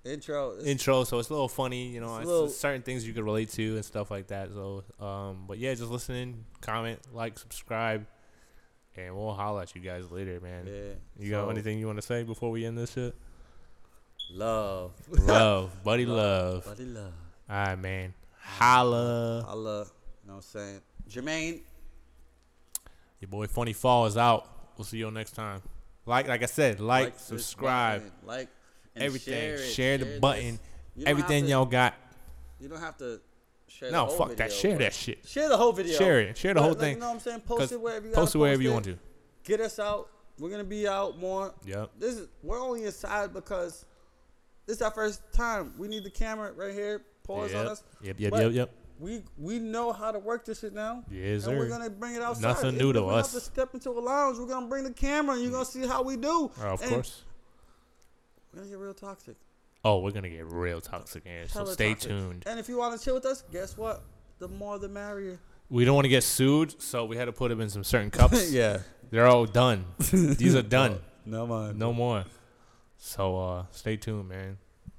intro. 0.05 0.57
Intro, 0.59 1.03
so 1.03 1.19
it's 1.19 1.29
a 1.29 1.33
little 1.33 1.47
funny. 1.49 1.87
You 1.87 1.99
know, 2.01 2.13
It's 2.15 2.21
it's, 2.21 2.27
little- 2.27 2.49
certain 2.49 2.81
things 2.81 3.07
you 3.07 3.13
could 3.13 3.23
relate 3.25 3.49
to 3.51 3.75
and 3.75 3.83
stuff 3.85 4.11
like 4.11 4.27
that. 4.27 4.49
So, 4.53 4.83
um, 5.03 5.45
but 5.47 5.57
yeah, 5.57 5.73
just 5.73 5.89
listen 5.91 6.15
in, 6.15 6.45
comment, 6.61 6.99
like, 7.13 7.37
subscribe, 7.39 8.05
and 8.95 9.15
we'll 9.15 9.33
holla 9.33 9.63
at 9.63 9.75
you 9.75 9.81
guys 9.81 10.11
later, 10.11 10.39
man. 10.39 10.67
Yeah. 10.67 10.93
You 11.23 11.31
got 11.31 11.49
anything 11.49 11.79
you 11.79 11.87
want 11.87 11.97
to 11.97 12.05
say 12.05 12.23
before 12.23 12.51
we 12.51 12.65
end 12.65 12.77
this 12.77 12.93
shit? 12.93 13.15
Love. 14.31 14.93
Love, 15.09 15.83
buddy, 15.83 16.05
love. 16.05 16.65
Buddy 16.65 16.85
love. 16.85 17.13
All 17.49 17.55
right, 17.55 17.75
man. 17.75 18.13
Holla. 18.39 19.43
holla. 19.47 19.79
You 20.23 20.27
know 20.27 20.33
what 20.33 20.35
I'm 20.35 20.41
saying? 20.41 20.81
Jermaine. 21.09 21.61
Your 23.19 23.29
boy 23.29 23.47
Funny 23.47 23.73
Fall 23.73 24.05
is 24.07 24.17
out. 24.17 24.47
We'll 24.77 24.85
see 24.85 24.97
you 24.97 25.05
all 25.05 25.11
next 25.11 25.31
time. 25.33 25.61
Like, 26.07 26.27
like 26.27 26.43
I 26.43 26.47
said, 26.47 26.79
like, 26.79 27.13
this 27.13 27.23
subscribe, 27.23 28.03
like 28.23 28.49
and 28.95 29.03
everything. 29.03 29.33
Share, 29.33 29.53
it, 29.55 29.69
Share 29.71 29.97
the 29.97 30.05
this. 30.05 30.19
button. 30.19 30.43
You 30.95 31.05
don't 31.05 31.07
have 31.07 31.07
Everything 31.07 31.43
to- 31.45 31.49
y'all 31.49 31.65
got. 31.65 31.93
You 32.59 32.69
don't 32.69 32.79
have 32.79 32.97
to 32.97 33.19
share. 33.67 33.91
No, 33.91 34.07
fuck 34.07 34.29
video, 34.29 34.35
that. 34.45 34.53
Share 34.53 34.77
that 34.77 34.93
shit. 34.93 35.27
Share 35.27 35.49
the 35.49 35.57
whole 35.57 35.73
video. 35.73 35.97
Share 35.97 36.21
it. 36.21 36.37
Share 36.37 36.53
the 36.53 36.61
whole 36.61 36.69
like, 36.71 36.79
thing. 36.79 36.93
You 36.95 36.99
know 37.01 37.07
what 37.07 37.13
I'm 37.15 37.19
saying? 37.19 37.41
Post 37.41 37.71
it 37.71 37.81
wherever 37.81 38.07
you 38.07 38.13
Post 38.13 38.35
it 38.35 38.37
wherever 38.37 38.61
you 38.61 38.69
it. 38.71 38.73
want 38.73 38.85
to. 38.85 38.97
Get 39.43 39.59
us 39.59 39.77
out. 39.79 40.09
We're 40.39 40.49
gonna 40.49 40.63
be 40.63 40.87
out 40.87 41.17
more. 41.19 41.53
Yep. 41.65 41.91
This 41.97 42.15
is 42.15 42.27
we're 42.43 42.61
only 42.61 42.85
inside 42.85 43.33
because 43.33 43.85
this 44.65 44.77
is 44.77 44.81
our 44.81 44.91
first 44.91 45.21
time. 45.31 45.73
We 45.77 45.87
need 45.87 46.03
the 46.03 46.09
camera 46.09 46.51
right 46.53 46.73
here. 46.73 47.03
Pause 47.23 47.53
on 47.55 47.63
Yep. 47.63 47.71
us. 47.71 47.83
Yep. 48.01 48.15
Yep. 48.19 48.31
But 48.31 48.41
Yep. 48.43 48.51
Yep. 48.53 48.71
We 48.97 49.23
we 49.37 49.59
know 49.59 49.91
how 49.91 50.11
to 50.11 50.19
work 50.19 50.45
this 50.45 50.61
shit 50.61 50.73
now. 50.73 51.03
Yes, 51.11 51.45
and 51.47 51.57
we're 51.57 51.67
gonna 51.67 51.89
bring 51.89 52.15
it 52.15 52.21
outside. 52.21 52.41
Nothing 52.43 52.77
new 52.77 52.93
to 52.93 53.01
we 53.03 53.09
us. 53.09 53.33
Have 53.33 53.41
to 53.41 53.45
step 53.45 53.73
into 53.73 53.89
a 53.89 53.99
lounge. 53.99 54.37
We're 54.39 54.45
gonna 54.47 54.67
bring 54.67 54.85
the 54.85 54.93
camera, 54.93 55.35
and 55.35 55.43
you're 55.43 55.51
gonna 55.51 55.65
see 55.65 55.85
how 55.85 56.01
we 56.01 56.15
do. 56.15 56.49
Oh, 56.61 56.63
of 56.63 56.81
And 56.81 56.91
course. 56.91 57.23
We're 58.55 58.61
gonna 58.61 58.71
get 58.71 58.79
real 58.79 58.93
toxic. 58.93 59.35
Oh, 59.83 59.99
we're 59.99 60.11
gonna 60.11 60.29
get 60.29 60.45
real 60.45 60.79
toxic 60.79 61.23
here, 61.25 61.45
so 61.47 61.59
Hella 61.59 61.73
stay 61.73 61.89
toxic. 61.89 62.09
tuned. 62.11 62.43
And 62.47 62.57
if 62.57 62.69
you 62.69 62.77
want 62.77 62.97
to 62.97 63.03
chill 63.03 63.15
with 63.15 63.25
us, 63.25 63.43
guess 63.51 63.77
what? 63.77 64.03
The 64.39 64.47
more, 64.47 64.79
the 64.79 64.87
merrier. 64.87 65.39
We 65.69 65.83
don't 65.83 65.95
want 65.95 66.05
to 66.05 66.09
get 66.09 66.23
sued, 66.23 66.81
so 66.81 67.03
we 67.05 67.17
had 67.17 67.25
to 67.25 67.33
put 67.33 67.49
them 67.49 67.59
in 67.59 67.69
some 67.69 67.83
certain 67.83 68.11
cups. 68.11 68.51
yeah. 68.53 68.79
They're 69.09 69.27
all 69.27 69.45
done. 69.45 69.85
These 70.11 70.55
are 70.55 70.61
done. 70.79 70.99
No 71.25 71.45
more. 71.45 71.73
No 71.73 71.91
more. 71.91 72.23
So 72.97 73.37
uh 73.37 73.65
stay 73.71 73.97
tuned, 73.97 74.29
man. 74.29 74.57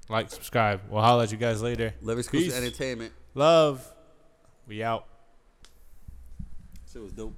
Like, 0.08 0.30
subscribe. 0.30 0.82
We'll 0.90 1.02
holler 1.02 1.24
at 1.24 1.32
you 1.32 1.38
guys 1.38 1.62
later. 1.62 1.94
LIV 2.02 2.18
exclusive 2.20 2.48
Peace. 2.52 2.56
entertainment. 2.56 3.12
Love. 3.34 3.84
We 4.68 4.82
out. 4.82 5.06
Shit 6.92 7.02
was 7.02 7.12
dope. 7.12 7.12
Shit 7.12 7.12
was 7.12 7.12
very 7.12 7.32
dope. 7.32 7.34